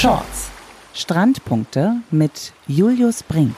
Shorts. 0.00 0.48
Strandpunkte 0.94 1.96
mit 2.10 2.54
Julius 2.66 3.22
Brink. 3.22 3.54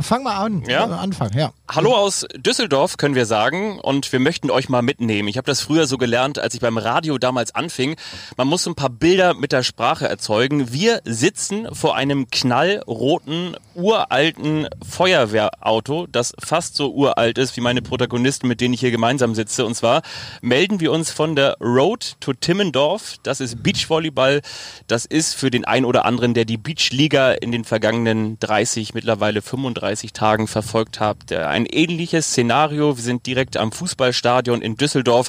Fang 0.00 0.22
mal 0.22 0.42
an. 0.42 0.62
Ja? 0.66 0.86
Anfang, 0.86 1.30
ja. 1.36 1.52
Hallo 1.66 1.94
aus 1.94 2.26
Düsseldorf 2.36 2.98
können 2.98 3.14
wir 3.14 3.24
sagen 3.24 3.80
und 3.80 4.12
wir 4.12 4.20
möchten 4.20 4.50
euch 4.50 4.68
mal 4.68 4.82
mitnehmen. 4.82 5.28
Ich 5.28 5.38
habe 5.38 5.46
das 5.46 5.62
früher 5.62 5.86
so 5.86 5.96
gelernt, 5.96 6.38
als 6.38 6.52
ich 6.54 6.60
beim 6.60 6.76
Radio 6.76 7.16
damals 7.16 7.54
anfing. 7.54 7.96
Man 8.36 8.48
muss 8.48 8.66
ein 8.66 8.74
paar 8.74 8.90
Bilder 8.90 9.32
mit 9.32 9.50
der 9.50 9.62
Sprache 9.62 10.06
erzeugen. 10.06 10.74
Wir 10.74 11.00
sitzen 11.06 11.74
vor 11.74 11.96
einem 11.96 12.28
knallroten, 12.28 13.56
uralten 13.74 14.68
Feuerwehrauto, 14.86 16.06
das 16.06 16.34
fast 16.38 16.76
so 16.76 16.92
uralt 16.92 17.38
ist 17.38 17.56
wie 17.56 17.62
meine 17.62 17.80
Protagonisten, 17.80 18.46
mit 18.46 18.60
denen 18.60 18.74
ich 18.74 18.80
hier 18.80 18.90
gemeinsam 18.90 19.34
sitze. 19.34 19.64
Und 19.64 19.74
zwar 19.74 20.02
melden 20.42 20.80
wir 20.80 20.92
uns 20.92 21.10
von 21.10 21.34
der 21.34 21.56
Road 21.60 22.16
to 22.20 22.34
Timmendorf. 22.34 23.16
Das 23.22 23.40
ist 23.40 23.62
Beachvolleyball. 23.62 24.42
Das 24.86 25.06
ist 25.06 25.34
für 25.34 25.50
den 25.50 25.64
einen 25.64 25.86
oder 25.86 26.04
anderen, 26.04 26.34
der 26.34 26.44
die 26.44 26.58
Beachliga 26.58 27.32
in 27.32 27.52
den 27.52 27.64
vergangenen 27.64 28.38
30, 28.38 28.92
mittlerweile 28.92 29.40
35 29.40 30.12
Tagen 30.12 30.46
verfolgt 30.46 31.00
hat, 31.00 31.30
ein 31.54 31.66
ähnliches 31.66 32.26
Szenario. 32.26 32.96
Wir 32.96 33.02
sind 33.02 33.26
direkt 33.26 33.56
am 33.56 33.70
Fußballstadion 33.70 34.60
in 34.60 34.76
Düsseldorf 34.76 35.28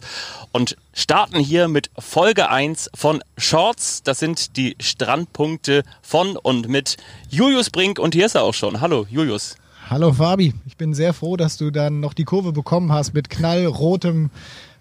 und 0.51 0.75
starten 0.91 1.39
hier 1.39 1.67
mit 1.67 1.91
Folge 1.99 2.49
1 2.49 2.89
von 2.95 3.23
Shorts. 3.37 4.01
Das 4.01 4.19
sind 4.19 4.57
die 4.57 4.75
Strandpunkte 4.81 5.83
von 6.01 6.35
und 6.35 6.67
mit 6.67 6.97
Julius 7.29 7.69
Brink 7.69 7.99
und 7.99 8.15
hier 8.15 8.25
ist 8.25 8.33
er 8.33 8.41
auch 8.41 8.55
schon. 8.55 8.81
Hallo 8.81 9.05
Julius. 9.07 9.55
Hallo 9.87 10.11
Fabi, 10.13 10.55
ich 10.65 10.77
bin 10.77 10.95
sehr 10.95 11.13
froh, 11.13 11.37
dass 11.37 11.57
du 11.57 11.69
dann 11.69 11.99
noch 11.99 12.15
die 12.15 12.23
Kurve 12.23 12.51
bekommen 12.53 12.91
hast 12.91 13.13
mit 13.13 13.29
knallrotem 13.29 14.31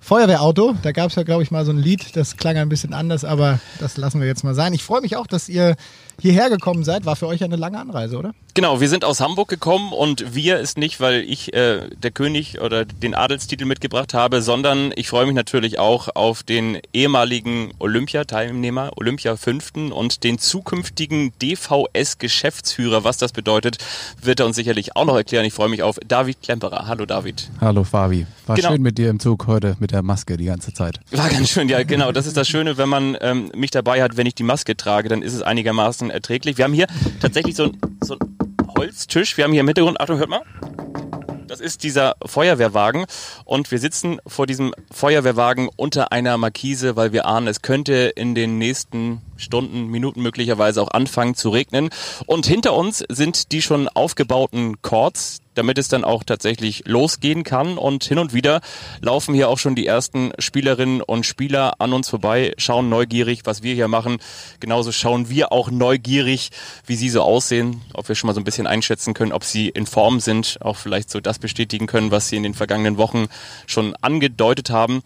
Feuerwehrauto. 0.00 0.76
Da 0.82 0.92
gab 0.92 1.10
es 1.10 1.16
ja, 1.16 1.24
glaube 1.24 1.42
ich, 1.42 1.50
mal 1.50 1.66
so 1.66 1.72
ein 1.72 1.78
Lied, 1.78 2.16
das 2.16 2.38
klang 2.38 2.56
ein 2.56 2.70
bisschen 2.70 2.94
anders, 2.94 3.22
aber 3.22 3.60
das 3.80 3.98
lassen 3.98 4.20
wir 4.20 4.26
jetzt 4.26 4.44
mal 4.44 4.54
sein. 4.54 4.72
Ich 4.72 4.82
freue 4.82 5.02
mich 5.02 5.16
auch, 5.16 5.26
dass 5.26 5.50
ihr 5.50 5.76
hierher 6.20 6.50
gekommen 6.50 6.84
seid. 6.84 7.04
War 7.06 7.16
für 7.16 7.26
euch 7.26 7.42
eine 7.44 7.56
lange 7.56 7.78
Anreise, 7.78 8.16
oder? 8.18 8.32
Genau, 8.54 8.80
wir 8.80 8.88
sind 8.88 9.04
aus 9.04 9.20
Hamburg 9.20 9.48
gekommen 9.48 9.92
und 9.92 10.34
wir 10.34 10.60
ist 10.60 10.78
nicht, 10.78 11.00
weil 11.00 11.22
ich 11.22 11.52
äh, 11.54 11.88
der 11.96 12.12
König 12.12 12.60
oder 12.60 12.84
den 12.84 13.14
Adelstitel 13.14 13.64
mitgebracht 13.64 14.14
habe, 14.14 14.42
sondern 14.42 14.92
ich 14.94 15.08
freue 15.08 15.26
mich 15.26 15.34
natürlich 15.34 15.80
auch 15.80 16.08
auf 16.14 16.44
den 16.44 16.78
ehemaligen 16.92 17.72
Olympiateilnehmer, 17.80 18.92
Olympia 18.96 19.34
fünften 19.36 19.90
und 19.90 20.22
den 20.22 20.38
zukünftigen 20.38 21.32
DVS-Geschäftsführer. 21.42 23.04
Was 23.04 23.18
das 23.18 23.32
bedeutet, 23.32 23.78
wird 24.22 24.40
er 24.40 24.46
uns 24.46 24.56
sicherlich 24.56 24.96
auch 24.96 25.04
noch 25.04 25.16
erklären. 25.16 25.44
Ich 25.44 25.52
freue 25.54 25.68
mich 25.68 25.82
auf 25.82 25.98
David 26.06 26.40
Klemperer. 26.42 26.86
Hallo 26.86 27.06
David. 27.06 27.50
Hallo 27.60 27.84
Fabi. 27.84 28.26
War 28.46 28.56
Genau. 28.56 28.70
schön 28.72 28.82
mit 28.82 28.98
dir 28.98 29.10
im 29.10 29.20
Zug 29.20 29.46
heute 29.46 29.76
mit 29.80 29.90
der 29.90 30.02
Maske 30.02 30.36
die 30.36 30.44
ganze 30.44 30.72
Zeit. 30.72 31.00
War 31.10 31.28
ganz 31.30 31.48
schön, 31.50 31.68
ja 31.68 31.82
genau. 31.82 32.12
Das 32.12 32.26
ist 32.26 32.36
das 32.36 32.46
Schöne, 32.46 32.76
wenn 32.76 32.88
man 32.88 33.16
ähm, 33.20 33.50
mich 33.54 33.70
dabei 33.70 34.02
hat, 34.02 34.16
wenn 34.16 34.26
ich 34.26 34.34
die 34.34 34.42
Maske 34.42 34.76
trage, 34.76 35.08
dann 35.08 35.22
ist 35.22 35.32
es 35.34 35.42
einigermaßen 35.42 36.03
erträglich. 36.10 36.58
Wir 36.58 36.64
haben 36.64 36.72
hier 36.72 36.86
tatsächlich 37.20 37.56
so 37.56 37.64
ein, 37.64 37.78
so 38.02 38.16
ein 38.18 38.36
Holztisch. 38.76 39.36
Wir 39.36 39.44
haben 39.44 39.52
hier 39.52 39.60
im 39.60 39.68
Hintergrund, 39.68 40.00
Achtung, 40.00 40.18
hört 40.18 40.30
mal. 40.30 40.42
Das 41.46 41.60
ist 41.60 41.82
dieser 41.82 42.16
Feuerwehrwagen 42.24 43.04
und 43.44 43.70
wir 43.70 43.78
sitzen 43.78 44.18
vor 44.26 44.46
diesem 44.46 44.74
Feuerwehrwagen 44.90 45.68
unter 45.76 46.10
einer 46.10 46.36
Markise, 46.36 46.96
weil 46.96 47.12
wir 47.12 47.26
ahnen, 47.26 47.46
es 47.46 47.62
könnte 47.62 48.12
in 48.16 48.34
den 48.34 48.58
nächsten 48.58 49.20
Stunden, 49.36 49.86
Minuten 49.88 50.22
möglicherweise 50.22 50.82
auch 50.82 50.90
anfangen 50.90 51.34
zu 51.34 51.50
regnen. 51.50 51.90
Und 52.26 52.46
hinter 52.46 52.74
uns 52.74 53.04
sind 53.08 53.52
die 53.52 53.62
schon 53.62 53.88
aufgebauten 53.88 54.80
Chords, 54.82 55.40
damit 55.54 55.78
es 55.78 55.88
dann 55.88 56.04
auch 56.04 56.24
tatsächlich 56.24 56.82
losgehen 56.86 57.44
kann. 57.44 57.78
Und 57.78 58.04
hin 58.04 58.18
und 58.18 58.34
wieder 58.34 58.60
laufen 59.00 59.34
hier 59.34 59.48
auch 59.48 59.58
schon 59.58 59.74
die 59.74 59.86
ersten 59.86 60.32
Spielerinnen 60.38 61.00
und 61.00 61.24
Spieler 61.24 61.74
an 61.80 61.92
uns 61.92 62.08
vorbei, 62.08 62.52
schauen 62.58 62.88
neugierig, 62.88 63.42
was 63.44 63.62
wir 63.62 63.74
hier 63.74 63.88
machen. 63.88 64.18
Genauso 64.60 64.92
schauen 64.92 65.28
wir 65.28 65.52
auch 65.52 65.70
neugierig, 65.70 66.50
wie 66.86 66.96
sie 66.96 67.08
so 67.08 67.22
aussehen, 67.22 67.82
ob 67.92 68.08
wir 68.08 68.14
schon 68.14 68.28
mal 68.28 68.34
so 68.34 68.40
ein 68.40 68.44
bisschen 68.44 68.66
einschätzen 68.66 69.14
können, 69.14 69.32
ob 69.32 69.44
sie 69.44 69.68
in 69.68 69.86
Form 69.86 70.20
sind, 70.20 70.58
auch 70.60 70.76
vielleicht 70.76 71.10
so 71.10 71.20
das 71.20 71.38
bestätigen 71.38 71.86
können, 71.86 72.10
was 72.10 72.28
sie 72.28 72.36
in 72.36 72.42
den 72.42 72.54
vergangenen 72.54 72.96
Wochen 72.96 73.26
schon 73.66 73.94
angedeutet 74.00 74.70
haben. 74.70 75.02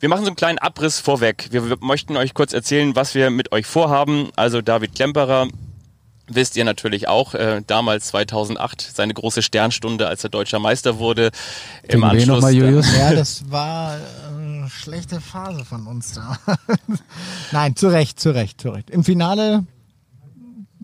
Wir 0.00 0.08
machen 0.08 0.22
so 0.22 0.28
einen 0.28 0.36
kleinen 0.36 0.58
Abriss 0.58 1.00
vorweg. 1.00 1.48
Wir 1.50 1.76
möchten 1.80 2.16
euch 2.16 2.34
kurz 2.34 2.52
erzählen, 2.52 2.94
was 2.94 3.14
wir 3.14 3.30
mit 3.30 3.50
euch 3.52 3.66
vorhaben. 3.66 4.28
Also 4.36 4.60
David 4.62 4.94
Klemperer, 4.94 5.48
wisst 6.28 6.56
ihr 6.56 6.64
natürlich 6.64 7.08
auch, 7.08 7.34
äh, 7.34 7.62
damals 7.66 8.08
2008 8.08 8.80
seine 8.80 9.14
große 9.14 9.42
Sternstunde, 9.42 10.06
als 10.06 10.22
er 10.22 10.30
deutscher 10.30 10.60
Meister 10.60 10.98
wurde. 10.98 11.30
Im 11.82 12.00
wen 12.00 12.04
Anschluss 12.04 12.26
nochmal, 12.28 12.54
Julius? 12.54 12.96
Ja, 12.96 13.12
das 13.12 13.50
war 13.50 13.96
äh, 13.96 14.00
eine 14.38 14.70
schlechte 14.70 15.20
Phase 15.20 15.64
von 15.64 15.86
uns 15.86 16.12
da. 16.12 16.38
Nein, 17.52 17.74
zu 17.74 17.88
Recht, 17.88 18.20
zu 18.20 18.30
Recht, 18.30 18.60
zu 18.60 18.70
Recht. 18.70 18.90
Im 18.90 19.02
Finale, 19.02 19.64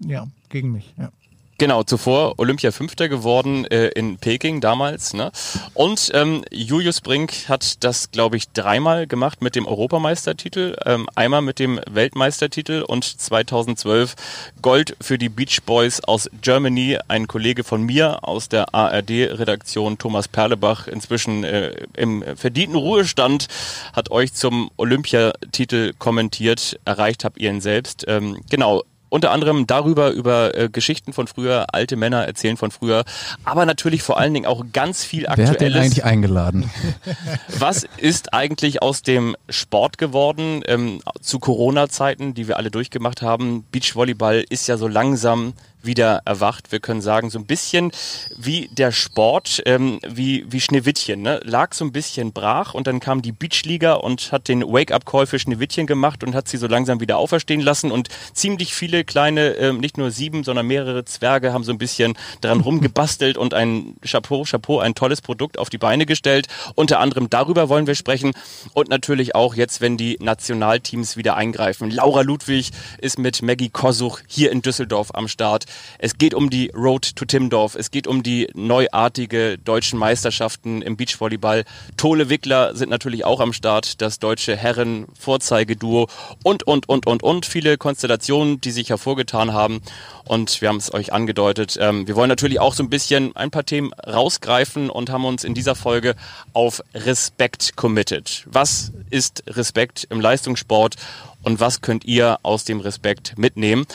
ja, 0.05 0.27
gegen 0.49 0.73
mich. 0.73 0.93
Ja. 0.99 1.11
Genau, 1.57 1.85
zuvor 1.85 2.35
Olympia 2.39 2.73
Fünfter 2.73 3.09
geworden 3.09 3.65
äh, 3.67 3.87
in 3.89 4.19
Peking 4.19 4.61
damals. 4.61 5.15
Ne? 5.15 5.31
Und 5.73 6.11
ähm, 6.13 6.43
Julius 6.51 7.01
Brink 7.01 7.49
hat 7.49 7.85
das, 7.85 8.11
glaube 8.11 8.37
ich, 8.37 8.49
dreimal 8.51 9.07
gemacht 9.07 9.41
mit 9.41 9.55
dem 9.55 9.67
Europameistertitel, 9.67 10.77
ähm, 10.85 11.09
einmal 11.15 11.43
mit 11.43 11.61
dem 11.61 11.81
Weltmeistertitel 11.89 12.83
und 12.83 13.05
2012 13.05 14.17
Gold 14.63 14.97
für 15.01 15.17
die 15.17 15.29
Beach 15.29 15.61
Boys 15.65 16.01
aus 16.01 16.29
Germany. 16.43 16.99
Ein 17.07 17.29
Kollege 17.29 17.63
von 17.63 17.83
mir 17.83 18.27
aus 18.27 18.49
der 18.49 18.75
ARD-Redaktion, 18.75 19.97
Thomas 19.99 20.27
Perlebach, 20.27 20.89
inzwischen 20.89 21.45
äh, 21.45 21.87
im 21.97 22.25
verdienten 22.37 22.77
Ruhestand, 22.77 23.47
hat 23.93 24.11
euch 24.11 24.33
zum 24.33 24.73
Olympiatitel 24.77 25.93
kommentiert. 26.01 26.81
Erreicht 26.85 27.25
habt 27.25 27.39
ihr 27.39 27.51
ihn 27.51 27.61
selbst. 27.61 28.05
Ähm, 28.09 28.41
genau, 28.51 28.83
unter 29.15 29.31
anderem 29.31 29.69
darüber, 29.69 30.11
über 30.11 30.59
äh, 30.59 30.69
Geschichten 30.69 31.13
von 31.13 31.29
früher, 31.29 31.67
alte 31.73 31.95
Männer 31.95 32.27
erzählen 32.27 32.57
von 32.57 32.73
früher, 32.73 33.05
aber 33.45 33.65
natürlich 33.65 34.03
vor 34.03 34.19
allen 34.19 34.35
Dingen 34.35 34.45
auch 34.45 34.65
ganz 34.73 35.05
viel 35.05 35.23
Wer 35.23 35.31
hat 35.31 35.39
den 35.39 35.49
Aktuelles. 35.51 35.77
eigentlich 35.77 36.05
eingeladen? 36.05 36.69
Was 37.61 37.87
ist 37.97 38.35
eigentlich 38.35 38.83
aus 38.83 39.03
dem 39.03 39.37
Sport 39.49 39.99
geworden 39.99 40.63
ähm, 40.67 41.01
zu 41.21 41.39
Corona-Zeiten, 41.39 42.35
die 42.35 42.49
wir 42.49 42.57
alle 42.57 42.73
durchgemacht 42.73 43.23
haben? 43.23 43.65
Beachvolleyball 43.71 44.45
ist 44.49 44.67
ja 44.67 44.77
so 44.77 44.89
langsam 44.89 45.53
wieder 45.85 46.23
erwacht. 46.25 46.73
Wir 46.73 46.81
können 46.81 47.01
sagen, 47.01 47.31
so 47.31 47.39
ein 47.39 47.47
bisschen 47.47 47.93
wie 48.37 48.69
der 48.69 48.93
Sport, 48.93 49.63
ähm, 49.67 50.01
wie, 50.07 50.45
wie 50.49 50.61
Schneewittchen, 50.61 51.23
ne? 51.23 51.41
lag 51.45 51.75
so 51.75 51.85
ein 51.85 51.93
bisschen 51.93 52.33
brach 52.33 52.75
und 52.75 52.87
dann 52.87 53.01
kam 53.01 53.23
die 53.23 53.33
Beachliga 53.33 53.95
und 53.95 54.33
hat 54.33 54.49
den 54.49 54.63
Wake-up-Call 54.63 55.27
für 55.27 55.39
Schneewittchen 55.39 55.87
gemacht 55.87 56.25
und 56.25 56.35
hat 56.35 56.49
sie 56.49 56.57
so 56.57 56.67
langsam 56.67 57.01
wieder 57.01 57.19
auferstehen 57.19 57.61
lassen 57.61 57.91
und 57.91 58.09
ziemlich 58.33 58.75
viele 58.75 59.05
kleine, 59.05 59.51
ähm, 59.55 59.79
nicht 59.79 59.99
nur 59.99 60.11
sieben, 60.11 60.45
sondern 60.45 60.67
mehrere 60.67 61.05
Zwerge 61.05 61.53
haben 61.53 61.65
so 61.65 61.73
ein 61.73 61.79
bisschen 61.79 62.15
dran 62.41 62.61
rumgebastelt 62.61 63.37
und 63.37 63.55
ein 63.55 63.97
Chapeau, 64.03 64.45
Chapeau, 64.45 64.79
ein 64.79 64.95
tolles 64.95 65.21
Produkt 65.21 65.59
auf 65.59 65.71
die 65.71 65.79
Beine 65.79 66.07
gestellt. 66.07 66.47
Unter 66.75 67.01
anderem 67.01 67.31
darüber 67.31 67.69
wollen 67.69 67.87
wir 67.87 67.95
sprechen 67.95 68.33
und 68.73 68.89
natürlich 68.89 69.35
auch 69.35 69.55
jetzt, 69.55 69.81
wenn 69.81 69.97
die 69.97 70.17
Nationalteams 70.21 71.17
wieder 71.17 71.37
eingreifen. 71.37 71.91
Laura 71.91 72.23
Ludwig 72.23 72.71
ist 72.99 73.19
mit 73.19 73.43
Maggie 73.43 73.71
Kosuch 73.71 74.21
hier 74.27 74.51
in 74.51 74.63
Düsseldorf 74.63 75.15
am 75.15 75.29
Start. 75.29 75.67
Es 75.99 76.19
geht 76.19 76.35
um 76.35 76.51
die 76.51 76.71
Road 76.75 77.17
to 77.17 77.25
Timmendorf. 77.25 77.75
Es 77.75 77.91
geht 77.91 78.07
um 78.07 78.23
die 78.23 78.49
neuartige 78.55 79.59
deutschen 79.59 79.99
Meisterschaften 79.99 80.83
im 80.83 80.97
Beachvolleyball. 80.97 81.65
Tole 81.97 82.29
Wickler 82.29 82.75
sind 82.75 82.91
natürlich 82.91 83.25
auch 83.25 83.41
am 83.41 83.53
Start. 83.53 84.01
Das 84.01 84.19
deutsche 84.19 84.57
Herren-Vorzeigeduo 84.57 86.09
und, 86.43 86.63
und, 86.67 86.89
und, 86.89 87.07
und, 87.07 87.23
und. 87.23 87.47
Viele 87.47 87.79
Konstellationen, 87.79 88.61
die 88.61 88.71
sich 88.71 88.91
hervorgetan 88.91 89.53
haben. 89.53 89.81
Und 90.25 90.61
wir 90.61 90.69
haben 90.69 90.79
es 90.79 90.93
euch 90.93 91.13
angedeutet. 91.13 91.77
Ähm, 91.81 92.07
wir 92.07 92.17
wollen 92.17 92.29
natürlich 92.29 92.61
auch 92.61 92.75
so 92.75 92.83
ein 92.83 92.91
bisschen 92.91 93.37
ein 93.37 93.51
paar 93.51 93.65
Themen 93.65 93.93
rausgreifen 93.95 94.91
und 94.91 95.11
haben 95.11 95.25
uns 95.25 95.45
in 95.45 95.55
dieser 95.55 95.75
Folge 95.75 96.15
auf 96.53 96.83
Respekt 96.95 97.77
committed. 97.77 98.45
Was 98.47 98.93
ist 99.11 99.45
Respekt 99.47 100.07
im 100.11 100.21
Leistungssport 100.21 100.97
und 101.43 101.61
was 101.61 101.83
könnt 101.83 102.05
ihr 102.05 102.39
aus 102.43 102.65
dem 102.65 102.81
Respekt 102.81 103.37
mitnehmen? 103.37 103.87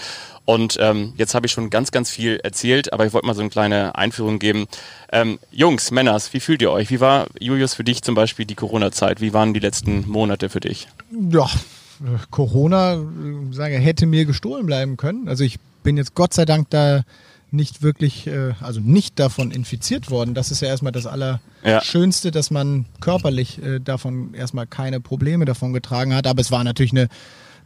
Und 0.50 0.78
ähm, 0.82 1.14
jetzt 1.16 1.36
habe 1.36 1.46
ich 1.46 1.52
schon 1.52 1.70
ganz, 1.70 1.92
ganz 1.92 2.10
viel 2.10 2.38
erzählt, 2.38 2.92
aber 2.92 3.06
ich 3.06 3.14
wollte 3.14 3.28
mal 3.28 3.36
so 3.36 3.42
eine 3.42 3.52
kleine 3.52 3.94
Einführung 3.94 4.40
geben. 4.40 4.66
Ähm, 5.12 5.38
Jungs, 5.52 5.92
Männers, 5.92 6.34
wie 6.34 6.40
fühlt 6.40 6.64
ihr 6.64 6.72
euch? 6.72 6.90
Wie 6.90 7.00
war, 7.00 7.28
Julius, 7.40 7.76
für 7.76 7.84
dich 7.84 8.02
zum 8.02 8.16
Beispiel 8.16 8.48
die 8.48 8.56
Corona-Zeit? 8.56 9.22
Wie 9.22 9.32
waren 9.32 9.54
die 9.54 9.60
letzten 9.60 10.10
Monate 10.10 10.50
für 10.50 10.60
dich? 10.60 10.88
Ja, 11.30 11.46
äh, 11.46 12.18
Corona, 12.32 12.96
äh, 12.96 13.04
sage, 13.52 13.76
hätte 13.78 14.08
mir 14.08 14.26
gestohlen 14.26 14.66
bleiben 14.66 14.98
können. 14.98 15.28
Also 15.28 15.44
ich 15.44 15.58
bin 15.84 15.98
jetzt 15.98 16.16
Gott 16.16 16.34
sei 16.34 16.46
Dank 16.46 16.72
da 16.72 17.04
nicht 17.52 17.84
wirklich, 17.84 18.26
äh, 18.26 18.54
also 18.60 18.80
nicht 18.80 19.20
davon 19.20 19.52
infiziert 19.52 20.10
worden. 20.10 20.34
Das 20.34 20.50
ist 20.50 20.64
ja 20.64 20.68
erstmal 20.68 20.94
das 20.94 21.06
Allerschönste, 21.06 22.32
dass 22.32 22.50
man 22.50 22.86
körperlich 23.02 23.62
äh, 23.62 23.78
davon 23.78 24.34
erstmal 24.34 24.66
keine 24.66 25.00
Probleme 25.00 25.46
davon 25.46 25.74
getragen 25.74 26.16
hat. 26.16 26.26
Aber 26.26 26.42
es 26.42 26.50
war 26.50 26.64
natürlich 26.64 26.94
eine, 26.94 27.08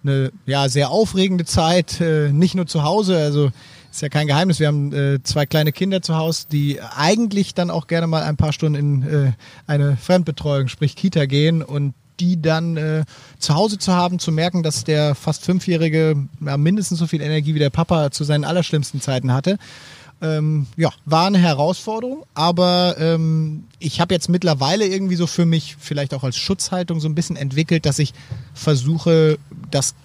eine 0.04 0.32
ja, 0.46 0.70
sehr 0.70 0.90
aufregende 0.90 1.46
Zeit, 1.46 2.02
äh, 2.02 2.32
nicht 2.32 2.56
nur 2.56 2.68
zu 2.68 2.84
Hause, 2.84 3.18
also 3.18 3.52
ist 3.92 4.02
ja 4.02 4.10
kein 4.10 4.28
Geheimnis. 4.28 4.60
Wir 4.60 4.68
haben 4.68 4.92
äh, 4.92 5.22
zwei 5.24 5.46
kleine 5.46 5.72
Kinder 5.72 6.02
zu 6.02 6.16
Hause, 6.16 6.46
die 6.52 6.80
eigentlich 6.82 7.54
dann 7.54 7.70
auch 7.70 7.88
gerne 7.88 8.08
mal 8.08 8.24
ein 8.24 8.38
paar 8.38 8.52
Stunden 8.52 8.76
in 8.76 9.04
äh, 9.04 9.32
eine 9.68 9.98
Fremdbetreuung, 9.98 10.68
sprich 10.68 10.96
Kita 10.96 11.26
gehen 11.26 11.62
und 11.62 11.94
die 12.20 12.42
dann 12.42 12.78
äh, 12.78 13.04
zu 13.38 13.56
Hause 13.56 13.78
zu 13.78 13.94
haben, 13.94 14.20
zu 14.20 14.32
merken, 14.32 14.64
dass 14.64 14.84
der 14.84 15.16
fast 15.16 15.46
Fünfjährige 15.46 16.28
ja, 16.46 16.58
mindestens 16.58 17.00
so 17.00 17.08
viel 17.08 17.22
Energie 17.22 17.54
wie 17.54 17.60
der 17.60 17.70
Papa 17.70 18.12
zu 18.12 18.24
seinen 18.24 18.46
allerschlimmsten 18.46 19.02
Zeiten 19.02 19.32
hatte. 19.32 19.58
Ähm, 20.22 20.68
ja, 20.78 20.90
war 21.06 21.28
eine 21.28 21.38
Herausforderung, 21.38 22.24
aber 22.34 22.96
ähm, 22.98 23.66
ich 23.80 24.00
habe 24.00 24.14
jetzt 24.14 24.30
mittlerweile 24.30 24.88
irgendwie 24.88 25.18
so 25.18 25.28
für 25.28 25.46
mich, 25.46 25.76
vielleicht 25.80 26.14
auch 26.14 26.24
als 26.24 26.38
Schutzhaltung, 26.38 27.02
so 27.02 27.10
ein 27.10 27.16
bisschen 27.16 27.36
entwickelt, 27.36 27.86
dass 27.86 28.00
ich 28.00 28.14
versuche, 28.54 29.38
das 29.74 29.96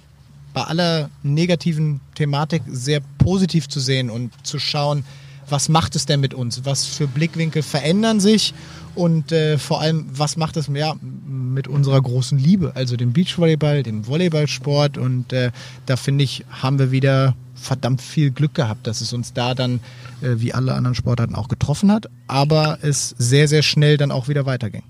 bei 0.55 0.63
aller 0.63 1.11
negativen 1.23 2.01
Thematik 2.15 2.63
sehr 2.67 3.01
positiv 3.19 3.69
zu 3.69 3.81
sehen 3.81 4.11
und 4.11 4.33
zu 4.45 4.59
schauen, 4.59 5.05
was 5.51 5.69
macht 5.69 5.97
es 5.97 6.07
denn 6.07 6.21
mit 6.21 6.35
uns? 6.35 6.65
Was 6.65 6.85
für 6.85 7.07
Blickwinkel 7.07 7.63
verändern 7.63 8.21
sich? 8.21 8.55
Und 8.95 9.33
äh, 9.33 9.59
vor 9.59 9.81
allem, 9.81 10.07
was 10.13 10.37
macht 10.37 10.57
es 10.57 10.69
ja, 10.75 10.95
mit 11.01 11.69
unserer 11.69 12.03
großen 12.03 12.39
Liebe, 12.39 12.73
also 12.75 12.97
dem 12.97 13.13
Beachvolleyball, 13.13 13.83
dem 13.83 14.07
Volleyballsport? 14.07 14.99
Und 14.99 15.33
äh, 15.33 15.51
da 15.87 15.97
finde 15.97 16.25
ich, 16.25 16.45
haben 16.51 16.79
wir 16.79 16.91
wieder 16.91 17.35
verdammt 17.55 18.03
viel 18.03 18.31
Glück 18.31 18.55
gehabt, 18.55 18.87
dass 18.87 19.01
es 19.01 19.13
uns 19.13 19.33
da 19.33 19.55
dann, 19.55 19.81
äh, 20.21 20.35
wie 20.37 20.53
alle 20.53 20.75
anderen 20.75 20.95
Sportarten, 20.95 21.35
auch 21.35 21.49
getroffen 21.49 21.91
hat, 21.91 22.07
aber 22.27 22.79
es 22.83 23.15
sehr, 23.19 23.49
sehr 23.49 23.63
schnell 23.63 23.97
dann 23.97 24.11
auch 24.11 24.29
wieder 24.29 24.47
weiterging. 24.47 24.83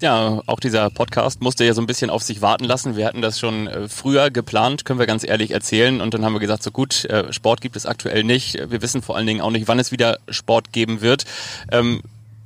Ja, 0.00 0.42
auch 0.46 0.60
dieser 0.60 0.90
Podcast 0.90 1.40
musste 1.40 1.64
ja 1.64 1.74
so 1.74 1.80
ein 1.80 1.88
bisschen 1.88 2.08
auf 2.08 2.22
sich 2.22 2.40
warten 2.40 2.64
lassen. 2.64 2.94
Wir 2.94 3.04
hatten 3.04 3.20
das 3.20 3.40
schon 3.40 3.66
äh, 3.66 3.88
früher 3.88 4.30
geplant, 4.30 4.84
können 4.84 5.00
wir 5.00 5.08
ganz 5.08 5.24
ehrlich 5.24 5.50
erzählen. 5.50 6.00
Und 6.00 6.14
dann 6.14 6.24
haben 6.24 6.34
wir 6.34 6.40
gesagt, 6.40 6.62
so 6.62 6.70
gut, 6.70 7.04
äh, 7.06 7.32
Sport 7.32 7.60
gibt 7.60 7.74
es 7.74 7.84
aktuell 7.84 8.22
nicht. 8.22 8.70
Wir 8.70 8.80
wissen 8.80 9.02
vor 9.02 9.16
allen 9.16 9.26
Dingen 9.26 9.40
auch 9.40 9.50
nicht, 9.50 9.66
wann 9.66 9.80
es 9.80 9.90
wieder 9.90 10.18
Sport 10.28 10.72
geben 10.72 11.00
wird. 11.00 11.24
Ähm, 11.72 12.02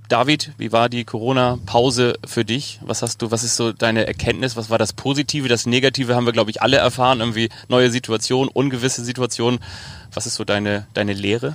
David, 0.09 0.53
wie 0.57 0.73
war 0.73 0.89
die 0.89 1.05
Corona-Pause 1.05 2.15
für 2.27 2.45
dich? 2.47 2.79
Was 2.83 3.03
hast 3.03 3.21
du, 3.21 3.31
was 3.31 3.45
ist 3.45 3.57
so 3.57 3.73
deine 3.73 4.07
Erkenntnis? 4.07 4.57
Was 4.57 4.71
war 4.71 4.79
das 4.79 4.95
Positive? 4.95 5.47
Das 5.49 5.67
Negative 5.67 6.15
haben 6.15 6.25
wir, 6.25 6.33
glaube 6.33 6.51
ich, 6.51 6.63
alle 6.63 6.79
erfahren. 6.79 7.21
Irgendwie 7.21 7.51
neue 7.69 7.91
Situationen, 7.91 8.49
ungewisse 8.49 9.05
Situationen. 9.05 9.61
Was 10.15 10.27
ist 10.27 10.37
so 10.37 10.45
deine, 10.45 10.87
deine 10.95 11.13
Lehre? 11.13 11.55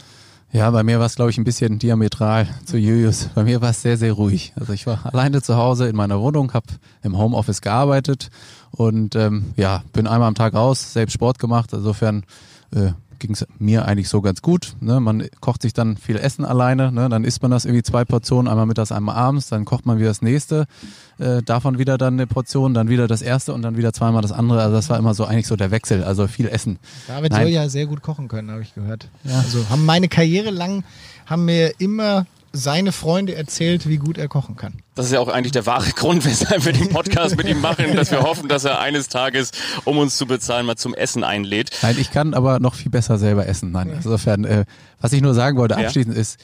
Ja, 0.54 0.72
bei 0.72 0.82
mir 0.82 1.00
war 1.00 1.06
es, 1.06 1.16
glaube 1.16 1.30
ich, 1.30 1.38
ein 1.38 1.44
bisschen 1.44 1.78
diametral 1.78 2.48
zu 2.66 2.78
Julius. 2.78 3.30
Bei 3.36 3.44
mir 3.44 3.62
war 3.62 3.72
es 3.72 3.82
sehr, 3.82 3.98
sehr 3.98 4.14
ruhig. 4.14 4.54
Also 4.56 4.72
ich 4.72 4.88
war 4.88 5.06
alleine 5.06 5.42
zu 5.42 5.58
Hause 5.58 5.90
in 5.90 5.96
meiner 5.96 6.22
Wohnung, 6.22 6.54
habe 6.54 6.68
im 7.04 7.18
Homeoffice 7.18 7.62
gearbeitet 7.62 8.30
und 8.72 9.16
ähm, 9.16 9.54
ja, 9.58 9.84
bin 9.92 10.08
einmal 10.08 10.30
am 10.30 10.36
Tag 10.36 10.54
raus, 10.54 10.94
selbst 10.94 11.14
Sport 11.14 11.38
gemacht. 11.40 11.74
Insofern 11.74 12.24
äh, 12.74 12.92
ging 13.20 13.32
es 13.32 13.46
mir 13.60 13.86
eigentlich 13.86 14.10
so 14.10 14.22
ganz 14.22 14.42
gut. 14.42 14.76
Ne? 14.80 15.00
Man 15.00 15.28
kocht 15.40 15.62
sich 15.62 15.74
dann 15.74 15.98
viel 15.98 16.18
Essen 16.18 16.46
alleine, 16.46 16.92
ne? 16.92 17.10
dann 17.10 17.24
isst 17.24 17.42
man 17.42 17.52
das 17.52 17.66
irgendwie 17.66 17.84
zwei 17.84 18.06
Portionen, 18.06 18.48
einmal 18.48 18.66
mittags, 18.66 18.92
einmal 18.92 19.16
abends, 19.16 19.50
dann 19.50 19.66
kocht 19.66 19.86
man 19.86 20.00
wieder 20.00 20.10
das 20.10 20.22
nächste, 20.22 20.66
äh, 21.20 21.42
davon 21.44 21.78
wieder 21.78 21.98
dann 21.98 22.14
eine 22.14 22.28
Portion, 22.28 22.74
dann 22.74 22.90
wieder 22.90 23.08
das 23.08 23.22
erste 23.22 23.54
und 23.54 23.62
dann 23.62 23.78
wieder 23.78 23.94
zweimal 23.94 24.22
das 24.22 24.32
andere. 24.32 24.62
Also 24.62 24.76
das 24.76 24.90
war 24.90 24.98
immer 24.98 25.14
so 25.14 25.26
eigentlich 25.26 25.48
so 25.48 25.56
der 25.56 25.72
Wechsel, 25.72 26.04
also 26.04 26.28
viel 26.28 26.48
Essen. 26.48 26.80
David 27.08 27.32
Nein. 27.32 27.44
soll 27.44 27.52
ja 27.52 27.70
sehr 27.70 27.86
gut 27.86 28.02
kochen 28.02 28.28
können, 28.28 28.52
habe 28.52 28.62
ich 28.62 28.74
gehört. 28.74 29.10
Ja. 29.24 29.40
Also 29.40 29.70
haben 29.70 29.86
meine 29.86 30.08
Karriere 30.08 30.52
lang, 30.52 30.84
haben 31.26 31.46
mir 31.46 31.74
immer 31.80 32.26
seine 32.58 32.92
Freunde 32.92 33.36
erzählt, 33.36 33.88
wie 33.88 33.98
gut 33.98 34.18
er 34.18 34.28
kochen 34.28 34.56
kann. 34.56 34.74
Das 34.96 35.06
ist 35.06 35.12
ja 35.12 35.20
auch 35.20 35.28
eigentlich 35.28 35.52
der 35.52 35.66
wahre 35.66 35.92
Grund, 35.92 36.26
weshalb 36.26 36.66
wir 36.66 36.74
den 36.74 36.90
Podcast 36.90 37.38
mit 37.38 37.48
ihm 37.48 37.62
machen, 37.62 37.96
dass 37.96 38.12
wir 38.12 38.22
hoffen, 38.24 38.50
dass 38.50 38.66
er 38.66 38.80
eines 38.80 39.08
Tages, 39.08 39.52
um 39.86 39.98
uns 39.98 40.18
zu 40.18 40.26
bezahlen, 40.26 40.66
mal 40.66 40.76
zum 40.76 40.94
Essen 40.94 41.24
einlädt. 41.24 41.72
Nein, 41.82 41.96
ich 42.00 42.12
kann 42.12 42.34
aber 42.34 42.60
noch 42.60 42.76
viel 42.76 42.92
besser 42.92 43.18
selber 43.18 43.48
essen. 43.48 43.72
Nein, 43.72 43.92
insofern, 43.96 44.44
äh, 44.46 44.66
was 45.00 45.14
ich 45.14 45.22
nur 45.22 45.34
sagen 45.34 45.58
wollte 45.58 45.78
abschließend 45.78 46.16
ja. 46.16 46.22
ist, 46.22 46.40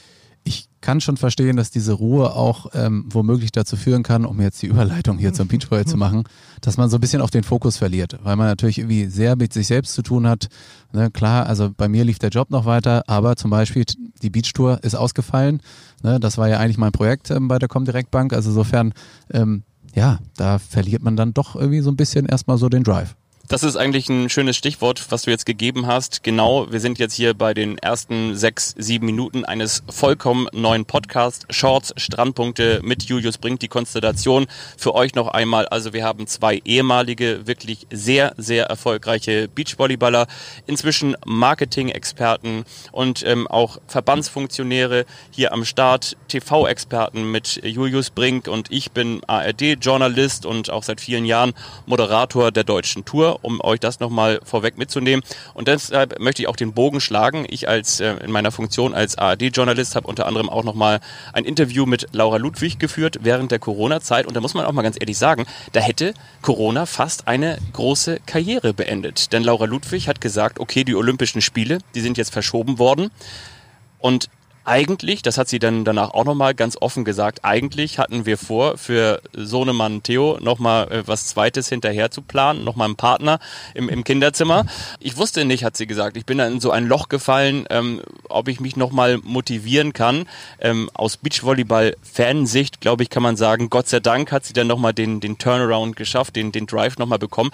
ich 0.45 0.67
kann 0.81 0.99
schon 0.99 1.15
verstehen, 1.15 1.55
dass 1.55 1.71
diese 1.71 1.93
Ruhe 1.93 2.35
auch 2.35 2.67
ähm, 2.73 3.05
womöglich 3.07 3.51
dazu 3.51 3.77
führen 3.77 4.03
kann, 4.03 4.25
um 4.25 4.41
jetzt 4.41 4.61
die 4.61 4.67
Überleitung 4.67 5.17
hier 5.17 5.33
zum 5.33 5.47
Beachvolley 5.47 5.85
zu 5.85 5.95
machen, 5.95 6.23
dass 6.59 6.75
man 6.75 6.89
so 6.89 6.97
ein 6.97 7.01
bisschen 7.01 7.21
auf 7.21 7.29
den 7.29 7.43
Fokus 7.43 7.77
verliert, 7.77 8.19
weil 8.23 8.35
man 8.35 8.47
natürlich 8.47 8.79
irgendwie 8.79 9.05
sehr 9.05 9.37
mit 9.37 9.53
sich 9.53 9.67
selbst 9.67 9.93
zu 9.93 10.01
tun 10.01 10.27
hat. 10.27 10.47
Ne, 10.91 11.09
klar, 11.09 11.45
also 11.45 11.71
bei 11.75 11.87
mir 11.87 12.03
lief 12.03 12.19
der 12.19 12.29
Job 12.29 12.49
noch 12.49 12.65
weiter, 12.65 13.03
aber 13.07 13.37
zum 13.37 13.49
Beispiel 13.49 13.85
die 14.21 14.29
Beachtour 14.29 14.83
ist 14.83 14.95
ausgefallen. 14.95 15.61
Ne, 16.03 16.19
das 16.19 16.37
war 16.37 16.49
ja 16.49 16.59
eigentlich 16.59 16.77
mein 16.77 16.91
Projekt 16.91 17.31
ähm, 17.31 17.47
bei 17.47 17.57
der 17.57 17.69
Comdirect 17.69 18.11
Bank. 18.11 18.33
Also 18.33 18.49
insofern, 18.49 18.93
ähm, 19.31 19.63
ja, 19.95 20.19
da 20.35 20.59
verliert 20.59 21.01
man 21.01 21.15
dann 21.15 21.33
doch 21.33 21.55
irgendwie 21.55 21.79
so 21.79 21.89
ein 21.89 21.95
bisschen 21.95 22.25
erstmal 22.25 22.57
so 22.57 22.67
den 22.69 22.83
Drive. 22.83 23.15
Das 23.49 23.61
ist 23.61 23.75
eigentlich 23.75 24.07
ein 24.07 24.29
schönes 24.29 24.55
Stichwort, 24.55 25.05
was 25.09 25.23
du 25.23 25.29
jetzt 25.29 25.45
gegeben 25.45 25.85
hast. 25.85 26.23
Genau, 26.23 26.71
wir 26.71 26.79
sind 26.79 26.97
jetzt 26.97 27.13
hier 27.13 27.33
bei 27.33 27.53
den 27.53 27.77
ersten 27.77 28.37
sechs, 28.37 28.73
sieben 28.77 29.05
Minuten 29.05 29.43
eines 29.43 29.83
vollkommen 29.89 30.47
neuen 30.53 30.85
Podcasts. 30.85 31.45
Shorts, 31.49 31.93
Strandpunkte 31.97 32.79
mit 32.83 33.03
Julius 33.03 33.37
bringt 33.37 33.61
die 33.61 33.67
Konstellation 33.67 34.47
für 34.77 34.95
euch 34.95 35.13
noch 35.13 35.27
einmal. 35.27 35.67
Also 35.67 35.91
wir 35.91 36.05
haben 36.05 36.25
zwei 36.25 36.61
ehemalige, 36.63 37.45
wirklich 37.45 37.85
sehr, 37.91 38.33
sehr 38.37 38.67
erfolgreiche 38.67 39.49
Beachvolleyballer, 39.49 40.27
inzwischen 40.65 41.17
Marketing-Experten 41.25 42.63
und 42.93 43.23
ähm, 43.25 43.45
auch 43.47 43.77
Verbandsfunktionäre 43.87 45.05
hier 45.31 45.51
am 45.51 45.65
Start, 45.65 46.15
TV-Experten 46.29 47.29
mit 47.29 47.59
Julius 47.61 48.09
Brink 48.09 48.47
und 48.47 48.71
ich 48.71 48.93
bin 48.93 49.21
ARD-Journalist 49.27 50.45
und 50.45 50.69
auch 50.69 50.83
seit 50.83 51.01
vielen 51.01 51.25
Jahren 51.25 51.53
Moderator 51.85 52.49
der 52.49 52.63
deutschen 52.63 53.03
Tour 53.03 53.32
um 53.41 53.61
euch 53.61 53.79
das 53.79 53.99
nochmal 53.99 54.39
vorweg 54.43 54.77
mitzunehmen. 54.77 55.23
Und 55.53 55.67
deshalb 55.67 56.19
möchte 56.19 56.41
ich 56.41 56.47
auch 56.47 56.55
den 56.55 56.73
Bogen 56.73 57.01
schlagen. 57.01 57.45
Ich 57.49 57.67
als 57.67 57.99
äh, 57.99 58.15
in 58.23 58.31
meiner 58.31 58.51
Funktion 58.51 58.93
als 58.93 59.17
ARD-Journalist 59.17 59.95
habe 59.95 60.07
unter 60.07 60.25
anderem 60.25 60.49
auch 60.49 60.63
nochmal 60.63 60.99
ein 61.33 61.45
Interview 61.45 61.85
mit 61.85 62.07
Laura 62.11 62.37
Ludwig 62.37 62.79
geführt 62.79 63.19
während 63.21 63.51
der 63.51 63.59
Corona-Zeit. 63.59 64.25
Und 64.25 64.35
da 64.35 64.41
muss 64.41 64.53
man 64.53 64.65
auch 64.65 64.71
mal 64.71 64.81
ganz 64.81 64.97
ehrlich 64.99 65.17
sagen, 65.17 65.45
da 65.71 65.79
hätte 65.79 66.13
Corona 66.41 66.85
fast 66.85 67.27
eine 67.27 67.57
große 67.73 68.19
Karriere 68.25 68.73
beendet. 68.73 69.33
Denn 69.33 69.43
Laura 69.43 69.65
Ludwig 69.65 70.07
hat 70.07 70.21
gesagt, 70.21 70.59
okay, 70.59 70.83
die 70.83 70.95
Olympischen 70.95 71.41
Spiele, 71.41 71.79
die 71.95 72.01
sind 72.01 72.17
jetzt 72.17 72.33
verschoben 72.33 72.79
worden. 72.79 73.11
Und 73.99 74.29
eigentlich, 74.65 75.21
das 75.21 75.37
hat 75.37 75.49
sie 75.49 75.59
dann 75.59 75.85
danach 75.85 76.11
auch 76.11 76.25
nochmal 76.25 76.53
ganz 76.53 76.77
offen 76.79 77.05
gesagt, 77.05 77.39
eigentlich 77.43 77.99
hatten 77.99 78.25
wir 78.25 78.37
vor, 78.37 78.77
für 78.77 79.21
Sohnemann 79.33 80.03
Theo 80.03 80.37
nochmal 80.41 80.91
äh, 80.91 81.03
was 81.05 81.27
Zweites 81.27 81.69
hinterher 81.69 82.11
zu 82.11 82.21
planen, 82.21 82.63
nochmal 82.63 82.87
einen 82.87 82.95
Partner 82.95 83.39
im, 83.73 83.89
im 83.89 84.03
Kinderzimmer. 84.03 84.65
Ich 84.99 85.17
wusste 85.17 85.45
nicht, 85.45 85.63
hat 85.63 85.77
sie 85.77 85.87
gesagt, 85.87 86.17
ich 86.17 86.25
bin 86.25 86.37
da 86.37 86.47
in 86.47 86.59
so 86.59 86.71
ein 86.71 86.87
Loch 86.87 87.09
gefallen, 87.09 87.65
ähm, 87.69 88.01
ob 88.29 88.47
ich 88.47 88.59
mich 88.59 88.75
nochmal 88.75 89.19
motivieren 89.23 89.93
kann. 89.93 90.27
Ähm, 90.59 90.89
aus 90.93 91.17
Beachvolleyball-Fansicht, 91.17 92.81
glaube 92.81 93.03
ich, 93.03 93.09
kann 93.09 93.23
man 93.23 93.35
sagen, 93.35 93.69
Gott 93.69 93.87
sei 93.87 93.99
Dank 93.99 94.31
hat 94.31 94.45
sie 94.45 94.53
dann 94.53 94.67
nochmal 94.67 94.93
den, 94.93 95.19
den 95.19 95.37
Turnaround 95.37 95.95
geschafft, 95.95 96.35
den, 96.35 96.51
den 96.51 96.67
Drive 96.67 96.97
nochmal 96.97 97.19
bekommen. 97.19 97.51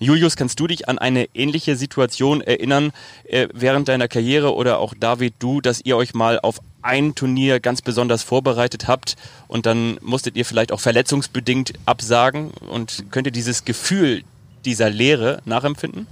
Julius, 0.00 0.36
kannst 0.36 0.60
du 0.60 0.68
dich 0.68 0.88
an 0.88 0.98
eine 0.98 1.28
ähnliche 1.34 1.74
Situation 1.74 2.40
erinnern 2.40 2.92
äh, 3.24 3.48
während 3.52 3.88
deiner 3.88 4.06
Karriere 4.06 4.54
oder 4.54 4.78
auch 4.78 4.94
David, 4.98 5.34
du, 5.40 5.60
dass 5.60 5.80
ihr 5.84 5.96
euch 5.96 6.14
mal 6.14 6.38
auf 6.38 6.60
ein 6.82 7.16
Turnier 7.16 7.58
ganz 7.58 7.82
besonders 7.82 8.22
vorbereitet 8.22 8.86
habt 8.86 9.16
und 9.48 9.66
dann 9.66 9.98
musstet 10.00 10.36
ihr 10.36 10.44
vielleicht 10.44 10.70
auch 10.70 10.80
verletzungsbedingt 10.80 11.72
absagen 11.84 12.52
und 12.70 13.06
könnt 13.10 13.26
ihr 13.26 13.32
dieses 13.32 13.64
Gefühl 13.64 14.22
dieser 14.64 14.88
Lehre 14.88 15.42
nachempfinden? 15.44 16.06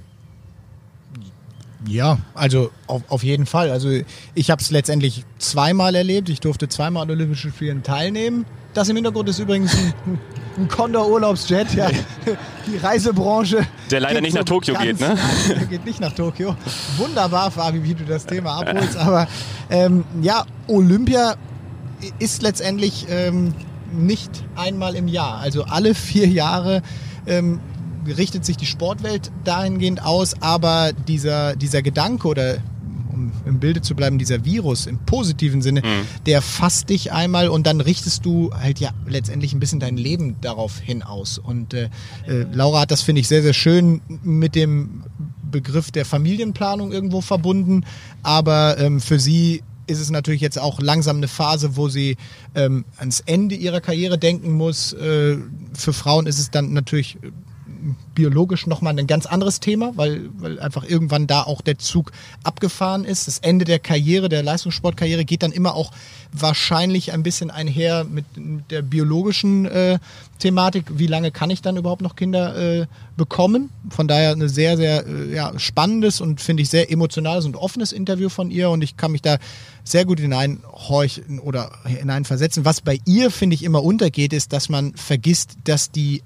Ja, 1.87 2.19
also 2.35 2.71
auf, 2.87 3.03
auf 3.09 3.23
jeden 3.23 3.47
Fall. 3.47 3.71
Also 3.71 3.91
ich 4.35 4.51
habe 4.51 4.61
es 4.61 4.71
letztendlich 4.71 5.25
zweimal 5.39 5.95
erlebt. 5.95 6.29
Ich 6.29 6.41
durfte 6.41 6.69
zweimal 6.69 7.05
an 7.05 7.11
Olympischen 7.11 7.53
Spielen 7.53 7.83
teilnehmen. 7.83 8.45
Das 8.75 8.89
im 8.89 8.97
Hintergrund 8.97 9.29
ist 9.29 9.39
übrigens 9.39 9.75
ein, 9.75 10.19
ein 10.59 10.69
Condor-Urlaubsjet, 10.69 11.73
ja. 11.75 11.89
Die 12.67 12.77
Reisebranche. 12.77 13.67
Der 13.91 14.01
leider 14.01 14.21
nicht 14.21 14.33
so 14.33 14.39
nach 14.41 14.45
Tokio 14.45 14.75
geht, 14.75 15.01
ne? 15.01 15.15
Nein, 15.15 15.19
der 15.61 15.67
geht 15.67 15.87
nicht 15.87 16.01
nach 16.01 16.13
Tokio. 16.13 16.57
Wunderbar, 16.99 17.51
Fabi, 17.51 17.83
wie 17.83 17.95
du 17.95 18.05
das 18.05 18.27
Thema 18.27 18.61
abholst. 18.61 18.97
Aber 18.97 19.29
ähm, 19.71 20.05
ja, 20.21 20.45
Olympia 20.67 21.37
ist 22.19 22.43
letztendlich 22.43 23.07
ähm, 23.09 23.55
nicht 23.93 24.45
einmal 24.57 24.95
im 24.95 25.09
Jahr. 25.09 25.39
Also 25.39 25.65
alle 25.65 25.95
vier 25.95 26.29
Jahre 26.29 26.83
ähm, 27.27 27.61
richtet 28.13 28.45
sich 28.45 28.57
die 28.57 28.67
Sportwelt 28.67 29.31
dahingehend 29.45 30.03
aus, 30.05 30.41
aber 30.41 30.93
dieser, 30.93 31.57
dieser 31.57 31.83
Gedanke 31.83 32.29
oder 32.29 32.59
um 33.17 33.33
im 33.47 33.61
Bilde 33.61 33.81
zu 33.81 33.95
bleiben, 33.95 34.19
dieser 34.19 34.45
Virus 34.45 34.87
im 34.87 34.99
positiven 34.99 35.63
Sinne, 35.63 35.81
mhm. 35.81 36.07
der 36.27 36.43
fasst 36.43 36.91
dich 36.91 37.13
einmal 37.13 37.49
und 37.49 37.67
dann 37.67 37.81
richtest 37.81 38.27
du 38.27 38.53
halt 38.53 38.79
ja 38.79 38.91
letztendlich 39.09 39.53
ein 39.55 39.61
bisschen 39.61 39.81
dein 39.81 39.97
Leben 39.97 40.37
darauf 40.41 40.79
hin 40.79 41.03
aus. 41.03 41.39
Und 41.39 41.73
äh, 41.75 41.89
äh, 42.27 42.47
Laura 42.53 42.81
hat 42.81 42.91
das, 42.91 43.03
finde 43.03 43.21
ich, 43.21 43.29
sehr, 43.29 43.43
sehr 43.43 43.55
schön 43.55 44.03
mit 44.23 44.55
dem 44.55 45.05
Begriff 45.51 45.91
der 45.91 46.05
Familienplanung 46.05 46.93
irgendwo 46.93 47.21
verbunden. 47.21 47.85
Aber 48.23 48.79
ähm, 48.79 49.01
für 49.01 49.19
sie 49.19 49.63
ist 49.87 50.01
es 50.01 50.11
natürlich 50.11 50.41
jetzt 50.41 50.59
auch 50.59 50.81
langsam 50.81 51.19
eine 51.19 51.29
Phase, 51.29 51.77
wo 51.77 51.89
sie 51.89 52.17
ähm, 52.55 52.85
ans 52.99 53.21
Ende 53.21 53.55
ihrer 53.55 53.81
Karriere 53.81 54.19
denken 54.19 54.53
muss. 54.53 54.93
Äh, 54.93 55.37
für 55.75 55.93
Frauen 55.93 56.27
ist 56.27 56.39
es 56.39 56.51
dann 56.51 56.73
natürlich 56.73 57.19
biologisch 58.15 58.67
nochmal 58.67 58.99
ein 58.99 59.07
ganz 59.07 59.27
anderes 59.27 59.61
Thema, 59.61 59.93
weil, 59.97 60.29
weil 60.39 60.59
einfach 60.59 60.85
irgendwann 60.85 61.27
da 61.27 61.43
auch 61.43 61.61
der 61.61 61.79
Zug 61.79 62.13
abgefahren 62.43 63.05
ist. 63.05 63.27
Das 63.27 63.39
Ende 63.39 63.65
der 63.65 63.79
Karriere, 63.79 64.29
der 64.29 64.43
Leistungssportkarriere 64.43 65.25
geht 65.25 65.43
dann 65.43 65.53
immer 65.53 65.75
auch 65.75 65.93
wahrscheinlich 66.33 67.13
ein 67.13 67.23
bisschen 67.23 67.51
einher 67.51 68.05
mit 68.05 68.25
der 68.71 68.83
biologischen 68.83 69.67
äh, 69.67 69.99
Thematik. 70.39 70.87
Wie 70.99 71.07
lange 71.07 71.31
kann 71.31 71.51
ich 71.51 71.63
dann 71.63 71.77
überhaupt 71.77 72.03
noch 72.03 72.17
Kinder 72.17 72.57
äh, 72.57 72.87
bekommen? 73.17 73.71
Von 73.91 74.09
daher 74.09 74.33
ein 74.33 74.49
sehr, 74.49 74.77
sehr 74.77 75.07
äh, 75.07 75.35
ja, 75.35 75.59
spannendes 75.59 76.21
und 76.21 76.41
finde 76.41 76.63
ich 76.63 76.71
sehr 76.71 76.91
emotionales 76.91 77.45
und 77.45 77.57
offenes 77.57 77.93
Interview 77.93 78.29
von 78.29 78.51
ihr 78.51 78.71
und 78.71 78.83
ich 78.83 78.97
kann 78.97 79.13
mich 79.13 79.23
da 79.23 79.39
sehr 79.85 80.05
gut 80.05 80.19
hineinhorchen 80.19 81.39
oder 81.39 81.71
hineinversetzen. 81.85 82.65
Was 82.65 82.81
bei 82.81 82.99
ihr, 83.05 83.31
finde 83.31 83.55
ich, 83.55 83.63
immer 83.63 83.83
untergeht, 83.83 84.33
ist, 84.33 84.53
dass 84.53 84.69
man 84.69 84.95
vergisst, 84.95 85.57
dass 85.65 85.91
die 85.91 86.23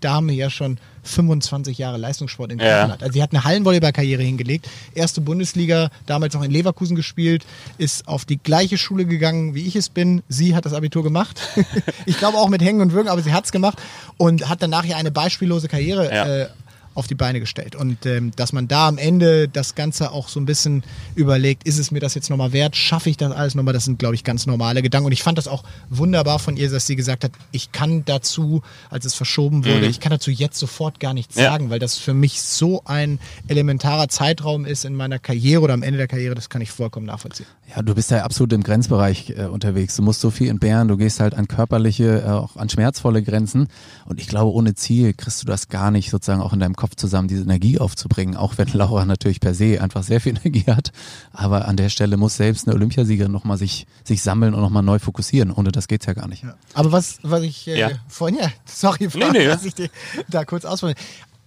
Dame 0.00 0.32
ja 0.32 0.48
schon 0.48 0.78
25 1.02 1.78
Jahre 1.78 1.96
Leistungssport 1.96 2.52
in 2.52 2.58
Griechenland 2.58 2.88
ja. 2.88 2.94
hat. 2.94 3.02
Also 3.02 3.14
sie 3.14 3.22
hat 3.22 3.32
eine 3.32 3.44
Hallenvolleyballkarriere 3.44 4.22
hingelegt, 4.22 4.68
erste 4.94 5.20
Bundesliga, 5.20 5.90
damals 6.06 6.36
auch 6.36 6.42
in 6.42 6.50
Leverkusen 6.50 6.96
gespielt, 6.96 7.44
ist 7.78 8.06
auf 8.08 8.24
die 8.24 8.38
gleiche 8.38 8.78
Schule 8.78 9.04
gegangen, 9.06 9.54
wie 9.54 9.66
ich 9.66 9.76
es 9.76 9.88
bin. 9.88 10.22
Sie 10.28 10.54
hat 10.54 10.66
das 10.66 10.72
Abitur 10.72 11.02
gemacht. 11.02 11.40
ich 12.06 12.18
glaube 12.18 12.38
auch 12.38 12.48
mit 12.48 12.62
Hängen 12.62 12.80
und 12.80 12.92
Würgen, 12.92 13.08
aber 13.08 13.22
sie 13.22 13.32
hat 13.32 13.44
es 13.44 13.52
gemacht 13.52 13.78
und 14.16 14.48
hat 14.48 14.62
danach 14.62 14.84
ja 14.84 14.96
eine 14.96 15.10
beispiellose 15.10 15.68
Karriere 15.68 16.14
ja. 16.14 16.42
äh, 16.42 16.48
auf 16.94 17.06
die 17.06 17.14
Beine 17.14 17.40
gestellt. 17.40 17.76
Und 17.76 18.04
ähm, 18.06 18.32
dass 18.36 18.52
man 18.52 18.68
da 18.68 18.88
am 18.88 18.98
Ende 18.98 19.48
das 19.48 19.74
Ganze 19.74 20.10
auch 20.12 20.28
so 20.28 20.40
ein 20.40 20.46
bisschen 20.46 20.82
überlegt, 21.14 21.64
ist 21.66 21.78
es 21.78 21.90
mir 21.90 22.00
das 22.00 22.14
jetzt 22.14 22.30
nochmal 22.30 22.52
wert? 22.52 22.76
Schaffe 22.76 23.10
ich 23.10 23.16
das 23.16 23.32
alles 23.32 23.54
nochmal? 23.54 23.74
Das 23.74 23.84
sind, 23.84 23.98
glaube 23.98 24.14
ich, 24.14 24.24
ganz 24.24 24.46
normale 24.46 24.82
Gedanken. 24.82 25.06
Und 25.06 25.12
ich 25.12 25.22
fand 25.22 25.38
das 25.38 25.48
auch 25.48 25.62
wunderbar 25.88 26.38
von 26.38 26.56
ihr, 26.56 26.70
dass 26.70 26.86
sie 26.86 26.96
gesagt 26.96 27.24
hat, 27.24 27.32
ich 27.52 27.72
kann 27.72 28.04
dazu, 28.04 28.62
als 28.90 29.04
es 29.04 29.14
verschoben 29.14 29.64
wurde, 29.64 29.82
mhm. 29.82 29.90
ich 29.90 30.00
kann 30.00 30.10
dazu 30.10 30.30
jetzt 30.30 30.58
sofort 30.58 31.00
gar 31.00 31.14
nichts 31.14 31.36
ja. 31.36 31.44
sagen, 31.44 31.70
weil 31.70 31.78
das 31.78 31.96
für 31.96 32.14
mich 32.14 32.42
so 32.42 32.82
ein 32.84 33.18
elementarer 33.48 34.08
Zeitraum 34.08 34.64
ist 34.64 34.84
in 34.84 34.94
meiner 34.94 35.18
Karriere 35.18 35.62
oder 35.62 35.74
am 35.74 35.82
Ende 35.82 35.98
der 35.98 36.08
Karriere, 36.08 36.34
das 36.34 36.48
kann 36.48 36.60
ich 36.60 36.70
vollkommen 36.70 37.06
nachvollziehen. 37.06 37.46
Ja, 37.74 37.82
du 37.82 37.94
bist 37.94 38.10
ja 38.10 38.24
absolut 38.24 38.52
im 38.52 38.64
Grenzbereich 38.64 39.30
äh, 39.30 39.44
unterwegs. 39.44 39.94
Du 39.94 40.02
musst 40.02 40.20
so 40.20 40.30
viel 40.30 40.48
entbehren, 40.48 40.88
du 40.88 40.96
gehst 40.96 41.20
halt 41.20 41.34
an 41.34 41.46
körperliche, 41.46 42.22
äh, 42.26 42.30
auch 42.30 42.56
an 42.56 42.68
schmerzvolle 42.68 43.22
Grenzen. 43.22 43.68
Und 44.06 44.20
ich 44.20 44.26
glaube, 44.26 44.52
ohne 44.52 44.74
Ziel 44.74 45.14
kriegst 45.14 45.42
du 45.42 45.46
das 45.46 45.68
gar 45.68 45.92
nicht 45.92 46.10
sozusagen 46.10 46.40
auch 46.40 46.52
in 46.52 46.58
deinem 46.58 46.74
Kopf 46.80 46.96
zusammen, 46.96 47.28
diese 47.28 47.42
Energie 47.42 47.78
aufzubringen, 47.78 48.36
auch 48.36 48.56
wenn 48.56 48.68
Laura 48.72 49.04
natürlich 49.04 49.38
per 49.38 49.54
se 49.54 49.80
einfach 49.80 50.02
sehr 50.02 50.20
viel 50.20 50.36
Energie 50.44 50.64
hat. 50.66 50.92
Aber 51.32 51.68
an 51.68 51.76
der 51.76 51.90
Stelle 51.90 52.16
muss 52.16 52.36
selbst 52.36 52.66
eine 52.66 52.74
Olympiasiegerin 52.74 53.30
nochmal 53.30 53.58
sich, 53.58 53.86
sich 54.02 54.22
sammeln 54.22 54.54
und 54.54 54.62
nochmal 54.62 54.82
neu 54.82 54.98
fokussieren. 54.98 55.52
Ohne 55.52 55.70
das 55.72 55.88
geht's 55.88 56.06
ja 56.06 56.14
gar 56.14 56.26
nicht. 56.26 56.42
Ja. 56.42 56.54
Aber 56.74 56.90
was, 56.90 57.18
was 57.22 57.42
ich 57.42 57.68
äh, 57.68 57.78
ja. 57.78 57.90
vorhin, 58.08 58.38
ja, 58.40 58.50
sorry, 58.64 59.08
nee, 59.14 59.30
nee, 59.30 59.46
dass 59.46 59.64
ich 59.64 59.74
dir 59.74 59.90
da 60.28 60.44
kurz 60.44 60.64
ausfallen. 60.64 60.96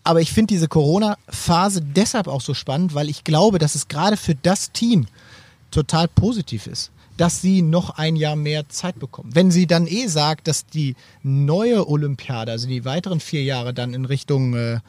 Aber 0.03 0.21
ich 0.21 0.31
finde 0.31 0.53
diese 0.53 0.67
Corona-Phase 0.67 1.81
deshalb 1.81 2.27
auch 2.27 2.41
so 2.41 2.53
spannend, 2.53 2.93
weil 2.93 3.09
ich 3.09 3.23
glaube, 3.23 3.57
dass 3.57 3.75
es 3.75 3.87
gerade 3.87 4.17
für 4.17 4.35
das 4.35 4.71
Team 4.71 5.07
total 5.71 6.07
positiv 6.07 6.67
ist 6.67 6.91
dass 7.17 7.41
sie 7.41 7.61
noch 7.61 7.91
ein 7.91 8.15
Jahr 8.15 8.35
mehr 8.35 8.69
Zeit 8.69 8.99
bekommen. 8.99 9.29
Wenn 9.33 9.51
sie 9.51 9.67
dann 9.67 9.87
eh 9.87 10.07
sagt, 10.07 10.47
dass 10.47 10.65
die 10.65 10.95
neue 11.21 11.87
Olympiade, 11.87 12.51
also 12.51 12.67
die 12.67 12.85
weiteren 12.85 13.19
vier 13.19 13.43
Jahre 13.43 13.73
dann 13.73 13.93
in 13.93 14.05
Richtung, 14.05 14.55
äh, 14.55 14.79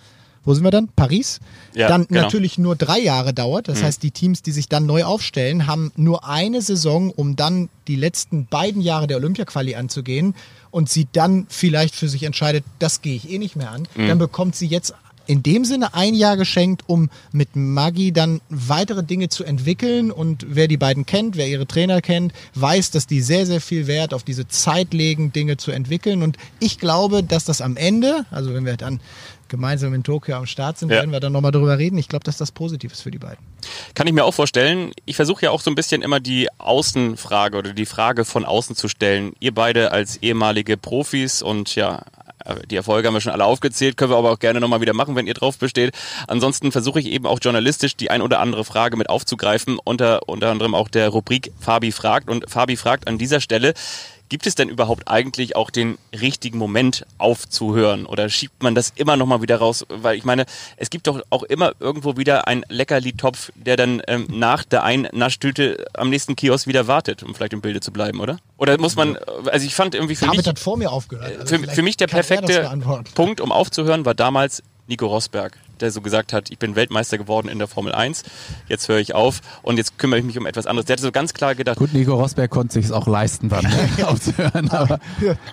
wo 0.44 0.54
sind 0.54 0.64
wir 0.64 0.70
dann? 0.70 0.88
Paris, 0.94 1.40
ja, 1.74 1.88
dann 1.88 2.06
genau. 2.06 2.22
natürlich 2.22 2.58
nur 2.58 2.76
drei 2.76 2.98
Jahre 2.98 3.32
dauert. 3.32 3.68
Das 3.68 3.80
mhm. 3.80 3.84
heißt, 3.84 4.02
die 4.02 4.10
Teams, 4.10 4.42
die 4.42 4.52
sich 4.52 4.68
dann 4.68 4.86
neu 4.86 5.04
aufstellen, 5.04 5.66
haben 5.66 5.92
nur 5.96 6.28
eine 6.28 6.62
Saison, 6.62 7.10
um 7.10 7.36
dann 7.36 7.68
die 7.88 7.96
letzten 7.96 8.46
beiden 8.46 8.82
Jahre 8.82 9.06
der 9.06 9.16
Olympia-Quali 9.18 9.74
anzugehen 9.74 10.34
und 10.70 10.88
sie 10.88 11.06
dann 11.12 11.46
vielleicht 11.48 11.94
für 11.94 12.08
sich 12.08 12.24
entscheidet, 12.24 12.64
das 12.78 13.00
gehe 13.02 13.14
ich 13.14 13.30
eh 13.30 13.38
nicht 13.38 13.56
mehr 13.56 13.70
an, 13.70 13.86
mhm. 13.94 14.08
dann 14.08 14.18
bekommt 14.18 14.56
sie 14.56 14.66
jetzt 14.66 14.94
in 15.26 15.42
dem 15.42 15.64
Sinne 15.64 15.94
ein 15.94 16.14
Jahr 16.14 16.36
geschenkt, 16.36 16.82
um 16.86 17.08
mit 17.32 17.56
Maggie 17.56 18.12
dann 18.12 18.40
weitere 18.48 19.02
Dinge 19.02 19.28
zu 19.28 19.44
entwickeln. 19.44 20.10
Und 20.10 20.46
wer 20.48 20.68
die 20.68 20.76
beiden 20.76 21.06
kennt, 21.06 21.36
wer 21.36 21.48
ihre 21.48 21.66
Trainer 21.66 22.00
kennt, 22.00 22.32
weiß, 22.54 22.90
dass 22.90 23.06
die 23.06 23.20
sehr, 23.20 23.46
sehr 23.46 23.60
viel 23.60 23.86
Wert 23.86 24.12
auf 24.12 24.22
diese 24.22 24.48
Zeit 24.48 24.92
legen, 24.92 25.32
Dinge 25.32 25.56
zu 25.56 25.70
entwickeln. 25.70 26.22
Und 26.22 26.36
ich 26.60 26.78
glaube, 26.78 27.22
dass 27.22 27.44
das 27.44 27.60
am 27.60 27.76
Ende, 27.76 28.26
also 28.30 28.54
wenn 28.54 28.66
wir 28.66 28.76
dann 28.76 29.00
gemeinsam 29.54 29.94
in 29.94 30.02
Tokio 30.02 30.36
am 30.36 30.46
Start 30.46 30.78
sind, 30.78 30.90
ja. 30.90 30.96
werden 30.96 31.12
wir 31.12 31.20
dann 31.20 31.32
nochmal 31.32 31.52
darüber 31.52 31.78
reden. 31.78 31.96
Ich 31.96 32.08
glaube, 32.08 32.24
dass 32.24 32.36
das 32.36 32.50
positiv 32.50 32.92
ist 32.92 33.02
für 33.02 33.12
die 33.12 33.18
beiden. 33.18 33.38
Kann 33.94 34.06
ich 34.06 34.12
mir 34.12 34.24
auch 34.24 34.34
vorstellen. 34.34 34.90
Ich 35.04 35.16
versuche 35.16 35.46
ja 35.46 35.50
auch 35.52 35.60
so 35.60 35.70
ein 35.70 35.76
bisschen 35.76 36.02
immer 36.02 36.18
die 36.18 36.48
Außenfrage 36.58 37.56
oder 37.56 37.72
die 37.72 37.86
Frage 37.86 38.24
von 38.24 38.44
außen 38.44 38.74
zu 38.74 38.88
stellen. 38.88 39.32
Ihr 39.38 39.54
beide 39.54 39.92
als 39.92 40.16
ehemalige 40.16 40.76
Profis 40.76 41.42
und 41.42 41.74
ja 41.76 42.02
die 42.70 42.76
Erfolge 42.76 43.08
haben 43.08 43.14
wir 43.14 43.20
schon 43.20 43.32
alle 43.32 43.44
aufgezählt, 43.44 43.96
können 43.96 44.10
wir 44.10 44.16
aber 44.16 44.32
auch 44.32 44.38
gerne 44.38 44.60
nochmal 44.60 44.80
wieder 44.80 44.92
machen, 44.92 45.16
wenn 45.16 45.26
ihr 45.26 45.34
drauf 45.34 45.58
besteht. 45.58 45.94
Ansonsten 46.28 46.72
versuche 46.72 47.00
ich 47.00 47.06
eben 47.06 47.26
auch 47.26 47.38
journalistisch 47.40 47.96
die 47.96 48.10
ein 48.10 48.22
oder 48.22 48.40
andere 48.40 48.64
Frage 48.64 48.96
mit 48.96 49.08
aufzugreifen, 49.08 49.78
unter, 49.82 50.28
unter 50.28 50.50
anderem 50.50 50.74
auch 50.74 50.88
der 50.88 51.08
Rubrik 51.08 51.52
Fabi 51.58 51.92
fragt. 51.92 52.28
Und 52.28 52.50
Fabi 52.50 52.76
fragt 52.76 53.08
an 53.08 53.18
dieser 53.18 53.40
Stelle, 53.40 53.74
Gibt 54.28 54.46
es 54.46 54.54
denn 54.54 54.68
überhaupt 54.68 55.06
eigentlich 55.06 55.54
auch 55.54 55.70
den 55.70 55.98
richtigen 56.18 56.58
Moment 56.58 57.06
aufzuhören 57.18 58.06
oder 58.06 58.28
schiebt 58.28 58.62
man 58.62 58.74
das 58.74 58.92
immer 58.96 59.16
noch 59.16 59.26
mal 59.26 59.42
wieder 59.42 59.56
raus? 59.56 59.84
Weil 59.88 60.16
ich 60.16 60.24
meine, 60.24 60.46
es 60.76 60.90
gibt 60.90 61.06
doch 61.06 61.20
auch 61.30 61.42
immer 61.42 61.72
irgendwo 61.78 62.16
wieder 62.16 62.48
einen 62.48 62.64
Leckerli-Topf, 62.68 63.52
der 63.54 63.76
dann 63.76 64.02
ähm, 64.08 64.26
nach 64.30 64.64
der 64.64 64.82
Einnaschtüte 64.82 65.84
am 65.94 66.08
nächsten 66.10 66.36
Kiosk 66.36 66.66
wieder 66.66 66.86
wartet, 66.86 67.22
um 67.22 67.34
vielleicht 67.34 67.52
im 67.52 67.60
Bilde 67.60 67.80
zu 67.80 67.92
bleiben, 67.92 68.20
oder? 68.20 68.38
Oder 68.56 68.78
muss 68.78 68.96
man, 68.96 69.16
also 69.46 69.66
ich 69.66 69.74
fand 69.74 69.94
irgendwie 69.94 70.16
für 70.16 70.24
David 70.24 70.38
mich... 70.38 70.46
hat 70.46 70.58
vor 70.58 70.78
mir 70.78 70.90
aufgehört. 70.90 71.40
Also 71.40 71.58
für, 71.58 71.70
für 71.70 71.82
mich 71.82 71.96
der 71.96 72.06
perfekte 72.06 72.70
Punkt, 73.14 73.40
um 73.40 73.52
aufzuhören, 73.52 74.04
war 74.04 74.14
damals 74.14 74.62
Nico 74.86 75.06
Rosberg 75.06 75.58
der 75.80 75.90
so 75.90 76.00
gesagt 76.00 76.32
hat, 76.32 76.50
ich 76.50 76.58
bin 76.58 76.76
Weltmeister 76.76 77.18
geworden 77.18 77.48
in 77.48 77.58
der 77.58 77.68
Formel 77.68 77.94
1, 77.94 78.22
jetzt 78.68 78.88
höre 78.88 78.98
ich 78.98 79.14
auf 79.14 79.40
und 79.62 79.76
jetzt 79.76 79.98
kümmere 79.98 80.20
ich 80.20 80.24
mich 80.24 80.38
um 80.38 80.46
etwas 80.46 80.66
anderes. 80.66 80.86
Der 80.86 80.96
hat 80.96 81.00
so 81.00 81.12
ganz 81.12 81.34
klar 81.34 81.54
gedacht. 81.54 81.78
Gut, 81.78 81.92
Nico 81.92 82.14
Rosberg 82.14 82.50
konnte 82.50 82.74
sich 82.74 82.86
es 82.86 82.92
auch 82.92 83.06
leisten, 83.06 83.48
dann 83.48 83.66
aufzuhören. 84.04 84.70
Aber, 84.70 84.98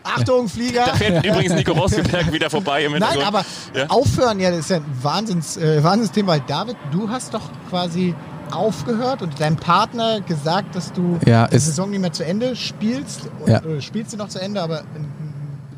Achtung, 0.04 0.48
Flieger! 0.48 0.86
Da 0.86 0.96
fährt 0.96 1.26
übrigens 1.26 1.54
Nico 1.54 1.74
Rosberg 1.74 2.32
wieder 2.32 2.50
vorbei 2.50 2.86
im 2.86 2.94
Nein, 2.94 3.22
aber 3.22 3.46
ja? 3.76 3.88
aufhören, 3.88 4.40
ja, 4.40 4.52
das 4.52 4.60
ist 4.62 4.70
ja 4.70 4.78
ein 4.78 4.86
Wahnsinns, 5.02 5.58
äh, 5.58 5.84
Wahnsinnsthema. 5.84 6.40
David, 6.40 6.78
du 6.92 7.10
hast 7.10 7.34
doch 7.34 7.50
quasi 7.70 8.16
aufgehört 8.52 9.22
und 9.22 9.40
deinem 9.40 9.56
Partner 9.56 10.22
gesagt, 10.22 10.76
dass 10.76 10.92
du 10.94 11.20
ja, 11.26 11.48
die 11.48 11.58
Saison 11.58 11.90
nicht 11.90 12.02
mehr 12.02 12.12
zu 12.12 12.26
Ende 12.26 12.56
spielst. 12.56 13.30
Und, 13.40 13.50
ja. 13.50 13.62
spielst 13.82 14.14
du 14.14 14.18
noch 14.18 14.28
zu 14.28 14.40
Ende, 14.40 14.62
aber 14.62 14.84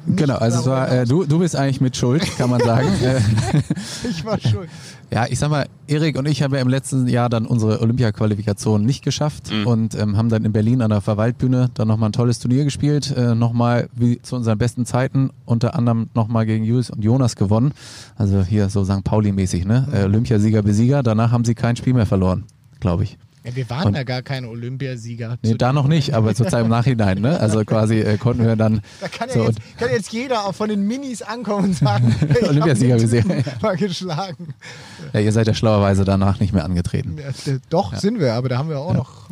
Genau, 0.05 0.35
also 0.35 0.59
es 0.59 0.65
war, 0.65 0.91
äh, 0.91 1.05
du, 1.05 1.23
du 1.25 1.39
bist 1.39 1.55
eigentlich 1.55 1.81
mit 1.81 1.95
Schuld, 1.95 2.23
kann 2.37 2.49
man 2.49 2.61
sagen. 2.61 2.87
Äh, 3.03 3.19
ich 4.09 4.23
war 4.23 4.39
schuld. 4.39 4.69
Ja, 5.11 5.25
ich 5.29 5.37
sag 5.37 5.49
mal, 5.49 5.67
Erik 5.87 6.17
und 6.17 6.27
ich 6.27 6.41
haben 6.41 6.53
ja 6.53 6.61
im 6.61 6.69
letzten 6.69 7.07
Jahr 7.07 7.27
dann 7.27 7.45
unsere 7.45 7.81
Olympia-Qualifikation 7.81 8.85
nicht 8.85 9.03
geschafft 9.03 9.51
mhm. 9.51 9.67
und 9.67 9.95
ähm, 9.95 10.15
haben 10.15 10.29
dann 10.29 10.45
in 10.45 10.53
Berlin 10.53 10.81
an 10.81 10.89
der 10.89 11.01
Verwaltbühne 11.01 11.69
dann 11.73 11.87
nochmal 11.87 12.09
ein 12.09 12.13
tolles 12.13 12.39
Turnier 12.39 12.63
gespielt, 12.63 13.13
äh, 13.15 13.35
nochmal 13.35 13.89
wie 13.93 14.21
zu 14.21 14.35
unseren 14.35 14.57
besten 14.57 14.85
Zeiten, 14.85 15.31
unter 15.45 15.75
anderem 15.75 16.09
nochmal 16.13 16.45
gegen 16.45 16.63
Julius 16.63 16.89
und 16.89 17.03
Jonas 17.03 17.35
gewonnen. 17.35 17.73
Also 18.15 18.43
hier 18.43 18.69
so 18.69 18.85
St. 18.85 19.03
Pauli-mäßig, 19.03 19.65
ne? 19.65 19.87
Mhm. 19.87 19.95
Äh, 19.95 20.03
Olympiasieger, 20.03 20.61
Besieger, 20.61 21.03
danach 21.03 21.31
haben 21.31 21.45
sie 21.45 21.55
kein 21.55 21.75
Spiel 21.75 21.93
mehr 21.93 22.05
verloren, 22.05 22.45
glaube 22.79 23.03
ich. 23.03 23.17
Ja, 23.43 23.55
wir 23.55 23.69
waren 23.69 23.87
und, 23.87 23.95
ja 23.95 24.03
gar 24.03 24.21
keine 24.21 24.47
Olympiasieger. 24.47 25.37
Nee, 25.41 25.55
da 25.55 25.73
noch 25.73 25.87
nicht, 25.87 26.13
aber 26.13 26.33
sozusagen 26.33 26.65
im 26.65 26.69
Nachhinein. 26.69 27.19
Ne? 27.19 27.37
Also 27.39 27.65
quasi 27.65 27.99
äh, 27.99 28.17
konnten 28.17 28.45
wir 28.45 28.55
dann. 28.55 28.81
Da 29.01 29.07
kann 29.09 29.27
ja, 29.27 29.35
so 29.35 29.43
jetzt, 29.45 29.59
kann 29.77 29.89
jetzt 29.89 30.13
jeder 30.13 30.45
auch 30.45 30.55
von 30.55 30.69
den 30.69 30.87
Minis 30.87 31.21
ankommen 31.21 31.65
und 31.65 31.73
sagen, 31.75 32.15
hey, 32.29 32.47
Olympiasieger 32.47 32.97
gesehen. 32.97 33.43
Mal 33.61 33.75
geschlagen. 33.75 34.53
Ja, 35.11 35.19
ihr 35.19 35.31
seid 35.31 35.47
ja 35.47 35.53
schlauerweise 35.53 36.05
danach 36.05 36.39
nicht 36.39 36.53
mehr 36.53 36.63
angetreten. 36.63 37.17
Ja, 37.17 37.53
doch, 37.69 37.91
ja. 37.91 37.99
sind 37.99 38.19
wir, 38.19 38.33
aber 38.33 38.47
da 38.49 38.57
haben 38.57 38.69
wir 38.69 38.79
auch 38.79 38.93
noch 38.93 39.29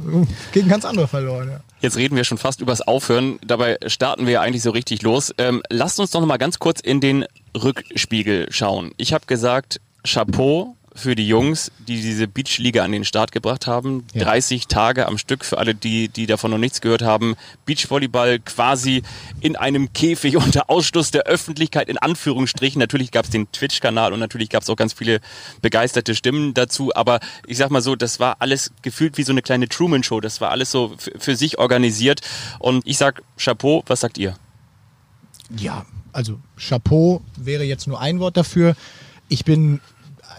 gegen 0.52 0.68
ganz 0.68 0.84
andere 0.84 1.08
verloren. 1.08 1.62
Jetzt 1.80 1.96
reden 1.96 2.16
wir 2.16 2.26
schon 2.26 2.38
fast 2.38 2.60
übers 2.60 2.82
Aufhören. 2.82 3.40
Dabei 3.46 3.78
starten 3.88 4.26
wir 4.26 4.34
ja 4.34 4.42
eigentlich 4.42 4.64
so 4.64 4.72
richtig 4.72 5.04
los. 5.04 5.34
Ähm, 5.38 5.62
lasst 5.70 6.00
uns 6.00 6.12
doch 6.12 6.20
noch 6.20 6.28
mal 6.28 6.38
ganz 6.38 6.60
kurz 6.60 6.82
in 6.82 7.00
den 7.00 7.26
Rückspiegel 7.56 8.48
schauen. 8.52 8.92
Ich 8.98 9.14
habe 9.14 9.26
gesagt, 9.26 9.80
Chapeau 10.04 10.76
für 10.94 11.16
die 11.16 11.28
Jungs, 11.28 11.72
die 11.88 12.02
diese 12.02 12.28
Beachliga 12.28 12.84
an 12.84 12.92
den 12.92 13.06
Start 13.06 13.32
gebracht 13.32 13.66
haben. 13.66 14.06
Ja. 14.14 14.26
30 14.26 14.68
Tage 14.68 15.08
am 15.08 15.18
Stück 15.18 15.46
für 15.46 15.58
alle, 15.58 15.74
die, 15.74 16.10
die 16.10 16.26
davon 16.26 16.52
noch 16.52 16.58
nichts 16.58 16.82
gehört 16.82 17.02
haben. 17.02 17.36
Beachvolleyball 17.66 18.40
quasi 18.40 19.04
in 19.40 19.56
einem 19.56 19.94
Käfig 19.94 20.36
unter 20.44 20.70
Ausschluss 20.70 21.12
der 21.12 21.24
Öffentlichkeit, 21.24 21.88
in 21.88 21.98
Anführungsstrichen. 21.98 22.80
Natürlich 22.80 23.12
gab 23.12 23.26
es 23.26 23.32
den 23.32 23.52
Twitch-Kanal 23.52 24.12
und 24.14 24.20
natürlich 24.20 24.50
gab 24.50 24.64
es 24.64 24.70
auch 24.70 24.76
ganz 24.76 24.94
viele 24.94 25.22
begeisterte 25.62 26.14
Stimmen 26.14 26.54
dazu. 26.54 26.94
Aber 26.94 27.20
ich 27.48 27.58
sag 27.58 27.72
mal 27.72 27.82
so, 27.82 27.96
das 27.96 28.20
war 28.20 28.38
alles 28.40 28.72
gefühlt 28.82 29.18
wie 29.18 29.24
so 29.24 29.32
eine 29.32 29.42
kleine 29.42 29.70
Truman-Show. 29.70 30.20
Das 30.20 30.42
war 30.42 30.52
alles 30.52 30.72
so 30.72 30.96
für 30.98 31.36
sich 31.36 31.58
organisiert. 31.58 32.22
Und 32.60 32.86
ich 32.86 32.98
sag 32.98 33.24
Chapeau, 33.38 33.84
was 33.88 34.02
sagt 34.02 34.18
ihr? 34.18 34.36
Ja, 35.58 35.86
also 36.12 36.40
Chapeau 36.58 37.22
wäre 37.38 37.64
jetzt 37.64 37.88
nur 37.88 38.00
ein 38.02 38.20
Wort 38.20 38.36
dafür. 38.36 38.76
Ich 39.30 39.46
bin 39.46 39.80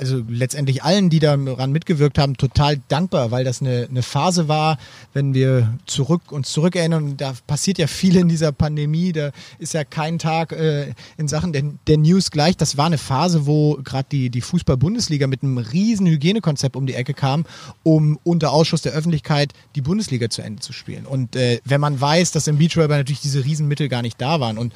also 0.03 0.23
letztendlich 0.29 0.83
allen, 0.83 1.11
die 1.11 1.21
daran 1.21 1.71
mitgewirkt 1.71 2.19
haben, 2.19 2.37
total 2.37 2.81
dankbar, 2.89 3.31
weil 3.31 3.45
das 3.45 3.61
eine, 3.61 3.87
eine 3.89 4.03
Phase 4.03 4.49
war, 4.49 4.77
wenn 5.13 5.33
wir 5.33 5.79
zurück 5.87 6.33
uns 6.33 6.51
zurückerinnern, 6.51 7.17
da 7.17 7.35
passiert 7.47 7.79
ja 7.79 7.87
viel 7.87 8.17
in 8.17 8.29
dieser 8.29 8.51
Pandemie, 8.51 9.13
da 9.13 9.31
ist 9.61 9.75
ja 9.75 9.85
kein 9.85 10.19
Tag 10.19 10.51
äh, 10.51 10.93
in 11.17 11.29
Sachen 11.29 11.53
der, 11.53 11.63
der 11.87 11.99
News 11.99 12.33
gleich. 12.33 12.57
Das 12.57 12.77
war 12.77 12.87
eine 12.87 12.99
Phase, 12.99 13.47
wo 13.47 13.79
gerade 13.85 14.09
die, 14.11 14.29
die 14.29 14.41
Fußball-Bundesliga 14.41 15.29
mit 15.29 15.45
einem 15.45 15.59
riesen 15.59 16.07
Hygienekonzept 16.07 16.75
um 16.75 16.87
die 16.87 16.95
Ecke 16.95 17.15
kam, 17.15 17.45
um 17.85 18.19
unter 18.25 18.51
Ausschuss 18.51 18.83
der 18.83 18.93
Öffentlichkeit 18.93 19.53
die 19.77 19.83
Bundesliga 19.83 20.29
zu 20.31 20.43
Ende 20.43 20.61
zu 20.61 20.73
spielen. 20.73 21.07
Und 21.07 21.37
äh, 21.37 21.61
wenn 21.65 21.81
man 21.81 22.01
weiß, 22.01 22.33
dass 22.33 22.49
im 22.49 22.59
Beachvolleyball 22.59 22.99
natürlich 22.99 23.21
diese 23.21 23.45
Riesenmittel 23.45 23.89
gar 23.89 24.03
nicht 24.03 24.21
da 24.21 24.41
waren 24.41 24.59
und 24.59 24.73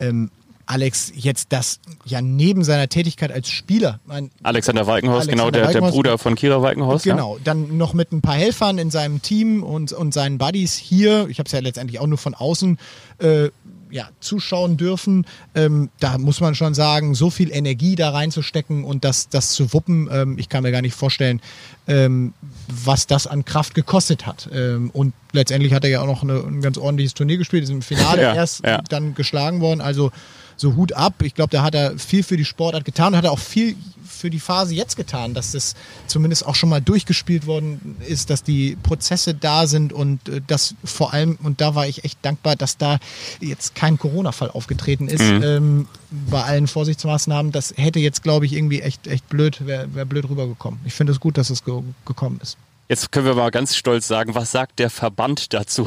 ähm, 0.00 0.30
Alex 0.68 1.12
jetzt 1.14 1.46
das 1.52 1.80
ja 2.04 2.20
neben 2.20 2.62
seiner 2.62 2.88
Tätigkeit 2.88 3.32
als 3.32 3.48
Spieler. 3.48 4.00
Mein, 4.04 4.30
Alexander 4.42 4.86
Walkenhorst, 4.86 5.28
genau, 5.28 5.50
der, 5.50 5.72
der 5.72 5.80
Bruder 5.80 6.18
von 6.18 6.34
Kira 6.34 6.60
Walkenhorst. 6.60 7.04
Genau, 7.04 7.36
ja. 7.36 7.42
dann 7.42 7.78
noch 7.78 7.94
mit 7.94 8.12
ein 8.12 8.20
paar 8.20 8.34
Helfern 8.34 8.76
in 8.76 8.90
seinem 8.90 9.22
Team 9.22 9.62
und, 9.62 9.92
und 9.92 10.12
seinen 10.12 10.36
Buddies 10.36 10.74
hier. 10.74 11.26
Ich 11.30 11.38
habe 11.38 11.46
es 11.46 11.52
ja 11.52 11.60
letztendlich 11.60 12.00
auch 12.00 12.06
nur 12.06 12.18
von 12.18 12.34
außen 12.34 12.78
äh, 13.18 13.48
ja, 13.90 14.08
zuschauen 14.20 14.76
dürfen. 14.76 15.26
Ähm, 15.54 15.88
da 16.00 16.18
muss 16.18 16.40
man 16.40 16.54
schon 16.54 16.74
sagen, 16.74 17.14
so 17.14 17.30
viel 17.30 17.50
Energie 17.50 17.96
da 17.96 18.10
reinzustecken 18.10 18.84
und 18.84 19.04
das, 19.04 19.30
das 19.30 19.50
zu 19.50 19.72
wuppen, 19.72 20.08
ähm, 20.12 20.36
ich 20.38 20.50
kann 20.50 20.62
mir 20.62 20.72
gar 20.72 20.82
nicht 20.82 20.94
vorstellen, 20.94 21.40
ähm, 21.86 22.34
was 22.68 23.06
das 23.06 23.26
an 23.26 23.44
Kraft 23.44 23.74
gekostet 23.74 24.26
hat. 24.26 24.48
Ähm, 24.52 24.90
und 24.92 25.14
letztendlich 25.32 25.72
hat 25.72 25.84
er 25.84 25.90
ja 25.90 26.00
auch 26.02 26.06
noch 26.06 26.22
eine, 26.22 26.40
ein 26.40 26.60
ganz 26.60 26.76
ordentliches 26.76 27.14
Turnier 27.14 27.38
gespielt, 27.38 27.64
ist 27.64 27.70
im 27.70 27.82
Finale 27.82 28.22
ja, 28.22 28.34
erst 28.34 28.64
ja. 28.64 28.82
dann 28.88 29.14
geschlagen 29.14 29.60
worden. 29.60 29.80
Also 29.80 30.10
so 30.58 30.76
Hut 30.76 30.92
ab. 30.92 31.22
Ich 31.22 31.34
glaube, 31.34 31.50
da 31.50 31.62
hat 31.62 31.74
er 31.74 31.98
viel 31.98 32.22
für 32.22 32.36
die 32.36 32.44
Sportart 32.44 32.84
getan 32.84 33.12
und 33.12 33.16
hat 33.16 33.24
er 33.24 33.32
auch 33.32 33.38
viel 33.38 33.76
für 34.04 34.30
die 34.30 34.40
Phase 34.40 34.74
jetzt 34.74 34.96
getan, 34.96 35.32
dass 35.32 35.52
das 35.52 35.74
zumindest 36.08 36.44
auch 36.44 36.56
schon 36.56 36.68
mal 36.68 36.80
durchgespielt 36.80 37.46
worden 37.46 37.96
ist, 38.06 38.30
dass 38.30 38.42
die 38.42 38.76
Prozesse 38.82 39.34
da 39.34 39.66
sind 39.66 39.92
und 39.92 40.28
äh, 40.28 40.40
das 40.46 40.74
vor 40.84 41.14
allem, 41.14 41.38
und 41.42 41.60
da 41.60 41.74
war 41.74 41.86
ich 41.86 42.04
echt 42.04 42.18
dankbar, 42.22 42.56
dass 42.56 42.76
da 42.76 42.98
jetzt 43.40 43.74
kein 43.74 43.98
Corona-Fall 43.98 44.50
aufgetreten 44.50 45.08
ist, 45.08 45.22
mhm. 45.22 45.42
ähm, 45.42 45.88
bei 46.10 46.42
allen 46.42 46.66
Vorsichtsmaßnahmen. 46.66 47.52
Das 47.52 47.74
hätte 47.76 48.00
jetzt, 48.00 48.22
glaube 48.22 48.46
ich, 48.46 48.54
irgendwie 48.54 48.80
echt, 48.80 49.06
echt 49.06 49.28
blöd, 49.28 49.66
wäre 49.66 49.94
wär 49.94 50.04
blöd 50.04 50.28
rübergekommen. 50.28 50.80
Ich 50.84 50.94
finde 50.94 51.12
es 51.12 51.20
gut, 51.20 51.38
dass 51.38 51.50
es 51.50 51.64
ge 51.64 51.82
gekommen 52.04 52.40
ist. 52.42 52.56
Jetzt 52.88 53.12
können 53.12 53.26
wir 53.26 53.34
mal 53.34 53.50
ganz 53.50 53.76
stolz 53.76 54.08
sagen, 54.08 54.34
was 54.34 54.50
sagt 54.50 54.78
der 54.78 54.88
Verband 54.88 55.52
dazu? 55.52 55.84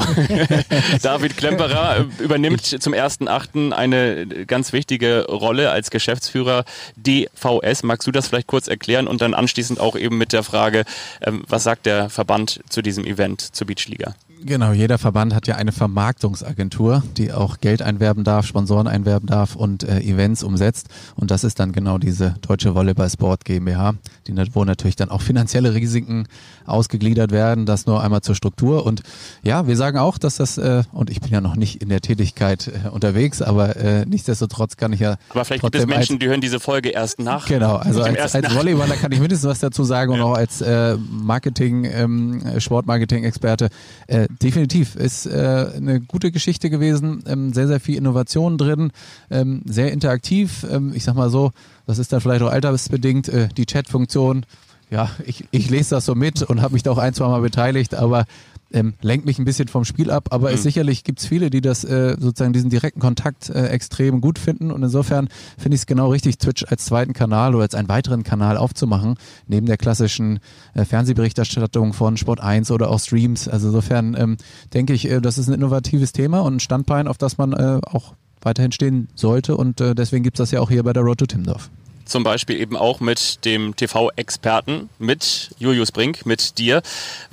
David 1.02 1.36
Klemperer 1.36 2.06
übernimmt 2.20 2.64
zum 2.64 2.94
1.8. 2.94 3.72
eine 3.72 4.28
ganz 4.46 4.72
wichtige 4.72 5.26
Rolle 5.26 5.72
als 5.72 5.90
Geschäftsführer 5.90 6.64
DVS. 6.98 7.82
Magst 7.82 8.08
du 8.08 8.12
das 8.12 8.28
vielleicht 8.28 8.46
kurz 8.46 8.68
erklären 8.68 9.08
und 9.08 9.22
dann 9.22 9.34
anschließend 9.34 9.80
auch 9.80 9.96
eben 9.96 10.20
mit 10.20 10.32
der 10.32 10.44
Frage, 10.44 10.86
ähm, 11.22 11.44
was 11.48 11.64
sagt 11.64 11.88
der 11.88 12.12
Verband 12.12 12.62
zu 12.70 12.84
diesem 12.84 13.04
Event, 13.04 13.42
zur 13.42 13.66
Beachliga? 13.66 14.14
Genau, 14.44 14.72
jeder 14.72 14.98
Verband 14.98 15.36
hat 15.36 15.46
ja 15.48 15.56
eine 15.56 15.72
Vermarktungsagentur, 15.72 17.04
die 17.18 17.32
auch 17.32 17.60
Geld 17.60 17.82
einwerben 17.82 18.24
darf, 18.24 18.46
Sponsoren 18.48 18.88
einwerben 18.88 19.28
darf 19.28 19.56
und 19.56 19.84
äh, 19.84 20.00
Events 20.00 20.42
umsetzt. 20.42 20.88
Und 21.16 21.30
das 21.30 21.44
ist 21.44 21.60
dann 21.60 21.74
genau 21.74 21.98
diese 22.00 22.36
Deutsche 22.42 22.74
Volleyball 22.74 23.10
Sport 23.10 23.46
GmbH, 23.46 23.94
die, 24.28 24.34
wo 24.54 24.66
natürlich 24.66 24.96
dann 24.96 25.10
auch 25.10 25.22
finanzielle 25.22 25.76
Risiken 25.76 26.28
ausgegliedert 26.66 27.32
werden. 27.32 27.66
Das 27.66 27.86
nur 27.86 28.04
einmal 28.04 28.22
zur 28.22 28.34
Struktur. 28.34 28.86
Und 28.86 29.04
ja, 29.44 29.68
wir 29.68 29.78
sagen 29.78 30.00
auch, 30.00 30.18
dass 30.18 30.38
das, 30.38 30.58
äh, 30.58 30.84
und 30.92 31.10
ich 31.12 31.22
bin 31.22 31.32
ja 31.32 31.42
noch 31.42 31.56
nicht 31.56 31.82
in 31.82 31.90
der 31.90 32.02
Tätigkeit 32.02 32.68
äh, 32.68 32.90
unterwegs, 32.90 33.42
aber 33.42 33.76
äh, 33.76 34.06
nichtsdestotrotz 34.06 34.76
kann 34.76 34.92
ich 34.94 35.02
ja. 35.02 35.18
Aber 35.30 35.46
vielleicht 35.46 35.62
gibt 35.64 35.76
es 35.76 35.86
Menschen, 35.86 36.14
als, 36.14 36.20
die 36.20 36.28
hören 36.28 36.42
diese 36.42 36.60
Folge 36.60 36.90
erst 36.90 37.20
nach. 37.20 37.48
Genau, 37.48 37.76
also 37.76 38.02
als, 38.02 38.34
als 38.34 38.54
Volleyballer 38.54 38.96
kann 38.96 39.12
ich 39.12 39.20
mindestens 39.20 39.50
was 39.50 39.60
dazu 39.60 39.84
sagen 39.84 40.14
und 40.14 40.22
auch 40.22 40.36
als 40.36 40.62
äh, 40.62 40.98
Marketing, 40.98 41.86
ähm, 41.86 42.42
Sportmarketing-Experte. 42.60 43.70
Äh, 44.08 44.28
definitiv. 44.42 44.96
Ist 44.96 45.26
äh, 45.26 45.72
eine 45.76 46.02
gute 46.02 46.32
Geschichte 46.32 46.70
gewesen. 46.70 47.24
Ähm, 47.28 47.54
sehr, 47.54 47.68
sehr 47.68 47.80
viel 47.80 47.98
Innovation 47.98 48.58
drin. 48.58 48.92
Ähm, 49.30 49.62
sehr 49.66 49.92
interaktiv. 49.92 50.66
Ähm, 50.70 50.92
ich 50.96 51.04
sag 51.04 51.16
mal 51.16 51.30
so, 51.30 51.52
das 51.88 52.00
ist 52.00 52.14
dann 52.14 52.22
vielleicht 52.22 52.42
auch 52.42 52.52
altersbedingt. 52.52 53.30
Äh, 53.30 53.50
die 53.50 53.66
Chat-Funktion, 53.66 54.46
ja, 54.90 55.10
ich, 55.26 55.46
ich 55.52 55.70
lese 55.70 55.96
das 55.96 56.06
so 56.06 56.16
mit 56.16 56.42
und 56.44 56.62
habe 56.62 56.74
mich 56.74 56.84
da 56.84 56.92
auch 56.92 56.98
ein, 56.98 57.14
zwei 57.14 57.28
Mal 57.28 57.42
beteiligt, 57.42 57.96
aber 57.96 58.26
ähm, 58.74 58.94
lenkt 59.02 59.26
mich 59.26 59.40
ein 59.40 59.46
bisschen 59.46 59.68
vom 59.68 59.86
Spiel 59.86 60.12
ab, 60.12 60.30
aber 60.32 60.50
mhm. 60.50 60.56
es, 60.56 60.64
sicherlich 60.64 61.04
gibt 61.04 61.20
es 61.20 61.26
viele, 61.26 61.50
die 61.50 61.62
das 61.62 61.84
äh, 61.84 62.16
sozusagen 62.20 62.54
diesen 62.54 62.70
direkten 62.70 63.00
Kontakt 63.00 63.50
äh, 63.50 63.68
extrem 63.68 64.22
gut 64.22 64.40
finden 64.40 64.72
und 64.72 64.84
insofern 64.84 65.30
finde 65.58 65.76
ich 65.76 65.82
es 65.82 65.86
genau 65.86 66.10
richtig, 66.10 66.38
Twitch 66.38 66.66
als 66.68 66.86
zweiten 66.86 67.14
Kanal 67.14 67.56
oder 67.56 67.64
als 67.64 67.76
einen 67.76 67.90
weiteren 67.90 68.24
Kanal 68.24 68.58
aufzumachen, 68.58 69.16
neben 69.48 69.66
der 69.66 69.78
klassischen 69.78 70.40
äh, 70.74 70.86
Fernsehberichterstattung 70.86 71.94
von 71.94 72.18
Sport 72.18 72.42
1 72.42 72.72
oder 72.72 72.90
auch 72.90 73.00
Streams. 73.00 73.48
Also 73.48 73.68
insofern 73.68 74.16
ähm, 74.18 74.38
denke 74.74 74.94
ich, 74.94 75.10
äh, 75.10 75.22
das 75.22 75.38
ist 75.38 75.48
ein 75.48 75.54
innovatives 75.54 76.12
Thema 76.14 76.40
und 76.40 76.56
ein 76.56 76.60
Standbein, 76.60 77.08
auf 77.08 77.18
das 77.18 77.38
man 77.38 77.54
äh, 77.54 77.80
auch 77.86 78.14
weiterhin 78.42 78.72
stehen 78.72 79.08
sollte 79.16 79.56
und 79.56 79.82
äh, 79.82 79.94
deswegen 79.94 80.24
gibt 80.24 80.38
es 80.40 80.44
das 80.44 80.52
ja 80.52 80.62
auch 80.62 80.70
hier 80.70 80.84
bei 80.84 80.94
der 80.94 81.04
Road 81.04 81.20
to 81.20 81.26
Timdorf 81.26 81.70
zum 82.12 82.24
Beispiel 82.24 82.60
eben 82.60 82.76
auch 82.76 83.00
mit 83.00 83.46
dem 83.46 83.76
TV-Experten, 83.76 84.90
mit 85.00 85.52
Julius 85.58 85.92
Brink, 85.92 86.26
mit 86.26 86.58
dir. 86.58 86.82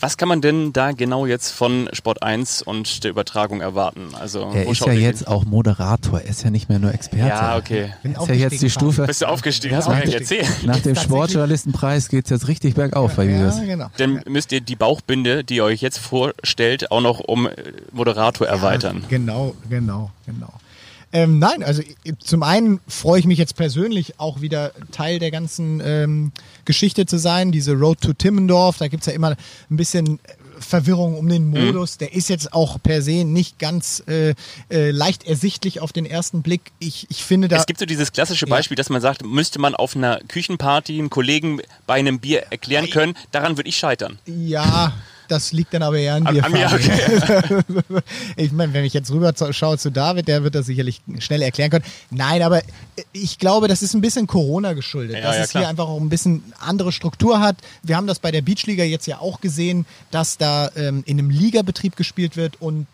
Was 0.00 0.16
kann 0.16 0.28
man 0.28 0.40
denn 0.40 0.72
da 0.72 0.92
genau 0.92 1.26
jetzt 1.26 1.50
von 1.50 1.88
Sport 1.92 2.22
1 2.22 2.62
und 2.62 3.04
der 3.04 3.10
Übertragung 3.10 3.60
erwarten? 3.60 4.14
Also, 4.18 4.50
er 4.54 4.68
ist 4.68 4.80
ja 4.86 4.92
jetzt 4.92 5.20
hin? 5.20 5.28
auch 5.28 5.44
Moderator, 5.44 6.20
er 6.20 6.30
ist 6.30 6.44
ja 6.44 6.50
nicht 6.50 6.68
mehr 6.68 6.78
nur 6.78 6.94
Experte. 6.94 7.28
Ja, 7.28 7.56
okay. 7.56 7.92
Bin 8.02 8.12
ist 8.12 8.28
ja 8.28 8.34
jetzt 8.34 8.62
die 8.62 8.70
Stufe. 8.70 9.06
Bist 9.06 9.22
du 9.22 9.26
aufgestiegen? 9.26 9.76
Hast 9.76 9.88
du 9.88 9.92
mir 9.92 10.14
erzählt. 10.14 10.46
Nach 10.64 10.80
dem 10.80 10.94
Sportjournalistenpreis 10.94 12.08
geht 12.08 12.24
es 12.24 12.30
jetzt 12.30 12.48
richtig 12.48 12.74
bergauf 12.74 13.16
bei 13.16 13.24
Julius. 13.24 13.58
Ja, 13.58 13.64
genau. 13.64 13.90
Dann 13.96 14.22
müsst 14.26 14.52
ihr 14.52 14.60
die 14.60 14.76
Bauchbinde, 14.76 15.44
die 15.44 15.56
ihr 15.56 15.64
euch 15.64 15.80
jetzt 15.80 15.98
vorstellt, 15.98 16.90
auch 16.90 17.00
noch 17.00 17.20
um 17.20 17.48
Moderator 17.92 18.46
erweitern. 18.46 18.98
Ja, 19.02 19.08
genau, 19.08 19.54
genau, 19.68 20.10
genau. 20.24 20.52
Ähm, 21.12 21.38
nein, 21.38 21.62
also 21.62 21.82
zum 22.18 22.42
einen 22.42 22.80
freue 22.86 23.20
ich 23.20 23.26
mich 23.26 23.38
jetzt 23.38 23.56
persönlich 23.56 24.20
auch 24.20 24.40
wieder 24.40 24.72
Teil 24.92 25.18
der 25.18 25.30
ganzen 25.30 25.80
ähm, 25.82 26.32
Geschichte 26.64 27.06
zu 27.06 27.18
sein. 27.18 27.50
Diese 27.50 27.72
Road 27.72 28.00
to 28.00 28.12
Timmendorf, 28.12 28.78
da 28.78 28.88
gibt 28.88 29.02
es 29.02 29.06
ja 29.06 29.14
immer 29.14 29.36
ein 29.70 29.76
bisschen 29.76 30.20
Verwirrung 30.60 31.16
um 31.16 31.28
den 31.28 31.48
mhm. 31.48 31.66
Modus. 31.66 31.94
Mhm. 31.94 31.98
Der 32.00 32.14
ist 32.14 32.28
jetzt 32.28 32.52
auch 32.52 32.78
per 32.82 33.00
se 33.02 33.24
nicht 33.24 33.58
ganz 33.58 34.02
äh, 34.06 34.34
äh, 34.70 34.90
leicht 34.90 35.24
ersichtlich 35.24 35.80
auf 35.80 35.92
den 35.92 36.04
ersten 36.04 36.42
Blick. 36.42 36.72
Ich, 36.78 37.06
ich 37.10 37.24
finde 37.24 37.48
da. 37.48 37.56
Es 37.56 37.66
gibt 37.66 37.80
so 37.80 37.86
dieses 37.86 38.12
klassische 38.12 38.46
Beispiel, 38.46 38.76
ja. 38.76 38.78
dass 38.78 38.90
man 38.90 39.00
sagt, 39.00 39.24
müsste 39.24 39.58
man 39.58 39.74
auf 39.74 39.96
einer 39.96 40.20
Küchenparty 40.28 40.98
einen 40.98 41.10
Kollegen 41.10 41.60
bei 41.86 41.94
einem 41.94 42.18
Bier 42.18 42.46
erklären 42.50 42.90
können. 42.90 43.14
Daran 43.30 43.56
würde 43.56 43.68
ich 43.68 43.76
scheitern. 43.76 44.18
Ja. 44.26 44.92
Das 45.28 45.52
liegt 45.52 45.74
dann 45.74 45.82
aber 45.82 45.98
eher 45.98 46.14
an, 46.14 46.24
dir. 46.24 46.44
An 46.44 46.52
mir, 46.52 46.66
okay. 46.66 47.62
ich 48.36 48.50
meine, 48.52 48.72
wenn 48.72 48.84
ich 48.84 48.94
jetzt 48.94 49.10
rüber 49.10 49.32
schaue 49.50 49.78
zu 49.78 49.90
David, 49.90 50.26
der 50.26 50.42
wird 50.42 50.54
das 50.54 50.66
sicherlich 50.66 51.02
schnell 51.18 51.42
erklären 51.42 51.70
können. 51.70 51.84
Nein, 52.10 52.42
aber 52.42 52.62
ich 53.12 53.38
glaube, 53.38 53.68
das 53.68 53.82
ist 53.82 53.94
ein 53.94 54.00
bisschen 54.00 54.26
Corona 54.26 54.72
geschuldet, 54.72 55.16
ja, 55.16 55.22
dass 55.22 55.36
ja, 55.36 55.42
es 55.42 55.50
klar. 55.50 55.62
hier 55.62 55.68
einfach 55.68 55.86
auch 55.86 56.00
ein 56.00 56.08
bisschen 56.08 56.42
andere 56.58 56.92
Struktur 56.92 57.40
hat. 57.40 57.56
Wir 57.82 57.96
haben 57.96 58.06
das 58.06 58.18
bei 58.18 58.30
der 58.30 58.42
Beachliga 58.42 58.84
jetzt 58.84 59.06
ja 59.06 59.18
auch 59.18 59.40
gesehen, 59.40 59.86
dass 60.10 60.38
da 60.38 60.70
ähm, 60.76 61.02
in 61.06 61.18
einem 61.18 61.30
Ligabetrieb 61.30 61.96
gespielt 61.96 62.36
wird 62.36 62.60
und 62.60 62.86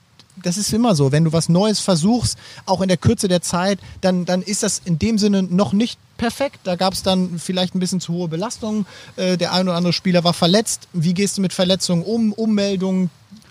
das 0.43 0.57
ist 0.57 0.73
immer 0.73 0.95
so. 0.95 1.13
Wenn 1.13 1.25
du 1.25 1.33
was 1.33 1.49
Neues 1.49 1.81
versuchst, 1.81 2.39
auch 2.67 2.81
in 2.81 2.89
der 2.89 2.97
Kürze 2.97 3.29
der 3.29 3.43
Zeit, 3.43 3.79
dann, 4.01 4.25
dann 4.25 4.43
ist 4.43 4.63
das 4.63 4.81
in 4.85 4.99
dem 4.99 5.19
Sinne 5.19 5.43
noch 5.43 5.73
nicht 5.73 5.99
perfekt. 6.17 6.61
Da 6.65 6.77
gab 6.77 6.95
es 6.95 7.03
dann 7.03 7.39
vielleicht 7.39 7.75
ein 7.75 7.81
bisschen 7.81 8.01
zu 8.01 8.13
hohe 8.15 8.29
Belastungen. 8.29 8.87
Äh, 9.17 9.37
der 9.37 9.53
ein 9.53 9.69
oder 9.69 9.77
andere 9.77 9.93
Spieler 9.93 10.25
war 10.25 10.35
verletzt. 10.35 10.89
Wie 10.93 11.15
gehst 11.15 11.39
du 11.39 11.43
mit 11.43 11.53
Verletzungen 11.53 12.03
um? 12.03 12.33
Ummeldungen? 12.33 13.11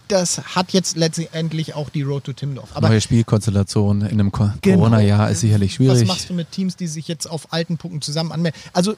Das 0.10 0.56
hat 0.56 0.74
jetzt 0.74 0.98
letztendlich 0.98 1.76
auch 1.76 1.90
die 1.90 2.02
Road 2.02 2.26
to 2.26 2.34
Timdorf. 2.34 2.70
Aber 2.74 2.90
Neue 2.90 3.02
Spielkonstellation 3.02 4.02
in 4.02 4.20
einem 4.20 4.32
genau. 4.32 4.52
Corona-Jahr 4.62 5.32
ist 5.32 5.40
sicherlich 5.40 5.74
schwierig. 5.76 6.02
Was 6.02 6.08
machst 6.08 6.30
du 6.30 6.34
mit 6.34 6.52
Teams, 6.52 6.76
die 6.76 6.88
sich 6.88 7.08
jetzt 7.08 7.26
auf 7.26 7.52
alten 7.54 7.78
Punkten 7.78 8.02
zusammen 8.02 8.32
anmelden? 8.32 8.60
Also 8.74 8.96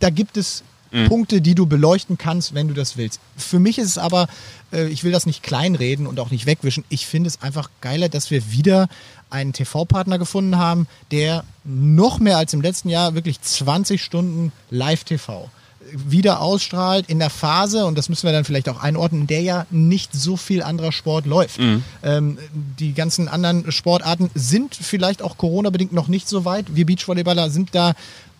da 0.00 0.10
gibt 0.10 0.36
es 0.36 0.64
mhm. 0.90 1.08
Punkte, 1.08 1.40
die 1.40 1.54
du 1.54 1.66
beleuchten 1.66 2.18
kannst, 2.18 2.54
wenn 2.54 2.68
du 2.68 2.74
das 2.74 2.96
willst. 2.96 3.20
Für 3.36 3.58
mich 3.58 3.78
ist 3.78 3.88
es 3.88 3.98
aber, 3.98 4.28
äh, 4.72 4.88
ich 4.88 5.04
will 5.04 5.12
das 5.12 5.26
nicht 5.26 5.42
kleinreden 5.42 6.06
und 6.06 6.20
auch 6.20 6.30
nicht 6.30 6.46
wegwischen. 6.46 6.84
Ich 6.88 7.06
finde 7.06 7.28
es 7.28 7.42
einfach 7.42 7.70
geiler, 7.80 8.08
dass 8.08 8.30
wir 8.30 8.52
wieder 8.52 8.88
einen 9.30 9.52
TV-Partner 9.52 10.18
gefunden 10.18 10.56
haben, 10.56 10.86
der 11.10 11.44
noch 11.64 12.18
mehr 12.18 12.38
als 12.38 12.54
im 12.54 12.62
letzten 12.62 12.88
Jahr 12.88 13.14
wirklich 13.14 13.40
20 13.40 14.02
Stunden 14.02 14.52
Live-TV 14.70 15.50
wieder 15.92 16.40
ausstrahlt 16.40 17.08
in 17.08 17.18
der 17.18 17.30
Phase, 17.30 17.86
und 17.86 17.96
das 17.96 18.08
müssen 18.08 18.26
wir 18.26 18.32
dann 18.32 18.44
vielleicht 18.44 18.68
auch 18.68 18.82
einordnen, 18.82 19.22
in 19.22 19.26
der 19.26 19.42
ja 19.42 19.66
nicht 19.70 20.12
so 20.12 20.36
viel 20.36 20.62
anderer 20.62 20.92
Sport 20.92 21.26
läuft. 21.26 21.58
Mhm. 21.58 21.84
Ähm, 22.02 22.38
die 22.78 22.94
ganzen 22.94 23.28
anderen 23.28 23.70
Sportarten 23.72 24.30
sind 24.34 24.74
vielleicht 24.74 25.22
auch 25.22 25.36
Corona-bedingt 25.36 25.92
noch 25.92 26.08
nicht 26.08 26.28
so 26.28 26.44
weit. 26.44 26.74
Wir 26.74 26.86
Beachvolleyballer 26.86 27.50
sind 27.50 27.74
da 27.74 27.94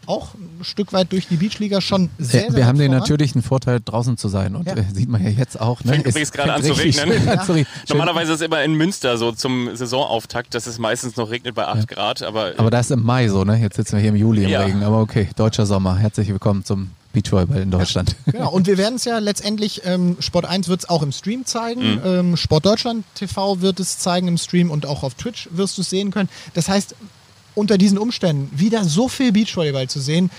auch 0.09 0.35
ein 0.35 0.65
Stück 0.65 0.93
weit 0.93 1.13
durch 1.13 1.29
die 1.29 1.37
Beachliga 1.37 1.81
schon 1.81 2.09
sehr, 2.19 2.43
sehr 2.43 2.57
Wir 2.57 2.67
haben 2.67 2.79
den 2.79 2.91
natürlichen 2.91 3.43
Vorteil, 3.43 3.81
draußen 3.85 4.17
zu 4.17 4.29
sein. 4.29 4.57
Und 4.57 4.67
ja. 4.67 4.75
äh, 4.75 4.85
sieht 4.93 5.09
man 5.09 5.23
ja 5.23 5.31
jetzt 5.31 5.61
auch. 5.61 5.85
Ne? 5.85 5.93
Fängt 5.93 6.07
übrigens 6.07 6.33
gerade 6.33 6.55
an 6.55 6.63
zu 6.63 6.73
regnen. 6.73 7.27
Ja. 7.27 7.45
Normalerweise 7.89 8.33
ist 8.33 8.41
es 8.41 8.47
immer 8.47 8.63
in 8.65 8.75
Münster 8.75 9.19
so 9.19 9.33
zum 9.33 9.75
Saisonauftakt, 9.77 10.55
dass 10.55 10.67
es 10.67 10.79
meistens 10.79 11.17
noch 11.17 11.31
regnet 11.31 11.55
bei 11.55 11.67
8 11.67 11.79
ja. 11.79 11.85
Grad. 11.85 12.23
Aber, 12.23 12.53
aber 12.57 12.71
da 12.71 12.81
ist 12.81 12.91
im 12.91 13.05
Mai 13.05 13.29
so, 13.29 13.45
ne? 13.45 13.59
Jetzt 13.61 13.77
sitzen 13.77 13.97
wir 13.97 14.01
hier 14.01 14.11
im 14.11 14.17
Juli 14.17 14.45
im 14.45 14.61
Regen. 14.61 14.83
Aber 14.83 15.01
okay, 15.01 15.29
deutscher 15.37 15.67
Sommer. 15.67 15.97
Herzlich 15.97 16.29
willkommen 16.29 16.65
zum 16.65 16.91
Beachvolleyball 17.13 17.61
in 17.61 17.71
Deutschland. 17.71 18.17
Ja, 18.27 18.33
genau, 18.33 18.51
und 18.51 18.67
wir 18.67 18.79
werden 18.79 18.95
es 18.95 19.05
ja 19.05 19.19
letztendlich, 19.19 19.83
ähm, 19.85 20.17
Sport 20.21 20.47
1 20.47 20.69
wird 20.69 20.81
es 20.81 20.89
auch 20.89 21.03
im 21.03 21.13
Stream 21.13 21.45
zeigen, 21.45 21.97
mhm. 21.97 22.01
ähm, 22.05 22.37
Sport 22.37 22.67
Deutschland 22.67 23.05
TV 23.15 23.61
wird 23.61 23.81
es 23.81 23.99
zeigen 23.99 24.29
im 24.29 24.39
Stream 24.39 24.71
und 24.71 24.87
auch 24.87 25.03
auf 25.03 25.15
Twitch 25.15 25.49
wirst 25.53 25.79
du 25.79 25.83
es 25.83 25.91
sehen 25.91 26.11
können. 26.11 26.29
Das 26.55 26.69
heißt, 26.69 26.95
unter 27.59 27.77
diesen 27.77 27.99
Umständen 27.99 28.51
wieder 28.57 28.85
so 28.85 29.09
viel 29.09 29.33
Beachvolleyball 29.33 29.89
zu 29.89 30.01
sehen, 30.01 30.31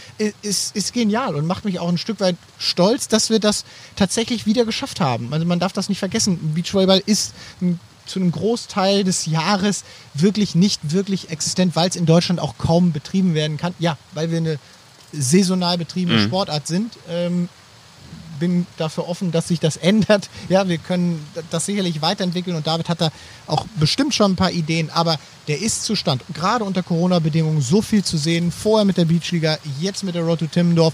ist, 0.41 0.75
ist 0.75 0.93
genial 0.93 1.35
und 1.35 1.45
macht 1.45 1.65
mich 1.65 1.79
auch 1.79 1.89
ein 1.89 1.97
Stück 1.97 2.19
weit 2.21 2.37
stolz, 2.57 3.07
dass 3.09 3.29
wir 3.29 3.39
das 3.39 3.65
tatsächlich 3.95 4.45
wieder 4.45 4.65
geschafft 4.65 5.01
haben. 5.01 5.33
Also 5.33 5.45
man 5.45 5.59
darf 5.59 5.73
das 5.73 5.89
nicht 5.89 5.99
vergessen. 5.99 6.53
Beachvolleyball 6.55 7.03
ist 7.05 7.33
ein 7.61 7.79
zu 8.05 8.19
einem 8.19 8.31
Großteil 8.31 9.03
des 9.03 9.27
Jahres 9.27 9.83
wirklich 10.15 10.55
nicht 10.55 10.91
wirklich 10.91 11.29
existent, 11.29 11.75
weil 11.75 11.89
es 11.89 11.95
in 11.95 12.07
Deutschland 12.07 12.39
auch 12.39 12.57
kaum 12.57 12.91
betrieben 12.91 13.35
werden 13.35 13.57
kann. 13.57 13.75
Ja, 13.77 13.99
weil 14.13 14.31
wir 14.31 14.37
eine 14.37 14.57
saisonal 15.11 15.77
betriebene 15.77 16.17
mhm. 16.17 16.25
Sportart 16.25 16.65
sind. 16.65 16.97
Ähm, 17.07 17.49
bin 18.39 18.65
dafür 18.77 19.07
offen, 19.07 19.31
dass 19.31 19.47
sich 19.47 19.59
das 19.59 19.77
ändert. 19.77 20.29
Ja, 20.49 20.67
wir 20.67 20.77
können 20.77 21.25
das 21.51 21.65
sicherlich 21.65 22.01
weiterentwickeln 22.01 22.55
und 22.55 22.67
David 22.67 22.89
hat 22.89 23.01
da 23.01 23.11
auch 23.47 23.65
bestimmt 23.79 24.13
schon 24.13 24.33
ein 24.33 24.35
paar 24.35 24.51
Ideen, 24.51 24.89
aber 24.89 25.19
der 25.47 25.59
Ist-Zustand, 25.61 26.23
gerade 26.33 26.63
unter 26.63 26.83
Corona-Bedingungen, 26.83 27.61
so 27.61 27.81
viel 27.81 28.03
zu 28.03 28.17
sehen, 28.17 28.51
vorher 28.51 28.85
mit 28.85 28.97
der 28.97 29.05
Beachliga, 29.05 29.57
jetzt 29.79 30.03
mit 30.03 30.15
der 30.15 30.23
Road 30.23 30.39
to 30.39 30.47
Timmendorf, 30.47 30.93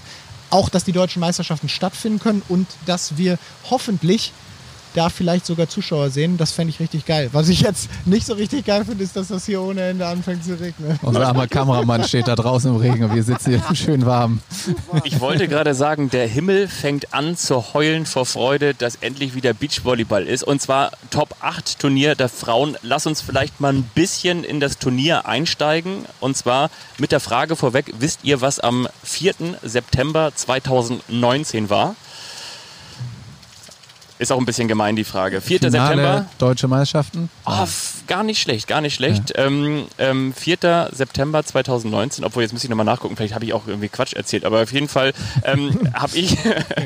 auch, 0.50 0.68
dass 0.68 0.84
die 0.84 0.92
deutschen 0.92 1.20
Meisterschaften 1.20 1.68
stattfinden 1.68 2.18
können 2.20 2.42
und 2.48 2.66
dass 2.86 3.16
wir 3.16 3.38
hoffentlich 3.68 4.32
da 4.96 5.08
vielleicht 5.10 5.46
sogar 5.46 5.68
Zuschauer 5.68 6.10
sehen. 6.10 6.36
Das 6.36 6.52
fände 6.52 6.70
ich 6.70 6.80
richtig 6.80 7.04
geil. 7.04 7.28
Was 7.32 7.48
ich 7.48 7.60
jetzt 7.60 7.88
nicht 8.06 8.26
so 8.26 8.34
richtig 8.34 8.64
geil 8.64 8.84
finde, 8.84 9.04
ist, 9.04 9.16
dass 9.16 9.28
das 9.28 9.44
hier 9.44 9.60
ohne 9.60 9.82
Ende 9.82 10.06
anfängt 10.06 10.44
zu 10.44 10.58
regnen. 10.58 10.98
Unser 11.02 11.26
armer 11.26 11.46
Kameramann 11.46 12.04
steht 12.04 12.28
da 12.28 12.34
draußen 12.34 12.70
im 12.70 12.76
Regen 12.76 13.04
und 13.04 13.14
wir 13.14 13.22
sitzen 13.22 13.50
hier 13.50 13.76
schön 13.76 14.06
warm. 14.06 14.40
Ich 15.04 15.20
wollte 15.20 15.48
gerade 15.48 15.74
sagen, 15.74 16.10
der 16.10 16.26
Himmel 16.26 16.68
fängt 16.68 17.12
an 17.12 17.36
zu 17.36 17.74
heulen 17.74 18.06
vor 18.06 18.26
Freude, 18.26 18.74
dass 18.74 18.96
endlich 18.96 19.34
wieder 19.34 19.52
Beachvolleyball 19.52 20.26
ist. 20.26 20.44
Und 20.44 20.62
zwar 20.62 20.92
Top 21.10 21.36
8 21.40 21.78
Turnier 21.78 22.14
der 22.14 22.28
Frauen. 22.28 22.76
Lass 22.82 23.06
uns 23.06 23.20
vielleicht 23.20 23.60
mal 23.60 23.72
ein 23.72 23.82
bisschen 23.94 24.44
in 24.44 24.60
das 24.60 24.78
Turnier 24.78 25.26
einsteigen. 25.26 26.06
Und 26.20 26.36
zwar 26.36 26.70
mit 26.98 27.12
der 27.12 27.20
Frage 27.20 27.56
vorweg, 27.56 27.92
wisst 27.98 28.20
ihr, 28.22 28.40
was 28.40 28.60
am 28.60 28.88
4. 29.04 29.34
September 29.62 30.32
2019 30.34 31.68
war? 31.68 31.96
Ist 34.18 34.32
auch 34.32 34.38
ein 34.38 34.46
bisschen 34.46 34.66
gemein, 34.66 34.96
die 34.96 35.04
Frage. 35.04 35.40
4. 35.40 35.58
Finale 35.58 35.72
September. 35.72 36.26
Deutsche 36.38 36.68
Meisterschaften? 36.68 37.28
Oh, 37.44 37.66
gar 38.06 38.22
nicht 38.22 38.40
schlecht, 38.40 38.66
gar 38.66 38.80
nicht 38.80 38.94
schlecht. 38.94 39.36
Ja. 39.36 39.44
Ähm, 39.44 39.86
ähm, 39.98 40.32
4. 40.34 40.88
September 40.92 41.44
2019, 41.44 42.24
obwohl 42.24 42.42
jetzt 42.42 42.52
muss 42.52 42.64
ich 42.64 42.70
nochmal 42.70 42.86
nachgucken, 42.86 43.16
vielleicht 43.16 43.34
habe 43.34 43.44
ich 43.44 43.52
auch 43.52 43.66
irgendwie 43.66 43.88
Quatsch 43.88 44.14
erzählt, 44.14 44.46
aber 44.46 44.62
auf 44.62 44.72
jeden 44.72 44.88
Fall 44.88 45.12
ähm, 45.44 45.78
habe 45.94 46.16
ich. 46.16 46.36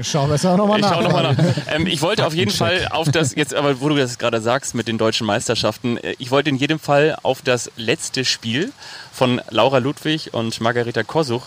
schau 0.03 0.27
besser 0.27 0.57
nochmal 0.57 0.81
nach. 0.81 1.01
Ich, 1.01 1.09
noch 1.09 1.23
nach. 1.23 1.37
Ähm, 1.73 1.87
ich 1.87 2.03
wollte 2.03 2.27
auf 2.27 2.35
jeden 2.35 2.51
Fall 2.51 2.89
auf 2.91 3.09
das, 3.11 3.35
jetzt 3.37 3.55
aber 3.55 3.81
wo 3.81 3.89
du 3.89 3.95
das 3.97 4.19
gerade 4.19 4.41
sagst 4.41 4.75
mit 4.75 4.89
den 4.89 4.99
deutschen 4.99 5.27
Meisterschaften, 5.27 5.99
äh, 5.99 6.17
ich 6.19 6.33
wollte 6.33 6.51
in 6.51 6.57
jedem 6.57 6.81
Fall 6.81 7.17
auf 7.23 7.43
das 7.43 7.71
letzte 7.77 8.25
Spiel 8.25 8.73
von 9.13 9.41
Laura 9.51 9.79
Ludwig 9.79 10.35
und 10.35 10.61
Margareta 10.61 11.05
Kosuch 11.05 11.43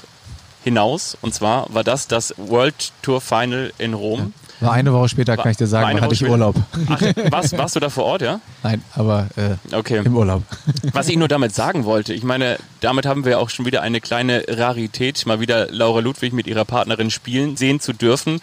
hinaus. 0.63 1.17
Und 1.21 1.33
zwar 1.33 1.73
war 1.73 1.83
das 1.83 2.07
das 2.07 2.33
World 2.37 2.91
Tour 3.01 3.21
Final 3.21 3.71
in 3.77 3.93
Rom. 3.93 4.19
Ja. 4.19 4.67
War 4.67 4.73
eine 4.73 4.93
Woche 4.93 5.09
später, 5.09 5.35
kann 5.35 5.51
ich 5.51 5.57
dir 5.57 5.67
sagen, 5.67 5.99
hatte 5.99 6.13
ich 6.13 6.25
Urlaub. 6.25 6.55
Ach, 6.87 7.01
warst, 7.31 7.57
warst 7.57 7.75
du 7.75 7.81
da 7.81 7.89
vor 7.89 8.05
Ort, 8.05 8.21
ja? 8.21 8.39
Nein, 8.63 8.81
aber 8.93 9.27
äh, 9.35 9.75
okay. 9.75 10.01
im 10.03 10.15
Urlaub. 10.15 10.43
Was 10.93 11.09
ich 11.09 11.17
nur 11.17 11.27
damit 11.27 11.53
sagen 11.53 11.83
wollte, 11.83 12.13
ich 12.13 12.23
meine, 12.23 12.57
damit 12.79 13.05
haben 13.05 13.25
wir 13.25 13.39
auch 13.39 13.49
schon 13.49 13.65
wieder 13.65 13.81
eine 13.81 13.99
kleine 13.99 14.45
Rarität, 14.47 15.25
mal 15.25 15.41
wieder 15.41 15.67
Laura 15.69 15.99
Ludwig 15.99 16.31
mit 16.31 16.47
ihrer 16.47 16.63
Partnerin 16.63 17.11
spielen 17.11 17.57
sehen 17.57 17.81
zu 17.81 17.91
dürfen, 17.91 18.39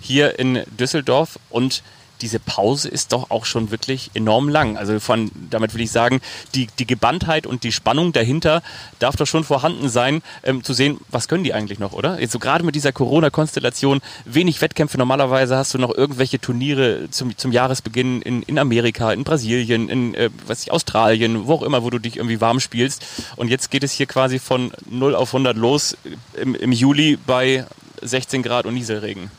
hier 0.00 0.38
in 0.38 0.62
Düsseldorf. 0.78 1.40
Und 1.50 1.82
diese 2.20 2.38
Pause 2.38 2.88
ist 2.88 3.12
doch 3.12 3.30
auch 3.30 3.44
schon 3.44 3.70
wirklich 3.70 4.10
enorm 4.14 4.48
lang. 4.48 4.76
Also 4.76 5.00
von, 5.00 5.30
damit 5.50 5.74
will 5.74 5.80
ich 5.80 5.90
sagen, 5.90 6.20
die, 6.54 6.68
die 6.78 6.86
Gebanntheit 6.86 7.46
und 7.46 7.64
die 7.64 7.72
Spannung 7.72 8.12
dahinter 8.12 8.62
darf 8.98 9.16
doch 9.16 9.26
schon 9.26 9.44
vorhanden 9.44 9.88
sein, 9.88 10.22
ähm, 10.42 10.62
zu 10.62 10.72
sehen, 10.72 10.98
was 11.10 11.28
können 11.28 11.44
die 11.44 11.54
eigentlich 11.54 11.78
noch, 11.78 11.92
oder? 11.92 12.20
Jetzt 12.20 12.32
so 12.32 12.38
gerade 12.38 12.64
mit 12.64 12.74
dieser 12.74 12.92
Corona-Konstellation, 12.92 14.00
wenig 14.24 14.60
Wettkämpfe. 14.60 14.98
Normalerweise 14.98 15.56
hast 15.56 15.74
du 15.74 15.78
noch 15.78 15.94
irgendwelche 15.94 16.40
Turniere 16.40 17.08
zum, 17.10 17.36
zum 17.36 17.52
Jahresbeginn 17.52 18.22
in, 18.22 18.42
in 18.42 18.58
Amerika, 18.58 19.12
in 19.12 19.24
Brasilien, 19.24 19.88
in 19.88 20.14
äh, 20.14 20.30
was 20.46 20.62
ich, 20.62 20.72
Australien, 20.72 21.46
wo 21.46 21.54
auch 21.54 21.62
immer, 21.62 21.82
wo 21.82 21.90
du 21.90 21.98
dich 21.98 22.16
irgendwie 22.16 22.40
warm 22.40 22.60
spielst. 22.60 23.04
Und 23.36 23.48
jetzt 23.48 23.70
geht 23.70 23.84
es 23.84 23.92
hier 23.92 24.06
quasi 24.06 24.38
von 24.38 24.72
0 24.88 25.14
auf 25.14 25.34
100 25.34 25.56
los 25.56 25.96
im, 26.34 26.54
im 26.54 26.72
Juli 26.72 27.18
bei 27.26 27.66
16 28.02 28.42
Grad 28.42 28.66
und 28.66 28.74
Nieselregen. 28.74 29.30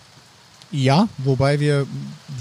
Ja, 0.72 1.08
wobei 1.20 1.60
wir 1.60 1.86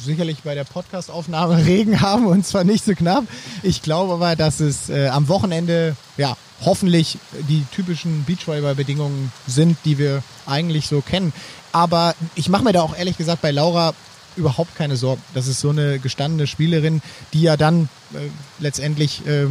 sicherlich 0.02 0.42
bei 0.42 0.54
der 0.54 0.64
Podcastaufnahme 0.64 1.58
Regen 1.66 2.00
haben 2.00 2.26
und 2.26 2.46
zwar 2.46 2.64
nicht 2.64 2.84
so 2.84 2.94
knapp. 2.94 3.24
Ich 3.62 3.82
glaube 3.82 4.14
aber, 4.14 4.36
dass 4.36 4.60
es 4.60 4.88
äh, 4.88 5.08
am 5.08 5.28
Wochenende 5.28 5.96
ja 6.16 6.36
hoffentlich 6.64 7.18
die 7.48 7.64
typischen 7.72 8.24
Beachvolleyball-Bedingungen 8.24 9.32
sind, 9.46 9.76
die 9.84 9.98
wir 9.98 10.22
eigentlich 10.46 10.86
so 10.86 11.00
kennen. 11.00 11.32
Aber 11.72 12.14
ich 12.34 12.48
mache 12.48 12.64
mir 12.64 12.72
da 12.72 12.82
auch 12.82 12.96
ehrlich 12.96 13.18
gesagt 13.18 13.42
bei 13.42 13.50
Laura 13.50 13.94
überhaupt 14.36 14.74
keine 14.74 14.96
Sorgen. 14.96 15.22
Das 15.34 15.46
ist 15.46 15.60
so 15.60 15.70
eine 15.70 15.98
gestandene 15.98 16.46
Spielerin, 16.46 17.02
die 17.32 17.42
ja 17.42 17.56
dann 17.56 17.88
äh, 18.14 18.18
letztendlich 18.58 19.26
äh, 19.26 19.46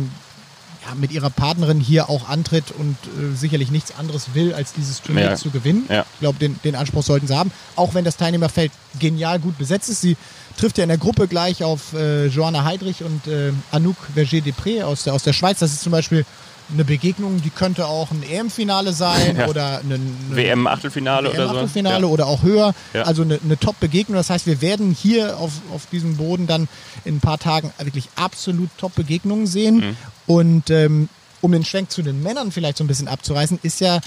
ja, 0.86 0.96
mit 0.96 1.12
ihrer 1.12 1.30
Partnerin 1.30 1.80
hier 1.80 2.10
auch 2.10 2.28
antritt 2.28 2.72
und 2.72 2.98
äh, 3.18 3.36
sicherlich 3.36 3.72
nichts 3.72 3.98
anderes 3.98 4.34
will, 4.34 4.54
als 4.54 4.74
dieses 4.74 5.02
Turnier 5.02 5.24
ja. 5.24 5.36
zu 5.36 5.50
gewinnen. 5.50 5.86
Ja. 5.90 6.06
Ich 6.14 6.20
glaube, 6.20 6.40
den, 6.40 6.60
den 6.64 6.76
Anspruch 6.76 7.04
sollten 7.04 7.28
sie 7.28 7.36
haben. 7.36 7.52
Auch 7.76 7.94
wenn 7.94 8.04
das 8.04 8.18
Teilnehmerfeld 8.18 8.72
genial 9.00 9.40
gut 9.40 9.58
besetzt 9.58 9.90
ist. 9.90 10.02
Sie 10.02 10.18
trifft 10.58 10.78
ja 10.78 10.84
in 10.84 10.90
der 10.90 10.98
Gruppe 10.98 11.28
gleich 11.28 11.64
auf 11.64 11.94
äh, 11.94 12.28
Joanna 12.28 12.64
Heidrich 12.64 13.04
und 13.04 13.28
äh, 13.28 13.52
Anouk 13.72 13.98
Verger-Depré 14.16 14.84
aus 14.84 15.04
der, 15.04 15.14
aus 15.14 15.24
der 15.24 15.34
Schweiz. 15.34 15.60
Das 15.60 15.72
ist 15.72 15.82
zum 15.82 15.92
Beispiel 15.92 16.26
eine 16.72 16.86
Begegnung, 16.86 17.42
die 17.42 17.50
könnte 17.50 17.88
auch 17.88 18.12
ein 18.12 18.24
EM-Finale 18.24 18.94
sein 18.94 19.36
ja. 19.40 19.48
oder 19.48 19.80
ein 19.80 20.18
WM-Achtelfinale 20.30 21.30
WM 21.30 21.36
oder 21.36 21.48
so. 21.50 21.56
Achtelfinale 21.56 22.06
ja. 22.06 22.12
oder 22.12 22.28
auch 22.28 22.44
höher. 22.44 22.74
Ja. 22.94 23.04
Also 23.04 23.24
eine, 23.24 23.40
eine 23.44 23.58
Top-Begegnung. 23.58 24.16
Das 24.16 24.30
heißt, 24.30 24.46
wir 24.46 24.62
werden 24.62 24.96
hier 25.00 25.38
auf, 25.38 25.52
auf 25.74 25.88
diesem 25.92 26.18
Boden 26.18 26.48
dann 26.48 26.68
in 27.06 27.18
ein 27.18 27.20
paar 27.20 27.40
Tagen 27.40 27.74
wirklich 27.80 28.10
absolut 28.16 28.70
Top-Begegnungen 28.78 29.48
sehen. 29.48 29.76
Mhm. 29.76 29.98
Und 30.28 30.70
ähm, 30.70 31.10
um 31.42 31.52
den 31.52 31.66
Schwenk 31.66 31.92
zu 31.92 32.02
den 32.02 32.24
Männern 32.24 32.52
vielleicht 32.52 32.78
so 32.78 32.84
ein 32.84 32.88
bisschen 32.88 33.08
abzureißen, 33.08 33.60
ist 33.64 33.82
ja, 33.82 34.00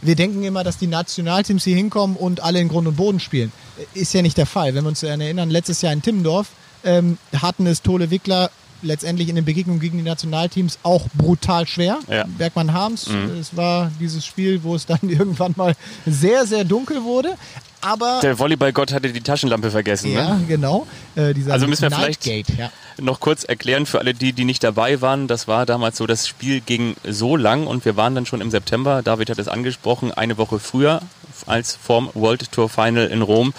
wir 0.00 0.14
denken 0.14 0.42
immer, 0.44 0.64
dass 0.64 0.78
die 0.78 0.86
Nationalteams 0.86 1.64
hier 1.64 1.76
hinkommen 1.76 2.16
und 2.16 2.40
alle 2.40 2.60
in 2.60 2.68
Grund 2.68 2.88
und 2.88 2.96
Boden 2.96 3.20
spielen. 3.20 3.52
Ist 3.94 4.14
ja 4.14 4.22
nicht 4.22 4.38
der 4.38 4.46
Fall. 4.46 4.74
Wenn 4.74 4.84
wir 4.84 4.88
uns 4.88 5.02
erinnern, 5.02 5.50
letztes 5.50 5.82
Jahr 5.82 5.92
in 5.92 6.02
Timmendorf 6.02 6.48
ähm, 6.84 7.18
hatten 7.36 7.66
es 7.66 7.82
Tole 7.82 8.10
Wickler 8.10 8.50
letztendlich 8.82 9.28
in 9.28 9.36
den 9.36 9.44
Begegnungen 9.44 9.80
gegen 9.80 9.98
die 9.98 10.04
Nationalteams 10.04 10.78
auch 10.82 11.06
brutal 11.14 11.66
schwer. 11.66 11.98
Ja. 12.08 12.24
Bergmann 12.26 12.72
Harms, 12.72 13.08
mhm. 13.08 13.38
es 13.40 13.56
war 13.56 13.90
dieses 14.00 14.24
Spiel, 14.24 14.62
wo 14.62 14.74
es 14.74 14.86
dann 14.86 15.00
irgendwann 15.02 15.54
mal 15.56 15.74
sehr, 16.06 16.46
sehr 16.46 16.64
dunkel 16.64 17.02
wurde. 17.02 17.34
Aber 17.80 18.18
der 18.22 18.38
Volleyballgott 18.38 18.92
hatte 18.92 19.12
die 19.12 19.20
Taschenlampe 19.20 19.70
vergessen. 19.70 20.12
Ja, 20.12 20.34
ne? 20.34 20.44
genau. 20.48 20.86
Äh, 21.14 21.34
also 21.48 21.68
müssen 21.68 21.82
wir 21.82 21.90
vielleicht 21.92 22.26
ja. 22.26 22.72
noch 22.98 23.20
kurz 23.20 23.44
erklären 23.44 23.86
für 23.86 24.00
alle 24.00 24.14
die, 24.14 24.32
die 24.32 24.44
nicht 24.44 24.64
dabei 24.64 25.00
waren. 25.00 25.28
Das 25.28 25.46
war 25.46 25.64
damals 25.64 25.96
so, 25.96 26.06
das 26.06 26.26
Spiel 26.26 26.60
ging 26.60 26.96
so 27.08 27.36
lang 27.36 27.68
und 27.68 27.84
wir 27.84 27.96
waren 27.96 28.16
dann 28.16 28.26
schon 28.26 28.40
im 28.40 28.50
September. 28.50 29.02
David 29.02 29.30
hat 29.30 29.38
es 29.38 29.46
angesprochen, 29.46 30.12
eine 30.12 30.38
Woche 30.38 30.58
früher 30.58 31.02
als 31.46 31.76
vorm 31.80 32.10
World 32.14 32.50
Tour 32.50 32.68
Final 32.68 33.06
in 33.06 33.22
Rom. 33.22 33.54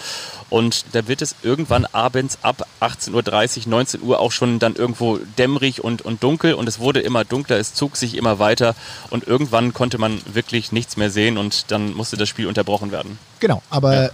Und 0.50 0.84
da 0.92 1.08
wird 1.08 1.22
es 1.22 1.36
irgendwann 1.42 1.86
abends 1.86 2.38
ab 2.42 2.66
18.30 2.80 3.66
Uhr, 3.66 3.70
19 3.70 4.02
Uhr 4.02 4.20
auch 4.20 4.32
schon 4.32 4.58
dann 4.58 4.74
irgendwo 4.74 5.18
dämmerig 5.38 5.82
und, 5.82 6.02
und 6.02 6.22
dunkel. 6.22 6.54
Und 6.54 6.68
es 6.68 6.78
wurde 6.78 7.00
immer 7.00 7.24
dunkler, 7.24 7.58
es 7.58 7.72
zog 7.74 7.96
sich 7.96 8.16
immer 8.16 8.38
weiter. 8.38 8.74
Und 9.10 9.26
irgendwann 9.26 9.72
konnte 9.72 9.98
man 9.98 10.20
wirklich 10.32 10.72
nichts 10.72 10.96
mehr 10.96 11.10
sehen 11.10 11.38
und 11.38 11.70
dann 11.70 11.94
musste 11.94 12.16
das 12.16 12.28
Spiel 12.28 12.46
unterbrochen 12.46 12.90
werden. 12.90 13.18
Genau, 13.38 13.62
aber 13.70 14.02
ja. 14.02 14.10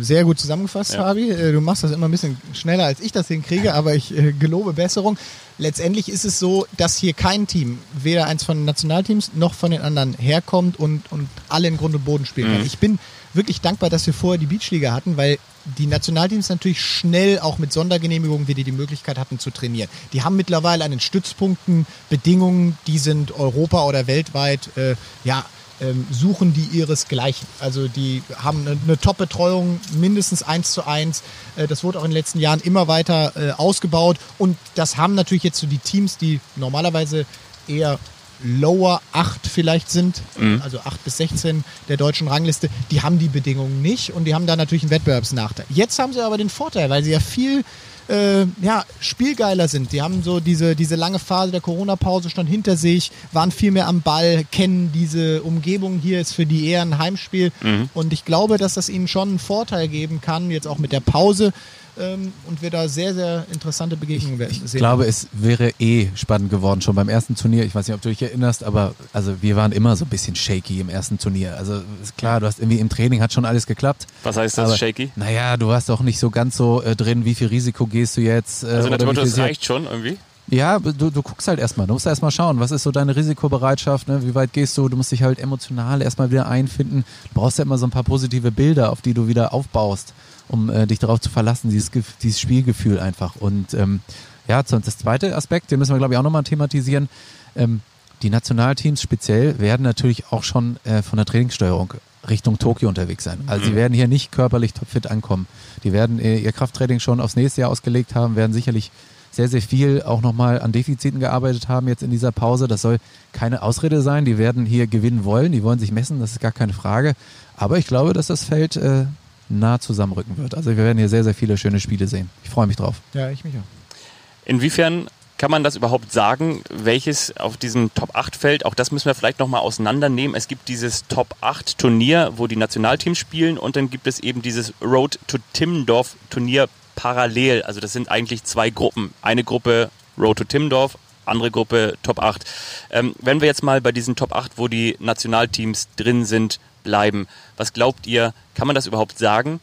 Sehr 0.00 0.24
gut 0.24 0.38
zusammengefasst, 0.38 0.94
ja. 0.94 1.02
Fabi. 1.02 1.30
Äh, 1.30 1.52
du 1.52 1.60
machst 1.60 1.84
das 1.84 1.90
immer 1.90 2.08
ein 2.08 2.10
bisschen 2.10 2.40
schneller, 2.54 2.84
als 2.84 3.00
ich 3.00 3.12
das 3.12 3.28
hinkriege, 3.28 3.74
aber 3.74 3.94
ich 3.94 4.16
äh, 4.16 4.32
gelobe 4.32 4.72
Besserung. 4.72 5.18
Letztendlich 5.58 6.08
ist 6.08 6.24
es 6.24 6.38
so, 6.38 6.66
dass 6.76 6.96
hier 6.96 7.12
kein 7.12 7.46
Team, 7.46 7.78
weder 7.92 8.26
eins 8.26 8.44
von 8.44 8.58
den 8.58 8.64
Nationalteams 8.64 9.32
noch 9.34 9.54
von 9.54 9.70
den 9.70 9.82
anderen 9.82 10.14
herkommt 10.14 10.78
und, 10.78 11.10
und 11.12 11.28
alle 11.48 11.68
in 11.68 11.76
Grund 11.76 11.94
und 11.94 12.04
Boden 12.04 12.26
spielen 12.26 12.48
kann. 12.48 12.60
Mhm. 12.60 12.66
Ich 12.66 12.78
bin 12.78 12.98
wirklich 13.34 13.60
dankbar, 13.60 13.90
dass 13.90 14.06
wir 14.06 14.14
vorher 14.14 14.38
die 14.38 14.46
Beachliga 14.46 14.92
hatten, 14.92 15.16
weil 15.16 15.38
die 15.78 15.86
Nationalteams 15.86 16.48
natürlich 16.48 16.80
schnell 16.80 17.38
auch 17.38 17.58
mit 17.58 17.72
Sondergenehmigungen 17.72 18.48
wieder 18.48 18.64
die 18.64 18.72
Möglichkeit 18.72 19.18
hatten 19.18 19.38
zu 19.38 19.50
trainieren. 19.50 19.88
Die 20.12 20.22
haben 20.22 20.36
mittlerweile 20.36 20.84
an 20.84 20.90
den 20.90 21.00
Stützpunkten 21.00 21.86
Bedingungen, 22.10 22.76
die 22.86 22.98
sind 22.98 23.32
Europa 23.32 23.84
oder 23.84 24.06
weltweit 24.06 24.76
äh, 24.76 24.96
ja 25.24 25.44
ähm, 25.82 26.06
suchen 26.10 26.54
die 26.54 26.78
ihresgleichen. 26.78 27.46
Also 27.58 27.88
die 27.88 28.22
haben 28.36 28.66
eine, 28.66 29.00
Top-Betreuung, 29.00 29.80
mindestens 29.94 30.42
eins 30.42 30.72
zu 30.72 30.86
eins. 30.86 31.22
Äh, 31.56 31.66
das 31.66 31.82
wurde 31.82 31.98
auch 31.98 32.04
in 32.04 32.10
den 32.10 32.16
letzten 32.16 32.38
Jahren 32.38 32.60
immer 32.60 32.88
weiter 32.88 33.32
äh, 33.36 33.50
ausgebaut. 33.52 34.18
Und 34.38 34.56
das 34.74 34.96
haben 34.96 35.14
natürlich 35.14 35.42
jetzt 35.42 35.58
so 35.58 35.66
die 35.66 35.78
Teams, 35.78 36.18
die 36.18 36.40
normalerweise 36.56 37.26
eher 37.66 37.98
Lower 38.42 39.00
8 39.12 39.46
vielleicht 39.46 39.90
sind, 39.90 40.22
mhm. 40.38 40.60
also 40.62 40.80
8 40.80 41.04
bis 41.04 41.16
16 41.18 41.64
der 41.88 41.96
deutschen 41.96 42.28
Rangliste, 42.28 42.68
die 42.90 43.02
haben 43.02 43.18
die 43.18 43.28
Bedingungen 43.28 43.82
nicht 43.82 44.12
und 44.12 44.24
die 44.24 44.34
haben 44.34 44.46
da 44.46 44.56
natürlich 44.56 44.82
einen 44.82 44.90
Wettbewerbsnachteil. 44.90 45.66
Jetzt 45.70 45.98
haben 45.98 46.12
sie 46.12 46.24
aber 46.24 46.38
den 46.38 46.50
Vorteil, 46.50 46.90
weil 46.90 47.02
sie 47.02 47.12
ja 47.12 47.20
viel 47.20 47.64
äh, 48.08 48.46
ja, 48.60 48.84
spielgeiler 49.00 49.68
sind. 49.68 49.92
Die 49.92 50.02
haben 50.02 50.22
so 50.22 50.40
diese, 50.40 50.74
diese 50.76 50.96
lange 50.96 51.18
Phase 51.18 51.52
der 51.52 51.60
Corona-Pause 51.60 52.30
schon 52.30 52.46
hinter 52.46 52.76
sich, 52.76 53.10
waren 53.32 53.50
viel 53.50 53.70
mehr 53.70 53.88
am 53.88 54.02
Ball, 54.02 54.44
kennen 54.50 54.90
diese 54.92 55.42
Umgebung 55.42 55.98
hier, 55.98 56.20
ist 56.20 56.34
für 56.34 56.46
die 56.46 56.68
eher 56.68 56.82
ein 56.82 56.98
Heimspiel. 56.98 57.52
Mhm. 57.62 57.88
Und 57.94 58.12
ich 58.12 58.24
glaube, 58.24 58.58
dass 58.58 58.74
das 58.74 58.88
ihnen 58.88 59.08
schon 59.08 59.30
einen 59.30 59.38
Vorteil 59.38 59.88
geben 59.88 60.20
kann, 60.20 60.50
jetzt 60.50 60.66
auch 60.66 60.78
mit 60.78 60.92
der 60.92 61.00
Pause, 61.00 61.52
ähm, 61.98 62.32
und 62.46 62.62
wir 62.62 62.70
da 62.70 62.88
sehr, 62.88 63.14
sehr 63.14 63.44
interessante 63.52 63.96
Begegnungen 63.96 64.38
werden 64.38 64.54
sehen. 64.54 64.66
Ich 64.66 64.72
glaube, 64.74 65.06
es 65.06 65.28
wäre 65.32 65.72
eh 65.78 66.08
spannend 66.14 66.50
geworden, 66.50 66.80
schon 66.80 66.94
beim 66.94 67.08
ersten 67.08 67.34
Turnier. 67.34 67.64
Ich 67.64 67.74
weiß 67.74 67.86
nicht, 67.86 67.94
ob 67.94 68.00
du 68.00 68.08
dich 68.08 68.22
erinnerst, 68.22 68.64
aber 68.64 68.94
also 69.12 69.42
wir 69.42 69.56
waren 69.56 69.72
immer 69.72 69.94
so 69.96 70.04
ein 70.04 70.08
bisschen 70.08 70.34
shaky 70.34 70.80
im 70.80 70.88
ersten 70.88 71.18
Turnier. 71.18 71.56
Also 71.56 71.82
ist 72.02 72.16
klar, 72.16 72.40
du 72.40 72.46
hast 72.46 72.60
irgendwie 72.60 72.78
im 72.78 72.88
Training 72.88 73.20
hat 73.20 73.32
schon 73.32 73.44
alles 73.44 73.66
geklappt. 73.66 74.06
Was 74.22 74.36
heißt 74.36 74.56
das, 74.58 74.70
aber, 74.70 74.78
shaky? 74.78 75.10
Naja, 75.16 75.56
du 75.56 75.68
warst 75.68 75.88
doch 75.88 76.00
nicht 76.00 76.18
so 76.18 76.30
ganz 76.30 76.56
so 76.56 76.82
äh, 76.82 76.96
drin, 76.96 77.24
wie 77.24 77.34
viel 77.34 77.48
Risiko 77.48 77.86
gehst 77.86 78.16
du 78.16 78.22
jetzt. 78.22 78.64
Äh, 78.64 78.68
also 78.68 78.88
natürlich, 78.88 79.18
das 79.18 79.38
reicht 79.38 79.64
schon 79.64 79.84
irgendwie? 79.84 80.16
Ja, 80.48 80.78
du, 80.78 81.10
du 81.10 81.22
guckst 81.22 81.46
halt 81.46 81.60
erstmal. 81.60 81.86
Du 81.86 81.92
musst 81.92 82.06
erstmal 82.06 82.30
schauen, 82.30 82.58
was 82.58 82.72
ist 82.72 82.82
so 82.82 82.90
deine 82.90 83.14
Risikobereitschaft, 83.14 84.08
ne? 84.08 84.22
wie 84.26 84.34
weit 84.34 84.52
gehst 84.52 84.76
du, 84.76 84.88
du 84.88 84.96
musst 84.96 85.12
dich 85.12 85.22
halt 85.22 85.38
emotional 85.38 86.02
erstmal 86.02 86.30
wieder 86.30 86.48
einfinden. 86.48 87.04
Du 87.32 87.40
brauchst 87.40 87.58
ja 87.58 87.64
immer 87.64 87.78
so 87.78 87.86
ein 87.86 87.90
paar 87.90 88.02
positive 88.02 88.50
Bilder, 88.50 88.90
auf 88.90 89.02
die 89.02 89.14
du 89.14 89.28
wieder 89.28 89.54
aufbaust 89.54 90.12
um 90.52 90.70
äh, 90.70 90.86
dich 90.86 90.98
darauf 90.98 91.20
zu 91.20 91.30
verlassen, 91.30 91.70
dieses, 91.70 91.90
dieses 92.22 92.40
Spielgefühl 92.40 93.00
einfach. 93.00 93.36
Und 93.36 93.74
ähm, 93.74 94.00
ja, 94.46 94.62
das 94.62 94.98
zweite 94.98 95.36
Aspekt, 95.36 95.70
den 95.70 95.78
müssen 95.78 95.92
wir, 95.92 95.98
glaube 95.98 96.14
ich, 96.14 96.18
auch 96.18 96.22
nochmal 96.22 96.44
thematisieren. 96.44 97.08
Ähm, 97.56 97.80
die 98.22 98.30
Nationalteams 98.30 99.02
speziell 99.02 99.58
werden 99.58 99.82
natürlich 99.82 100.30
auch 100.30 100.44
schon 100.44 100.76
äh, 100.84 101.02
von 101.02 101.16
der 101.16 101.26
Trainingssteuerung 101.26 101.94
Richtung 102.28 102.58
Tokio 102.58 102.88
unterwegs 102.88 103.24
sein. 103.24 103.40
Also 103.46 103.64
mhm. 103.64 103.68
sie 103.70 103.76
werden 103.76 103.94
hier 103.94 104.06
nicht 104.06 104.30
körperlich 104.30 104.74
topfit 104.74 105.08
ankommen. 105.08 105.46
Die 105.82 105.92
werden 105.92 106.20
äh, 106.20 106.38
ihr 106.38 106.52
Krafttraining 106.52 107.00
schon 107.00 107.20
aufs 107.20 107.34
nächste 107.34 107.62
Jahr 107.62 107.70
ausgelegt 107.70 108.14
haben, 108.14 108.36
werden 108.36 108.52
sicherlich 108.52 108.92
sehr, 109.32 109.48
sehr 109.48 109.62
viel 109.62 110.02
auch 110.02 110.20
nochmal 110.20 110.60
an 110.60 110.72
Defiziten 110.72 111.18
gearbeitet 111.18 111.68
haben 111.68 111.88
jetzt 111.88 112.02
in 112.02 112.10
dieser 112.10 112.32
Pause. 112.32 112.68
Das 112.68 112.82
soll 112.82 112.98
keine 113.32 113.62
Ausrede 113.62 114.02
sein. 114.02 114.24
Die 114.24 114.38
werden 114.38 114.66
hier 114.66 114.86
gewinnen 114.86 115.24
wollen, 115.24 115.52
die 115.52 115.62
wollen 115.62 115.78
sich 115.78 115.90
messen, 115.90 116.20
das 116.20 116.32
ist 116.32 116.40
gar 116.40 116.52
keine 116.52 116.74
Frage. 116.74 117.14
Aber 117.56 117.78
ich 117.78 117.86
glaube, 117.86 118.12
dass 118.12 118.26
das 118.26 118.44
Feld 118.44 118.76
äh, 118.76 119.06
nah 119.52 119.78
zusammenrücken 119.78 120.36
wird. 120.36 120.54
Also 120.54 120.70
wir 120.70 120.78
werden 120.78 120.98
hier 120.98 121.08
sehr, 121.08 121.24
sehr 121.24 121.34
viele 121.34 121.56
schöne 121.56 121.80
Spiele 121.80 122.06
sehen. 122.08 122.30
Ich 122.44 122.50
freue 122.50 122.66
mich 122.66 122.76
drauf. 122.76 122.96
Ja, 123.14 123.30
ich 123.30 123.44
mich 123.44 123.54
auch. 123.54 123.96
Inwiefern 124.44 125.08
kann 125.38 125.50
man 125.50 125.64
das 125.64 125.74
überhaupt 125.74 126.12
sagen, 126.12 126.62
welches 126.70 127.36
auf 127.36 127.56
diesem 127.56 127.92
Top 127.94 128.14
8 128.14 128.36
fällt? 128.36 128.64
Auch 128.64 128.74
das 128.74 128.92
müssen 128.92 129.06
wir 129.06 129.14
vielleicht 129.14 129.40
nochmal 129.40 129.60
auseinandernehmen. 129.60 130.36
Es 130.36 130.46
gibt 130.46 130.68
dieses 130.68 131.06
Top 131.08 131.34
8 131.40 131.78
Turnier, 131.78 132.32
wo 132.36 132.46
die 132.46 132.54
Nationalteams 132.54 133.18
spielen 133.18 133.58
und 133.58 133.74
dann 133.74 133.90
gibt 133.90 134.06
es 134.06 134.20
eben 134.20 134.40
dieses 134.40 134.72
Road 134.80 135.18
to 135.26 135.38
Timmendorf 135.52 136.16
Turnier 136.30 136.68
parallel. 136.94 137.62
Also 137.62 137.80
das 137.80 137.92
sind 137.92 138.08
eigentlich 138.08 138.44
zwei 138.44 138.70
Gruppen. 138.70 139.12
Eine 139.20 139.42
Gruppe 139.42 139.90
Road 140.16 140.38
to 140.38 140.44
Timmendorf, 140.44 140.96
andere 141.24 141.50
Gruppe 141.50 141.94
Top 142.04 142.20
8. 142.20 142.44
Ähm, 142.90 143.14
wenn 143.18 143.40
wir 143.40 143.48
jetzt 143.48 143.64
mal 143.64 143.80
bei 143.80 143.90
diesen 143.90 144.14
Top 144.14 144.34
8, 144.34 144.58
wo 144.58 144.68
die 144.68 144.96
Nationalteams 145.00 145.88
drin 145.96 146.24
sind, 146.24 146.60
bleiben. 146.82 147.26
Was 147.56 147.72
glaubt 147.72 148.06
ihr, 148.06 148.34
kann 148.54 148.66
man 148.66 148.74
das 148.74 148.86
überhaupt 148.86 149.18
sagen? 149.18 149.60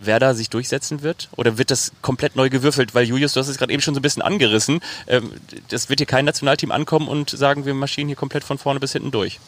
wer 0.00 0.18
da 0.18 0.34
sich 0.34 0.50
durchsetzen 0.50 1.02
wird? 1.02 1.28
Oder 1.36 1.58
wird 1.58 1.70
das 1.70 1.92
komplett 2.02 2.36
neu 2.36 2.50
gewürfelt? 2.50 2.94
Weil 2.94 3.06
Julius, 3.06 3.32
du 3.32 3.40
hast 3.40 3.48
es 3.48 3.58
gerade 3.58 3.72
eben 3.72 3.82
schon 3.82 3.94
so 3.94 4.00
ein 4.00 4.02
bisschen 4.02 4.22
angerissen. 4.22 4.80
Ähm, 5.06 5.30
das 5.68 5.88
wird 5.88 6.00
hier 6.00 6.06
kein 6.06 6.24
Nationalteam 6.24 6.70
ankommen 6.70 7.08
und 7.08 7.30
sagen, 7.30 7.66
wir 7.66 7.74
marschieren 7.74 8.08
hier 8.08 8.16
komplett 8.16 8.44
von 8.44 8.58
vorne 8.58 8.80
bis 8.80 8.92
hinten 8.92 9.10
durch. 9.10 9.40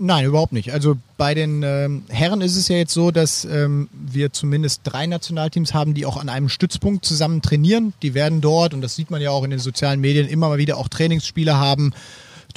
Nein, 0.00 0.26
überhaupt 0.26 0.52
nicht. 0.52 0.72
Also 0.72 0.96
bei 1.16 1.34
den 1.34 1.62
ähm, 1.64 2.04
Herren 2.08 2.40
ist 2.40 2.56
es 2.56 2.68
ja 2.68 2.76
jetzt 2.76 2.94
so, 2.94 3.10
dass 3.10 3.44
ähm, 3.44 3.88
wir 3.92 4.32
zumindest 4.32 4.82
drei 4.84 5.06
Nationalteams 5.06 5.74
haben, 5.74 5.92
die 5.94 6.06
auch 6.06 6.16
an 6.16 6.28
einem 6.28 6.48
Stützpunkt 6.48 7.04
zusammen 7.04 7.42
trainieren. 7.42 7.92
Die 8.02 8.14
werden 8.14 8.40
dort, 8.40 8.74
und 8.74 8.80
das 8.80 8.94
sieht 8.94 9.10
man 9.10 9.20
ja 9.20 9.30
auch 9.30 9.42
in 9.42 9.50
den 9.50 9.58
sozialen 9.58 10.00
Medien, 10.00 10.28
immer 10.28 10.50
mal 10.50 10.58
wieder 10.58 10.76
auch 10.76 10.86
Trainingsspiele 10.86 11.56
haben. 11.56 11.92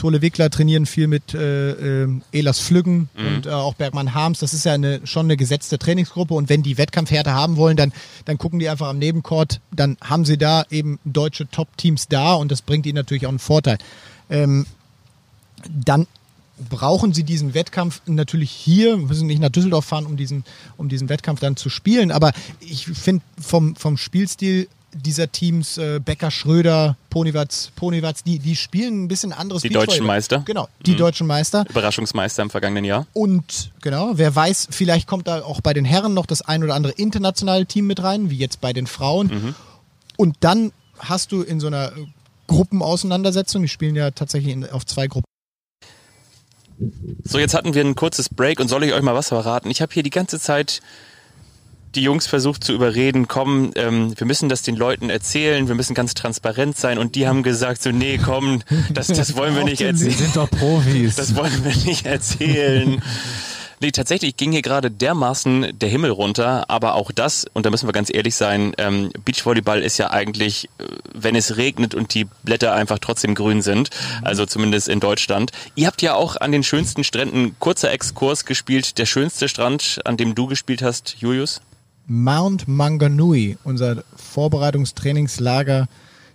Tole 0.02 0.24
Wickler 0.24 0.50
trainieren 0.50 0.88
viel 0.88 1.06
mit 1.06 1.36
äh, 1.36 2.06
äh, 2.06 2.08
Elas 2.32 2.58
Flüggen 2.58 3.08
mhm. 3.16 3.28
und 3.28 3.46
äh, 3.46 3.52
auch 3.52 3.76
Bergmann 3.76 4.16
Harms. 4.16 4.40
Das 4.40 4.52
ist 4.52 4.66
ja 4.66 4.74
eine, 4.74 5.06
schon 5.06 5.28
eine 5.28 5.38
gesetzte 5.38 5.78
Trainingsgruppe 5.78 6.34
und 6.34 6.50
wenn 6.50 6.64
die 6.64 6.80
Wettkampfhärte 6.80 7.34
haben 7.34 7.56
wollen, 7.56 7.78
dann, 7.78 7.94
dann 8.26 8.40
gucken 8.40 8.58
die 8.58 8.68
einfach 8.68 8.88
am 8.88 8.98
Nebencourt, 8.98 9.62
dann 9.72 9.98
haben 10.02 10.26
sie 10.26 10.40
da 10.40 10.66
eben 10.72 10.98
deutsche 11.06 11.48
Top-Teams 11.48 12.08
da 12.08 12.34
und 12.34 12.52
das 12.52 12.64
bringt 12.64 12.88
ihnen 12.88 12.96
natürlich 12.96 13.28
auch 13.28 13.30
einen 13.30 13.38
Vorteil. 13.38 13.78
Ähm, 14.32 14.66
dann 15.70 16.08
brauchen 16.68 17.14
sie 17.14 17.24
diesen 17.24 17.54
Wettkampf 17.54 18.02
natürlich 18.08 18.50
hier, 18.50 18.98
müssen 18.98 19.28
nicht 19.28 19.40
nach 19.40 19.50
Düsseldorf 19.50 19.86
fahren, 19.86 20.08
um 20.08 20.18
diesen, 20.18 20.46
um 20.78 20.90
diesen 20.90 21.10
Wettkampf 21.10 21.42
dann 21.42 21.58
zu 21.58 21.70
spielen. 21.70 22.10
Aber 22.10 22.32
ich 22.60 22.88
finde 22.88 23.24
vom, 23.40 23.76
vom 23.76 23.98
Spielstil 23.98 24.68
dieser 24.94 25.32
Teams, 25.32 25.78
äh, 25.78 26.00
Becker, 26.04 26.32
Schröder, 26.32 26.98
Ponywatz, 27.10 27.72
Ponywatz, 27.76 28.24
die, 28.24 28.40
die 28.40 28.56
spielen 28.56 29.04
ein 29.04 29.08
bisschen 29.08 29.34
anderes 29.34 29.62
Die 29.62 29.70
deutschen 29.70 30.06
Meister. 30.06 30.44
Genau, 30.46 30.68
die 30.86 30.92
mhm. 30.94 30.98
deutschen 30.98 31.28
Meister. 31.28 31.66
Überraschungsmeister 31.70 32.44
im 32.44 32.50
vergangenen 32.50 32.86
Jahr. 32.86 33.08
Und 33.14 33.72
genau, 33.82 34.12
wer 34.14 34.36
weiß, 34.36 34.68
vielleicht 34.72 35.08
kommt 35.08 35.28
da 35.28 35.44
auch 35.44 35.62
bei 35.62 35.74
den 35.74 35.86
Herren 35.86 36.14
noch 36.14 36.26
das 36.26 36.42
ein 36.42 36.64
oder 36.64 36.76
andere 36.76 36.94
internationale 36.94 37.66
Team 37.66 37.88
mit 37.88 38.04
rein, 38.04 38.30
wie 38.30 38.38
jetzt 38.38 38.62
bei 38.62 38.74
den 38.74 38.88
Frauen. 38.88 39.28
Mhm. 39.28 39.56
Und 40.18 40.38
dann 40.42 40.72
hast 41.00 41.32
du 41.32 41.42
in 41.42 41.60
so 41.60 41.68
einer 41.68 41.94
Gruppenauseinandersetzung, 42.48 43.62
die 43.62 43.70
spielen 43.70 43.96
ja 43.96 44.12
tatsächlich 44.12 44.54
in, 44.54 44.70
auf 44.70 44.86
zwei 44.86 45.08
Gruppen. 45.08 45.26
So, 47.24 47.38
jetzt 47.38 47.54
hatten 47.54 47.74
wir 47.74 47.84
ein 47.84 47.96
kurzes 47.96 48.28
Break 48.30 48.60
und 48.60 48.68
soll 48.68 48.84
ich 48.84 48.94
euch 48.94 49.02
mal 49.02 49.14
was 49.14 49.30
verraten? 49.30 49.70
Ich 49.70 49.82
habe 49.82 49.94
hier 49.94 50.04
die 50.04 50.10
ganze 50.10 50.40
Zeit 50.40 50.82
die 51.96 52.04
Jungs 52.04 52.28
versucht 52.28 52.64
zu 52.64 52.74
überreden, 52.74 53.28
komm, 53.28 53.72
ähm, 53.76 54.14
wir 54.18 54.26
müssen 54.28 54.50
das 54.50 54.62
den 54.62 54.76
Leuten 54.76 55.10
erzählen, 55.10 55.68
wir 55.68 55.76
müssen 55.76 55.94
ganz 55.94 56.14
transparent 56.14 56.78
sein. 56.78 56.98
Und 56.98 57.16
die 57.16 57.28
haben 57.28 57.44
gesagt, 57.44 57.82
so, 57.82 57.92
nee, 57.92 58.18
komm, 58.18 58.62
das, 58.94 59.08
das 59.08 59.36
wollen 59.38 59.56
wir 59.56 59.64
nicht 59.64 59.82
erzählen. 59.82 60.12
Wir 60.12 60.18
sind 60.18 60.36
doch 60.36 60.50
Profis. 60.50 61.16
Das 61.16 61.36
wollen 61.36 61.64
wir 61.64 61.76
nicht 61.86 62.06
erzählen. 62.06 63.02
Nee, 63.84 63.92
tatsächlich 63.92 64.38
ging 64.38 64.52
hier 64.52 64.62
gerade 64.62 64.92
dermaßen 64.92 65.72
der 65.80 65.90
Himmel 65.90 66.12
runter, 66.12 66.70
aber 66.70 66.94
auch 66.94 67.12
das, 67.12 67.48
und 67.54 67.66
da 67.66 67.72
müssen 67.72 67.88
wir 67.88 67.94
ganz 67.94 68.14
ehrlich 68.14 68.36
sein, 68.36 68.74
ähm, 68.78 69.10
Beachvolleyball 69.26 69.82
ist 69.82 69.98
ja 69.98 70.12
eigentlich, 70.12 70.66
äh, 70.78 70.84
wenn 71.16 71.36
es 71.36 71.58
regnet 71.58 71.96
und 71.96 72.14
die 72.14 72.28
Blätter 72.44 72.76
einfach 72.76 73.00
trotzdem 73.00 73.34
grün 73.34 73.64
sind, 73.64 73.90
also 74.22 74.46
zumindest 74.46 74.88
in 74.88 75.00
Deutschland. 75.00 75.52
Ihr 75.74 75.88
habt 75.88 76.04
ja 76.04 76.14
auch 76.14 76.36
an 76.36 76.52
den 76.52 76.62
schönsten 76.62 77.04
Stränden, 77.04 77.56
kurzer 77.58 77.92
Exkurs 77.92 78.46
gespielt, 78.46 79.00
der 79.00 79.08
schönste 79.08 79.50
Strand, 79.50 80.00
an 80.06 80.16
dem 80.16 80.36
du 80.36 80.46
gespielt 80.46 80.84
hast, 80.84 81.16
Julius? 81.18 81.60
Mount 82.08 82.68
Manganui, 82.68 83.58
unser 83.64 84.04
Vorbereitungstrainingslager 84.16 85.88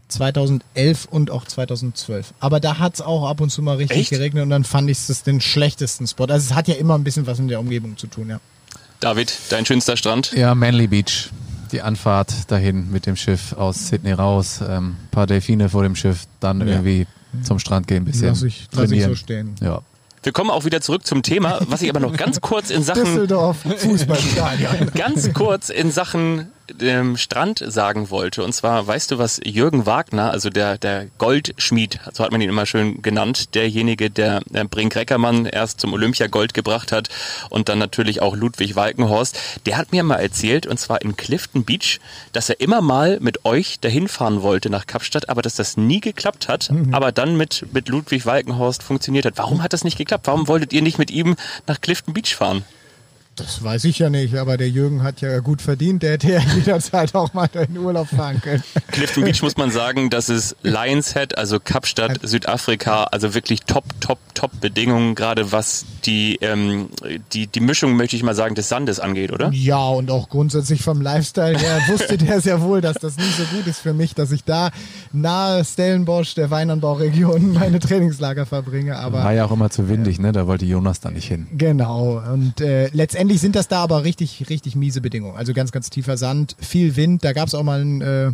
2011 0.08 1.06
und 1.10 1.30
auch 1.30 1.44
2012. 1.44 2.34
Aber 2.40 2.60
da 2.60 2.78
hat 2.78 2.94
es 2.94 3.00
auch 3.00 3.28
ab 3.28 3.40
und 3.40 3.50
zu 3.50 3.62
mal 3.62 3.76
richtig 3.76 3.98
Echt? 3.98 4.10
geregnet 4.10 4.44
und 4.44 4.50
dann 4.50 4.64
fand 4.64 4.88
ich 4.90 5.08
es 5.08 5.22
den 5.22 5.40
schlechtesten 5.40 6.06
Spot. 6.06 6.24
Also 6.24 6.50
es 6.50 6.54
hat 6.54 6.68
ja 6.68 6.74
immer 6.74 6.94
ein 6.94 7.04
bisschen 7.04 7.26
was 7.26 7.38
mit 7.38 7.50
der 7.50 7.60
Umgebung 7.60 7.96
zu 7.96 8.06
tun, 8.06 8.30
ja. 8.30 8.40
David, 9.00 9.32
dein 9.50 9.66
schönster 9.66 9.96
Strand? 9.96 10.32
Ja, 10.32 10.54
Manly 10.54 10.86
Beach. 10.86 11.30
Die 11.72 11.82
Anfahrt 11.82 12.50
dahin 12.50 12.90
mit 12.92 13.06
dem 13.06 13.16
Schiff 13.16 13.52
aus 13.52 13.88
Sydney 13.88 14.12
raus, 14.12 14.60
ähm, 14.66 14.96
paar 15.10 15.26
Delfine 15.26 15.68
vor 15.68 15.82
dem 15.82 15.96
Schiff, 15.96 16.26
dann 16.38 16.60
ja. 16.60 16.66
irgendwie 16.66 17.06
zum 17.42 17.58
Strand 17.58 17.88
gehen, 17.88 18.02
ein 18.02 18.04
bisschen. 18.04 18.28
Lass 18.28 18.42
ich, 18.42 18.68
lass 18.72 18.90
ich 18.92 19.02
so 19.02 19.16
stehen. 19.16 19.56
Ja, 19.60 19.82
wir 20.26 20.32
kommen 20.32 20.50
auch 20.50 20.64
wieder 20.64 20.80
zurück 20.80 21.06
zum 21.06 21.22
Thema, 21.22 21.60
was 21.68 21.82
ich 21.82 21.88
aber 21.88 22.00
noch 22.00 22.16
ganz 22.16 22.40
kurz 22.40 22.70
in 22.70 22.82
Sachen 22.82 23.04
Düsseldorf 23.04 23.58
Fußballstadion. 23.78 24.90
ganz 24.94 25.32
kurz 25.32 25.68
in 25.68 25.92
Sachen 25.92 26.50
ähm, 26.80 27.16
Strand 27.16 27.62
sagen 27.66 28.10
wollte. 28.10 28.44
Und 28.44 28.52
zwar, 28.52 28.86
weißt 28.86 29.10
du, 29.10 29.18
was 29.18 29.40
Jürgen 29.44 29.86
Wagner, 29.86 30.30
also 30.30 30.50
der, 30.50 30.78
der 30.78 31.06
Goldschmied, 31.18 32.00
so 32.12 32.24
hat 32.24 32.32
man 32.32 32.40
ihn 32.40 32.48
immer 32.48 32.66
schön 32.66 33.02
genannt, 33.02 33.54
derjenige, 33.54 34.10
der 34.10 34.40
äh, 34.52 34.64
Brink 34.64 34.96
Reckermann 34.96 35.46
erst 35.46 35.80
zum 35.80 35.92
Olympia 35.92 36.26
Gold 36.26 36.54
gebracht 36.54 36.92
hat 36.92 37.08
und 37.50 37.68
dann 37.68 37.78
natürlich 37.78 38.22
auch 38.22 38.36
Ludwig 38.36 38.76
Walkenhorst, 38.76 39.38
der 39.66 39.76
hat 39.76 39.92
mir 39.92 40.02
mal 40.02 40.16
erzählt, 40.16 40.66
und 40.66 40.78
zwar 40.78 41.02
in 41.02 41.16
Clifton 41.16 41.64
Beach, 41.64 42.00
dass 42.32 42.48
er 42.48 42.60
immer 42.60 42.80
mal 42.80 43.18
mit 43.20 43.44
euch 43.44 43.80
dahin 43.80 44.08
fahren 44.08 44.42
wollte 44.42 44.70
nach 44.70 44.86
Kapstadt, 44.86 45.28
aber 45.28 45.42
dass 45.42 45.56
das 45.56 45.76
nie 45.76 46.00
geklappt 46.00 46.48
hat, 46.48 46.70
mhm. 46.70 46.94
aber 46.94 47.12
dann 47.12 47.36
mit, 47.36 47.66
mit 47.72 47.88
Ludwig 47.88 48.26
Walkenhorst 48.26 48.82
funktioniert 48.82 49.26
hat. 49.26 49.38
Warum 49.38 49.62
hat 49.62 49.72
das 49.72 49.84
nicht 49.84 49.98
geklappt? 49.98 50.26
Warum 50.26 50.48
wolltet 50.48 50.72
ihr 50.72 50.82
nicht 50.82 50.98
mit 50.98 51.10
ihm 51.10 51.36
nach 51.66 51.80
Clifton 51.80 52.14
Beach 52.14 52.34
fahren? 52.34 52.64
Das 53.36 53.62
weiß 53.62 53.84
ich 53.84 53.98
ja 53.98 54.08
nicht, 54.08 54.34
aber 54.36 54.56
der 54.56 54.70
Jürgen 54.70 55.02
hat 55.02 55.20
ja 55.20 55.40
gut 55.40 55.60
verdient. 55.60 56.02
Der 56.02 56.12
hätte 56.12 56.32
ja 56.32 56.40
jederzeit 56.56 57.14
auch 57.14 57.34
mal 57.34 57.48
in 57.68 57.76
Urlaub 57.76 58.08
fahren 58.08 58.40
können. 58.40 58.62
Clifton 58.90 59.24
Beach 59.24 59.42
muss 59.42 59.58
man 59.58 59.70
sagen, 59.70 60.08
das 60.08 60.30
ist 60.30 60.56
Lions 60.62 61.12
Head, 61.12 61.36
also 61.36 61.60
Kapstadt, 61.60 62.18
Südafrika, 62.22 63.04
also 63.04 63.34
wirklich 63.34 63.60
top, 63.64 63.84
top, 64.00 64.18
top 64.32 64.50
Bedingungen, 64.60 65.14
gerade 65.14 65.52
was 65.52 65.84
die, 66.06 66.36
ähm, 66.40 66.88
die, 67.34 67.46
die 67.46 67.60
Mischung, 67.60 67.96
möchte 67.96 68.16
ich 68.16 68.22
mal 68.22 68.34
sagen, 68.34 68.54
des 68.54 68.70
Sandes 68.70 69.00
angeht, 69.00 69.32
oder? 69.32 69.50
Ja, 69.52 69.86
und 69.88 70.10
auch 70.10 70.30
grundsätzlich 70.30 70.82
vom 70.82 71.02
Lifestyle 71.02 71.58
her 71.58 71.82
wusste 71.88 72.16
der 72.18 72.40
sehr 72.40 72.62
wohl, 72.62 72.80
dass 72.80 72.96
das 72.96 73.18
nicht 73.18 73.36
so 73.36 73.44
gut 73.54 73.66
ist 73.66 73.80
für 73.80 73.92
mich, 73.92 74.14
dass 74.14 74.32
ich 74.32 74.44
da 74.44 74.70
nahe 75.12 75.62
Stellenbosch, 75.62 76.34
der 76.34 76.50
Weinanbauregion, 76.50 77.52
meine 77.58 77.80
Trainingslager 77.80 78.46
verbringe. 78.46 78.96
Aber 78.96 79.24
War 79.24 79.32
ja 79.34 79.44
auch 79.44 79.52
immer 79.52 79.68
zu 79.68 79.90
windig, 79.90 80.18
ne? 80.18 80.32
Da 80.32 80.46
wollte 80.46 80.64
Jonas 80.64 81.00
da 81.00 81.10
nicht 81.10 81.28
hin. 81.28 81.46
Genau. 81.52 82.22
Und 82.32 82.62
äh, 82.62 82.88
letztendlich 82.92 83.25
letztendlich 83.26 83.40
sind 83.40 83.56
das 83.56 83.68
da 83.68 83.82
aber 83.82 84.04
richtig, 84.04 84.46
richtig 84.48 84.76
miese 84.76 85.00
Bedingungen. 85.00 85.36
Also 85.36 85.52
ganz, 85.52 85.72
ganz 85.72 85.90
tiefer 85.90 86.16
Sand, 86.16 86.56
viel 86.60 86.96
Wind. 86.96 87.24
Da 87.24 87.32
gab 87.32 87.48
es 87.48 87.54
auch 87.54 87.62
mal 87.64 87.80
einen 87.80 88.00
äh, 88.00 88.30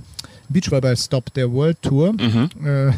Beachvolleyball-Stop 0.50 1.32
der 1.32 1.50
World 1.50 1.80
Tour. 1.80 2.12
Mhm. 2.12 2.50
Äh, 2.62 2.92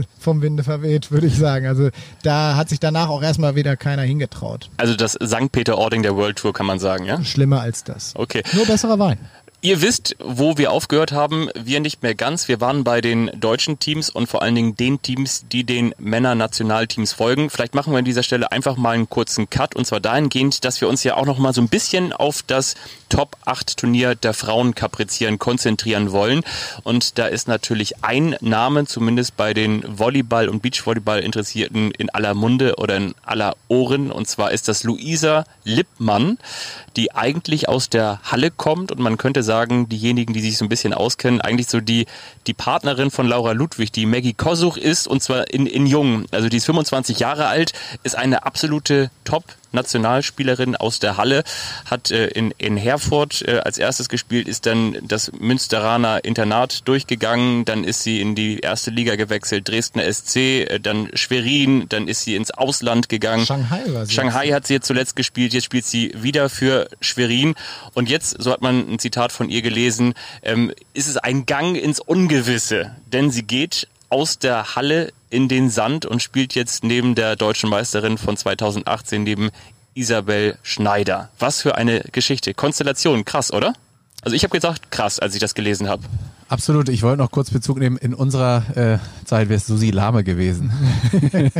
vom 0.20 0.40
Winde 0.40 0.62
verweht, 0.62 1.10
würde 1.10 1.26
ich 1.26 1.36
sagen. 1.36 1.66
Also 1.66 1.90
da 2.22 2.54
hat 2.54 2.68
sich 2.68 2.78
danach 2.78 3.08
auch 3.08 3.22
erstmal 3.22 3.56
wieder 3.56 3.76
keiner 3.76 4.02
hingetraut. 4.02 4.70
Also 4.76 4.94
das 4.94 5.12
St. 5.12 5.50
Peter-Ording 5.50 6.02
der 6.02 6.14
World 6.14 6.36
Tour 6.36 6.52
kann 6.52 6.66
man 6.66 6.78
sagen, 6.78 7.04
ja? 7.04 7.22
Schlimmer 7.24 7.60
als 7.60 7.82
das. 7.82 8.14
Okay. 8.14 8.42
Nur 8.52 8.66
besserer 8.66 8.98
Wein. 8.98 9.18
Ihr 9.62 9.82
wisst, 9.82 10.16
wo 10.18 10.56
wir 10.56 10.72
aufgehört 10.72 11.12
haben. 11.12 11.50
Wir 11.54 11.80
nicht 11.80 12.02
mehr 12.02 12.14
ganz. 12.14 12.48
Wir 12.48 12.62
waren 12.62 12.82
bei 12.82 13.02
den 13.02 13.30
deutschen 13.38 13.78
Teams 13.78 14.08
und 14.08 14.26
vor 14.26 14.40
allen 14.40 14.54
Dingen 14.54 14.74
den 14.74 15.02
Teams, 15.02 15.44
die 15.52 15.64
den 15.64 15.94
Männer-Nationalteams 15.98 17.12
folgen. 17.12 17.50
Vielleicht 17.50 17.74
machen 17.74 17.92
wir 17.92 17.98
an 17.98 18.06
dieser 18.06 18.22
Stelle 18.22 18.52
einfach 18.52 18.76
mal 18.76 18.92
einen 18.92 19.10
kurzen 19.10 19.50
Cut 19.50 19.76
und 19.76 19.86
zwar 19.86 20.00
dahingehend, 20.00 20.64
dass 20.64 20.80
wir 20.80 20.88
uns 20.88 21.04
ja 21.04 21.18
auch 21.18 21.26
noch 21.26 21.36
mal 21.36 21.52
so 21.52 21.60
ein 21.60 21.68
bisschen 21.68 22.14
auf 22.14 22.42
das 22.42 22.74
Top 23.10 23.36
8 23.44 23.76
Turnier 23.76 24.14
der 24.14 24.32
Frauen 24.32 24.74
kaprizieren, 24.74 25.38
konzentrieren 25.38 26.10
wollen. 26.10 26.42
Und 26.82 27.18
da 27.18 27.26
ist 27.26 27.46
natürlich 27.46 28.02
ein 28.02 28.36
Name, 28.40 28.86
zumindest 28.86 29.36
bei 29.36 29.52
den 29.52 29.82
Volleyball- 29.98 30.48
und 30.48 30.62
Beachvolleyball-Interessierten 30.62 31.90
in 31.90 32.08
aller 32.08 32.32
Munde 32.32 32.76
oder 32.76 32.96
in 32.96 33.14
aller 33.26 33.56
Ohren. 33.68 34.10
Und 34.10 34.26
zwar 34.26 34.52
ist 34.52 34.68
das 34.68 34.84
Luisa 34.84 35.44
Lippmann, 35.64 36.38
die 36.96 37.12
eigentlich 37.14 37.68
aus 37.68 37.88
der 37.88 38.20
Halle 38.24 38.50
kommt 38.50 38.92
und 38.92 39.00
man 39.00 39.16
könnte 39.16 39.42
sagen, 39.42 39.88
diejenigen, 39.88 40.32
die 40.32 40.40
sich 40.40 40.58
so 40.58 40.64
ein 40.64 40.68
bisschen 40.68 40.92
auskennen, 40.92 41.40
eigentlich 41.40 41.68
so 41.68 41.80
die, 41.80 42.06
die 42.46 42.54
Partnerin 42.54 43.10
von 43.10 43.26
Laura 43.26 43.52
Ludwig, 43.52 43.92
die 43.92 44.06
Maggie 44.06 44.34
Kosuch 44.34 44.76
ist 44.76 45.06
und 45.06 45.22
zwar 45.22 45.50
in, 45.50 45.66
in 45.66 45.86
Jung. 45.86 46.24
Also 46.30 46.48
die 46.48 46.56
ist 46.56 46.66
25 46.66 47.18
Jahre 47.18 47.46
alt, 47.46 47.72
ist 48.02 48.16
eine 48.16 48.44
absolute 48.44 49.10
Top 49.24 49.44
Nationalspielerin 49.72 50.76
aus 50.76 50.98
der 50.98 51.16
Halle, 51.16 51.44
hat 51.84 52.10
äh, 52.10 52.26
in, 52.28 52.52
in 52.58 52.76
Herford 52.76 53.42
äh, 53.42 53.58
als 53.58 53.78
erstes 53.78 54.08
gespielt, 54.08 54.48
ist 54.48 54.66
dann 54.66 54.96
das 55.02 55.32
Münsteraner 55.32 56.24
Internat 56.24 56.86
durchgegangen, 56.88 57.64
dann 57.64 57.84
ist 57.84 58.02
sie 58.02 58.20
in 58.20 58.34
die 58.34 58.60
erste 58.60 58.90
Liga 58.90 59.16
gewechselt, 59.16 59.68
Dresdner 59.68 60.12
SC, 60.12 60.36
äh, 60.36 60.80
dann 60.80 61.10
Schwerin, 61.14 61.86
dann 61.88 62.08
ist 62.08 62.22
sie 62.22 62.36
ins 62.36 62.50
Ausland 62.50 63.08
gegangen. 63.08 63.46
Shanghai 63.46 63.82
war 63.88 64.06
sie. 64.06 64.14
Shanghai 64.14 64.48
hat 64.48 64.66
sie 64.66 64.74
jetzt 64.74 64.86
zuletzt 64.86 65.16
gespielt, 65.16 65.52
jetzt 65.52 65.64
spielt 65.64 65.84
sie 65.84 66.12
wieder 66.16 66.48
für 66.48 66.88
Schwerin 67.00 67.54
und 67.94 68.08
jetzt, 68.08 68.36
so 68.42 68.52
hat 68.52 68.62
man 68.62 68.88
ein 68.90 68.98
Zitat 68.98 69.32
von 69.32 69.48
ihr 69.48 69.62
gelesen, 69.62 70.14
ähm, 70.42 70.72
ist 70.94 71.08
es 71.08 71.16
ein 71.16 71.46
Gang 71.46 71.76
ins 71.76 72.00
Ungewisse, 72.00 72.96
denn 73.06 73.30
sie 73.30 73.42
geht 73.42 73.88
aus 74.08 74.38
der 74.38 74.74
Halle 74.74 75.12
in 75.30 75.48
den 75.48 75.70
Sand 75.70 76.04
und 76.04 76.22
spielt 76.22 76.54
jetzt 76.54 76.84
neben 76.84 77.14
der 77.14 77.36
deutschen 77.36 77.70
Meisterin 77.70 78.18
von 78.18 78.36
2018, 78.36 79.22
neben 79.22 79.50
Isabel 79.94 80.58
Schneider. 80.62 81.30
Was 81.38 81.62
für 81.62 81.76
eine 81.76 82.00
Geschichte. 82.12 82.54
Konstellation, 82.54 83.24
krass, 83.24 83.52
oder? 83.52 83.72
Also 84.22 84.36
ich 84.36 84.44
habe 84.44 84.52
gesagt, 84.52 84.90
krass, 84.90 85.18
als 85.18 85.34
ich 85.34 85.40
das 85.40 85.54
gelesen 85.54 85.88
habe. 85.88 86.02
Absolut. 86.48 86.88
Ich 86.88 87.02
wollte 87.02 87.18
noch 87.18 87.30
kurz 87.30 87.50
Bezug 87.50 87.78
nehmen. 87.78 87.96
In 87.96 88.12
unserer 88.12 88.64
äh, 88.76 88.98
Zeit 89.24 89.48
wäre 89.48 89.56
es 89.58 89.66
Susi 89.66 89.90
Lahme 89.90 90.24
gewesen. 90.24 90.72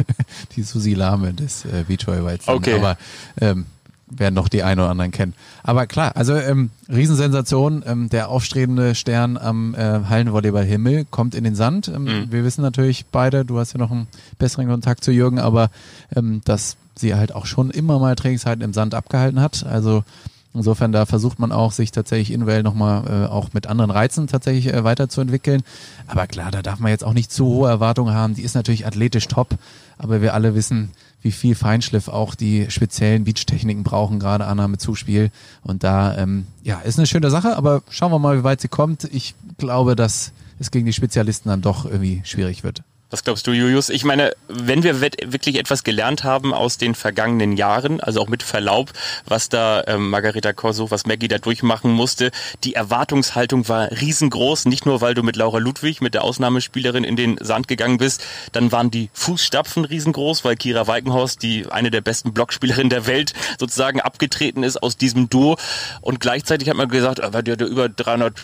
die 0.56 0.62
Susi 0.62 0.94
Lahme 0.94 1.32
des 1.32 1.64
äh, 1.64 1.84
Beachvolleyballs. 1.86 2.48
Okay. 2.48 2.74
Aber 2.74 2.98
ähm, 3.40 3.66
werden 4.10 4.34
noch 4.34 4.48
die 4.48 4.62
einen 4.62 4.80
oder 4.80 4.90
anderen 4.90 5.10
kennen. 5.10 5.34
Aber 5.62 5.86
klar, 5.86 6.16
also 6.16 6.34
ähm, 6.34 6.70
Riesensensation, 6.88 7.82
ähm, 7.86 8.08
der 8.08 8.28
aufstrebende 8.28 8.94
Stern 8.94 9.36
am 9.36 9.74
äh, 9.74 10.00
Hallenvolleyball-Himmel 10.08 11.06
kommt 11.10 11.34
in 11.34 11.44
den 11.44 11.54
Sand. 11.54 11.88
Ähm, 11.88 12.04
mhm. 12.04 12.32
Wir 12.32 12.44
wissen 12.44 12.62
natürlich 12.62 13.06
beide, 13.06 13.44
du 13.44 13.58
hast 13.58 13.72
ja 13.72 13.78
noch 13.78 13.90
einen 13.90 14.08
besseren 14.38 14.68
Kontakt 14.68 15.04
zu 15.04 15.12
Jürgen, 15.12 15.38
aber 15.38 15.70
ähm, 16.14 16.40
dass 16.44 16.76
sie 16.96 17.14
halt 17.14 17.34
auch 17.34 17.46
schon 17.46 17.70
immer 17.70 17.98
mal 17.98 18.16
Trainingszeiten 18.16 18.62
im 18.62 18.72
Sand 18.72 18.94
abgehalten 18.94 19.40
hat. 19.40 19.64
Also 19.64 20.04
Insofern, 20.52 20.90
da 20.90 21.06
versucht 21.06 21.38
man 21.38 21.52
auch, 21.52 21.70
sich 21.70 21.92
tatsächlich 21.92 22.32
individuell 22.32 22.64
nochmal 22.64 23.04
äh, 23.06 23.26
auch 23.28 23.52
mit 23.52 23.68
anderen 23.68 23.92
Reizen 23.92 24.26
tatsächlich 24.26 24.66
äh, 24.66 24.82
weiterzuentwickeln. 24.82 25.62
Aber 26.08 26.26
klar, 26.26 26.50
da 26.50 26.60
darf 26.60 26.80
man 26.80 26.90
jetzt 26.90 27.04
auch 27.04 27.12
nicht 27.12 27.30
zu 27.30 27.46
hohe 27.46 27.68
Erwartungen 27.68 28.14
haben. 28.14 28.34
Die 28.34 28.42
ist 28.42 28.54
natürlich 28.54 28.84
athletisch 28.84 29.28
top, 29.28 29.50
aber 29.96 30.22
wir 30.22 30.34
alle 30.34 30.56
wissen, 30.56 30.90
wie 31.22 31.32
viel 31.32 31.54
Feinschliff 31.54 32.08
auch 32.08 32.34
die 32.34 32.70
speziellen 32.70 33.24
Beach-Techniken 33.24 33.82
brauchen, 33.82 34.18
gerade 34.18 34.46
Annahme 34.46 34.78
Zuspiel. 34.78 35.30
Und 35.62 35.84
da, 35.84 36.16
ähm, 36.16 36.46
ja, 36.62 36.80
ist 36.80 36.98
eine 36.98 37.06
schöne 37.06 37.30
Sache, 37.30 37.56
aber 37.56 37.82
schauen 37.90 38.12
wir 38.12 38.18
mal, 38.18 38.38
wie 38.38 38.44
weit 38.44 38.60
sie 38.60 38.68
kommt. 38.68 39.04
Ich 39.04 39.34
glaube, 39.58 39.96
dass 39.96 40.32
es 40.58 40.70
gegen 40.70 40.86
die 40.86 40.92
Spezialisten 40.92 41.48
dann 41.48 41.62
doch 41.62 41.84
irgendwie 41.84 42.22
schwierig 42.24 42.64
wird. 42.64 42.82
Was 43.10 43.24
glaubst 43.24 43.44
du, 43.48 43.50
Julius? 43.50 43.88
Ich 43.88 44.04
meine, 44.04 44.36
wenn 44.46 44.84
wir 44.84 45.00
wirklich 45.00 45.58
etwas 45.58 45.82
gelernt 45.82 46.22
haben 46.22 46.54
aus 46.54 46.78
den 46.78 46.94
vergangenen 46.94 47.56
Jahren, 47.56 48.00
also 48.00 48.20
auch 48.20 48.28
mit 48.28 48.44
Verlaub, 48.44 48.92
was 49.26 49.48
da 49.48 49.82
ähm, 49.88 50.10
Margareta 50.10 50.52
Corso, 50.52 50.92
was 50.92 51.06
Maggie 51.06 51.26
da 51.26 51.38
durchmachen 51.38 51.90
musste, 51.90 52.30
die 52.62 52.74
Erwartungshaltung 52.74 53.68
war 53.68 53.90
riesengroß, 53.90 54.66
nicht 54.66 54.86
nur 54.86 55.00
weil 55.00 55.14
du 55.14 55.24
mit 55.24 55.34
Laura 55.34 55.58
Ludwig, 55.58 56.00
mit 56.00 56.14
der 56.14 56.22
Ausnahmespielerin 56.22 57.02
in 57.02 57.16
den 57.16 57.36
Sand 57.40 57.66
gegangen 57.66 57.98
bist, 57.98 58.24
dann 58.52 58.70
waren 58.70 58.92
die 58.92 59.10
Fußstapfen 59.12 59.84
riesengroß, 59.84 60.44
weil 60.44 60.54
Kira 60.54 60.86
Weikenhorst, 60.86 61.42
die 61.42 61.66
eine 61.68 61.90
der 61.90 62.02
besten 62.02 62.32
Blockspielerinnen 62.32 62.90
der 62.90 63.08
Welt, 63.08 63.32
sozusagen 63.58 64.00
abgetreten 64.00 64.62
ist 64.62 64.80
aus 64.80 64.96
diesem 64.96 65.28
Duo 65.28 65.56
und 66.00 66.20
gleichzeitig 66.20 66.68
hat 66.68 66.76
man 66.76 66.88
gesagt, 66.88 67.20
weil 67.22 67.42
der, 67.42 67.56
der 67.56 67.66
über 67.66 67.88
300 67.88 68.34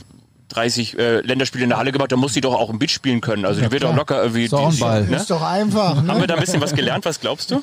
30 0.57 0.99
äh, 0.99 1.21
Länderspiele 1.21 1.65
in 1.65 1.71
der 1.71 1.79
Halle 1.79 1.93
gemacht, 1.93 2.11
dann 2.11 2.19
muss 2.19 2.33
sie 2.33 2.41
doch 2.41 2.55
auch 2.55 2.71
im 2.71 2.79
Beach 2.79 2.91
spielen 2.91 3.21
können. 3.21 3.45
Also 3.45 3.61
ja, 3.61 3.67
die 3.67 3.73
wird 3.73 3.85
auch 3.85 3.95
locker 3.95 4.23
irgendwie. 4.23 4.49
Doch, 4.49 4.73
die, 4.73 4.81
Ball. 4.81 5.05
Ne? 5.05 5.17
ist 5.17 5.31
doch 5.31 5.43
einfach. 5.43 6.03
Ne? 6.03 6.11
Haben 6.11 6.21
wir 6.21 6.27
da 6.27 6.35
ein 6.35 6.41
bisschen 6.41 6.61
was 6.61 6.75
gelernt? 6.75 7.05
Was 7.05 7.21
glaubst 7.21 7.51
du? 7.51 7.63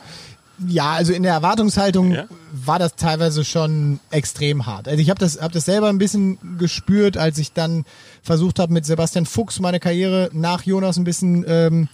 Ja, 0.67 0.91
also 0.91 1.12
in 1.13 1.23
der 1.23 1.34
Erwartungshaltung 1.34 2.12
ja. 2.12 2.25
war 2.51 2.77
das 2.77 2.95
teilweise 2.95 3.43
schon 3.43 3.99
extrem 4.12 4.67
hart. 4.67 4.88
Also 4.88 5.01
ich 5.01 5.10
habe 5.10 5.19
das, 5.19 5.41
hab 5.41 5.51
das 5.51 5.65
selber 5.65 5.89
ein 5.89 5.97
bisschen 5.97 6.38
gespürt, 6.60 7.17
als 7.17 7.39
ich 7.39 7.53
dann 7.53 7.86
versucht 8.21 8.60
habe, 8.60 8.71
mit 8.71 8.86
Sebastian 8.86 9.25
Fuchs 9.25 9.60
meine 9.60 9.79
Karriere 9.79 10.29
nach 10.32 10.62
Jonas 10.62 10.97
ein 10.97 11.03
bisschen 11.03 11.43
ähm, 11.47 11.89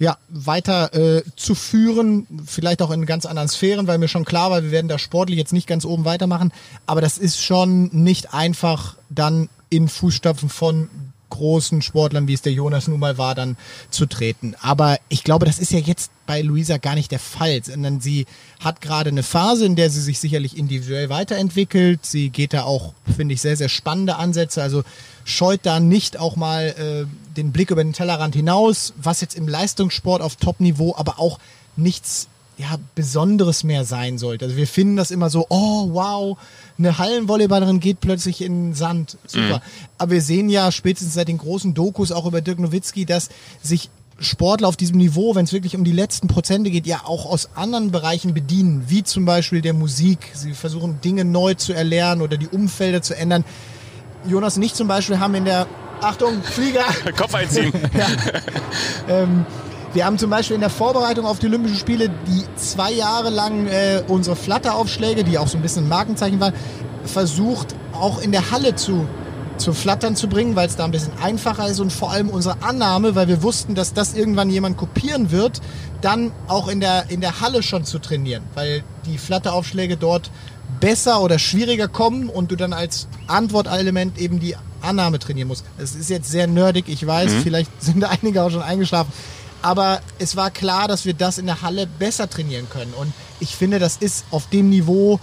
ja, 0.00 0.16
weiter 0.28 0.92
äh, 0.94 1.22
zu 1.36 1.54
führen, 1.54 2.26
vielleicht 2.44 2.82
auch 2.82 2.90
in 2.90 3.06
ganz 3.06 3.24
anderen 3.24 3.48
Sphären, 3.48 3.86
weil 3.86 3.98
mir 3.98 4.08
schon 4.08 4.24
klar 4.24 4.50
war, 4.50 4.64
wir 4.64 4.72
werden 4.72 4.88
da 4.88 4.98
sportlich 4.98 5.38
jetzt 5.38 5.52
nicht 5.52 5.68
ganz 5.68 5.84
oben 5.84 6.04
weitermachen. 6.04 6.52
Aber 6.86 7.00
das 7.00 7.18
ist 7.18 7.40
schon 7.40 7.88
nicht 7.92 8.34
einfach, 8.34 8.96
dann 9.10 9.48
in 9.72 9.88
Fußstapfen 9.88 10.50
von 10.50 10.90
großen 11.30 11.80
Sportlern, 11.80 12.28
wie 12.28 12.34
es 12.34 12.42
der 12.42 12.52
Jonas 12.52 12.88
nun 12.88 13.00
mal 13.00 13.16
war, 13.16 13.34
dann 13.34 13.56
zu 13.88 14.04
treten. 14.04 14.54
Aber 14.60 14.98
ich 15.08 15.24
glaube, 15.24 15.46
das 15.46 15.58
ist 15.58 15.72
ja 15.72 15.78
jetzt 15.78 16.10
bei 16.26 16.42
Luisa 16.42 16.76
gar 16.76 16.94
nicht 16.94 17.10
der 17.10 17.18
Fall, 17.18 17.64
sondern 17.64 18.02
sie 18.02 18.26
hat 18.60 18.82
gerade 18.82 19.08
eine 19.08 19.22
Phase, 19.22 19.64
in 19.64 19.74
der 19.74 19.88
sie 19.88 20.02
sich 20.02 20.18
sicherlich 20.18 20.58
individuell 20.58 21.08
weiterentwickelt. 21.08 22.04
Sie 22.04 22.28
geht 22.28 22.52
da 22.52 22.64
auch, 22.64 22.92
finde 23.16 23.32
ich, 23.32 23.40
sehr, 23.40 23.56
sehr 23.56 23.70
spannende 23.70 24.16
Ansätze. 24.16 24.62
Also 24.62 24.84
scheut 25.24 25.60
da 25.62 25.80
nicht 25.80 26.18
auch 26.18 26.36
mal 26.36 27.06
äh, 27.08 27.34
den 27.34 27.50
Blick 27.50 27.70
über 27.70 27.82
den 27.82 27.94
Tellerrand 27.94 28.34
hinaus, 28.34 28.92
was 28.98 29.22
jetzt 29.22 29.34
im 29.34 29.48
Leistungssport 29.48 30.20
auf 30.20 30.36
Top-Niveau 30.36 30.94
aber 30.96 31.18
auch 31.18 31.38
nichts 31.76 32.28
ja, 32.62 32.78
Besonderes 32.94 33.64
mehr 33.64 33.84
sein 33.84 34.18
sollte. 34.18 34.44
Also 34.44 34.56
wir 34.56 34.66
finden 34.66 34.96
das 34.96 35.10
immer 35.10 35.30
so, 35.30 35.46
oh 35.48 35.88
wow, 35.92 36.38
eine 36.78 36.98
Hallenvolleyballerin 36.98 37.80
geht 37.80 38.00
plötzlich 38.00 38.40
in 38.40 38.68
den 38.68 38.74
Sand. 38.74 39.18
Super. 39.26 39.56
Mhm. 39.56 39.62
Aber 39.98 40.10
wir 40.12 40.22
sehen 40.22 40.48
ja 40.48 40.70
spätestens 40.70 41.14
seit 41.14 41.28
den 41.28 41.38
großen 41.38 41.74
Dokus 41.74 42.12
auch 42.12 42.26
über 42.26 42.40
Dirk 42.40 42.58
Nowitzki, 42.58 43.04
dass 43.04 43.28
sich 43.62 43.90
Sportler 44.18 44.68
auf 44.68 44.76
diesem 44.76 44.98
Niveau, 44.98 45.34
wenn 45.34 45.44
es 45.44 45.52
wirklich 45.52 45.74
um 45.74 45.82
die 45.82 45.92
letzten 45.92 46.28
Prozente 46.28 46.70
geht, 46.70 46.86
ja 46.86 47.02
auch 47.04 47.26
aus 47.26 47.50
anderen 47.56 47.90
Bereichen 47.90 48.34
bedienen, 48.34 48.84
wie 48.86 49.02
zum 49.02 49.24
Beispiel 49.24 49.60
der 49.60 49.72
Musik. 49.72 50.18
Sie 50.34 50.52
versuchen 50.52 51.00
Dinge 51.00 51.24
neu 51.24 51.54
zu 51.54 51.72
erlernen 51.72 52.22
oder 52.22 52.36
die 52.36 52.48
Umfelder 52.48 53.02
zu 53.02 53.16
ändern. 53.16 53.44
Jonas 54.26 54.56
und 54.56 54.62
ich 54.62 54.74
zum 54.74 54.86
Beispiel 54.86 55.18
haben 55.18 55.34
in 55.34 55.44
der 55.44 55.66
Achtung, 56.00 56.42
Flieger. 56.42 56.84
Kopf 57.16 57.34
einziehen. 57.34 57.72
ja, 57.98 58.06
ähm, 59.08 59.44
wir 59.94 60.06
haben 60.06 60.18
zum 60.18 60.30
Beispiel 60.30 60.54
in 60.54 60.60
der 60.60 60.70
Vorbereitung 60.70 61.26
auf 61.26 61.38
die 61.38 61.46
Olympischen 61.46 61.76
Spiele, 61.76 62.08
die 62.08 62.44
zwei 62.56 62.92
Jahre 62.92 63.30
lang 63.30 63.66
äh, 63.66 64.02
unsere 64.08 64.36
Flatteraufschläge, 64.36 65.24
die 65.24 65.38
auch 65.38 65.48
so 65.48 65.58
ein 65.58 65.62
bisschen 65.62 65.84
ein 65.84 65.88
Markenzeichen 65.88 66.40
waren, 66.40 66.54
versucht 67.04 67.74
auch 67.92 68.20
in 68.22 68.32
der 68.32 68.50
Halle 68.50 68.74
zu, 68.74 69.06
zu 69.58 69.74
Flattern 69.74 70.16
zu 70.16 70.28
bringen, 70.28 70.56
weil 70.56 70.68
es 70.68 70.76
da 70.76 70.84
ein 70.84 70.92
bisschen 70.92 71.12
einfacher 71.22 71.66
ist 71.68 71.80
und 71.80 71.92
vor 71.92 72.10
allem 72.10 72.30
unsere 72.30 72.62
Annahme, 72.62 73.14
weil 73.14 73.28
wir 73.28 73.42
wussten, 73.42 73.74
dass 73.74 73.92
das 73.92 74.14
irgendwann 74.14 74.48
jemand 74.50 74.76
kopieren 74.76 75.30
wird, 75.30 75.60
dann 76.00 76.32
auch 76.48 76.68
in 76.68 76.80
der, 76.80 77.10
in 77.10 77.20
der 77.20 77.40
Halle 77.40 77.62
schon 77.62 77.84
zu 77.84 77.98
trainieren, 77.98 78.42
weil 78.54 78.82
die 79.06 79.18
Flatteraufschläge 79.18 79.96
dort 79.96 80.30
besser 80.80 81.20
oder 81.20 81.38
schwieriger 81.38 81.88
kommen 81.88 82.28
und 82.28 82.50
du 82.50 82.56
dann 82.56 82.72
als 82.72 83.08
Antwortelement 83.26 84.18
eben 84.18 84.40
die 84.40 84.56
Annahme 84.80 85.18
trainieren 85.18 85.48
musst. 85.48 85.64
Es 85.78 85.94
ist 85.94 86.10
jetzt 86.10 86.30
sehr 86.30 86.46
nerdig, 86.46 86.86
ich 86.88 87.06
weiß, 87.06 87.30
mhm. 87.30 87.42
vielleicht 87.42 87.70
sind 87.82 88.00
da 88.00 88.08
einige 88.08 88.42
auch 88.42 88.50
schon 88.50 88.62
eingeschlafen. 88.62 89.12
Aber 89.62 90.02
es 90.18 90.36
war 90.36 90.50
klar, 90.50 90.88
dass 90.88 91.06
wir 91.06 91.14
das 91.14 91.38
in 91.38 91.46
der 91.46 91.62
Halle 91.62 91.86
besser 91.86 92.28
trainieren 92.28 92.68
können. 92.68 92.92
Und 92.94 93.12
ich 93.40 93.56
finde, 93.56 93.78
das 93.78 93.96
ist 93.96 94.24
auf 94.30 94.48
dem 94.48 94.68
Niveau, 94.68 95.20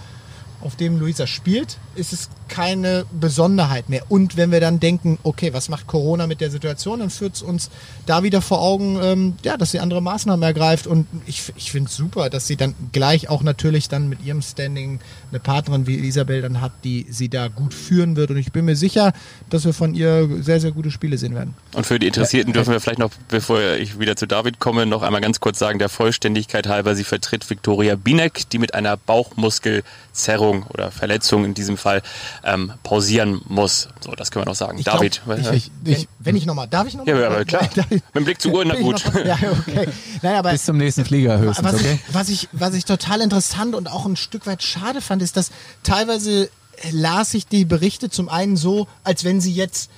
auf 0.62 0.76
dem 0.76 0.98
Luisa 0.98 1.26
spielt, 1.26 1.76
ist 1.94 2.12
es 2.12 2.28
keine 2.50 3.06
Besonderheit 3.18 3.88
mehr. 3.88 4.02
Und 4.08 4.36
wenn 4.36 4.50
wir 4.50 4.60
dann 4.60 4.80
denken, 4.80 5.18
okay, 5.22 5.54
was 5.54 5.68
macht 5.68 5.86
Corona 5.86 6.26
mit 6.26 6.40
der 6.40 6.50
Situation, 6.50 6.98
dann 6.98 7.08
führt 7.08 7.36
es 7.36 7.42
uns 7.42 7.70
da 8.06 8.22
wieder 8.22 8.42
vor 8.42 8.60
Augen, 8.60 8.98
ähm, 9.00 9.34
ja, 9.42 9.56
dass 9.56 9.70
sie 9.70 9.78
andere 9.78 10.02
Maßnahmen 10.02 10.42
ergreift. 10.42 10.86
Und 10.86 11.06
ich, 11.26 11.52
ich 11.56 11.70
finde 11.70 11.88
es 11.88 11.96
super, 11.96 12.28
dass 12.28 12.46
sie 12.46 12.56
dann 12.56 12.74
gleich 12.92 13.30
auch 13.30 13.42
natürlich 13.42 13.88
dann 13.88 14.08
mit 14.08 14.22
ihrem 14.24 14.42
Standing 14.42 15.00
eine 15.30 15.40
Partnerin 15.40 15.86
wie 15.86 15.96
Isabel 15.96 16.42
dann 16.42 16.60
hat, 16.60 16.72
die 16.84 17.06
sie 17.08 17.28
da 17.28 17.48
gut 17.48 17.72
führen 17.72 18.16
wird. 18.16 18.30
Und 18.30 18.36
ich 18.36 18.52
bin 18.52 18.64
mir 18.64 18.76
sicher, 18.76 19.12
dass 19.48 19.64
wir 19.64 19.72
von 19.72 19.94
ihr 19.94 20.28
sehr, 20.40 20.60
sehr 20.60 20.72
gute 20.72 20.90
Spiele 20.90 21.16
sehen 21.16 21.34
werden. 21.34 21.54
Und 21.74 21.86
für 21.86 22.00
die 22.00 22.08
Interessierten 22.08 22.52
dürfen 22.52 22.72
wir 22.72 22.80
vielleicht 22.80 22.98
noch, 22.98 23.12
bevor 23.28 23.62
ich 23.74 24.00
wieder 24.00 24.16
zu 24.16 24.26
David 24.26 24.58
komme, 24.58 24.86
noch 24.86 25.02
einmal 25.02 25.20
ganz 25.20 25.38
kurz 25.38 25.60
sagen, 25.60 25.78
der 25.78 25.88
Vollständigkeit 25.88 26.66
halber, 26.66 26.96
sie 26.96 27.04
vertritt 27.04 27.48
Viktoria 27.48 27.94
Binek, 27.94 28.50
die 28.50 28.58
mit 28.58 28.74
einer 28.74 28.96
Bauchmuskelzerrung 28.96 30.64
oder 30.64 30.90
Verletzung 30.90 31.44
in 31.44 31.54
diesem 31.54 31.76
Fall 31.76 32.02
ähm, 32.44 32.72
pausieren 32.82 33.40
muss. 33.48 33.88
So, 34.00 34.12
das 34.12 34.30
können 34.30 34.44
wir 34.44 34.50
noch 34.50 34.56
sagen. 34.56 34.78
Ich 34.78 34.84
David. 34.84 35.22
Glaub, 35.24 35.38
ich, 35.38 35.52
ich, 35.52 35.70
wenn, 35.82 36.06
wenn, 36.20 36.36
ich 36.36 36.46
nochmal, 36.46 36.68
darf 36.68 36.86
ich 36.86 36.94
nochmal? 36.94 37.20
Ja, 37.20 37.26
aber 37.26 37.44
klar. 37.44 37.68
Mit 37.90 38.02
dem 38.14 38.24
Blick 38.24 38.40
zur 38.40 38.52
Uhr, 38.52 38.64
na 38.64 38.74
gut. 38.74 39.02
ja, 39.24 39.36
okay. 39.50 39.88
Nein, 40.22 40.36
aber 40.36 40.52
Bis 40.52 40.64
zum 40.64 40.76
nächsten 40.76 41.04
Flieger 41.04 41.38
höchstens, 41.38 41.66
was, 41.66 41.74
okay? 41.74 41.98
Was 42.12 42.28
ich, 42.28 42.48
was 42.52 42.74
ich 42.74 42.84
total 42.84 43.20
interessant 43.20 43.74
und 43.74 43.90
auch 43.90 44.06
ein 44.06 44.16
Stück 44.16 44.46
weit 44.46 44.62
schade 44.62 45.00
fand, 45.00 45.22
ist, 45.22 45.36
dass 45.36 45.50
teilweise 45.82 46.50
las 46.92 47.34
ich 47.34 47.46
die 47.46 47.64
Berichte 47.64 48.10
zum 48.10 48.28
einen 48.28 48.56
so, 48.56 48.86
als 49.04 49.24
wenn 49.24 49.40
sie 49.40 49.52
jetzt 49.52 49.90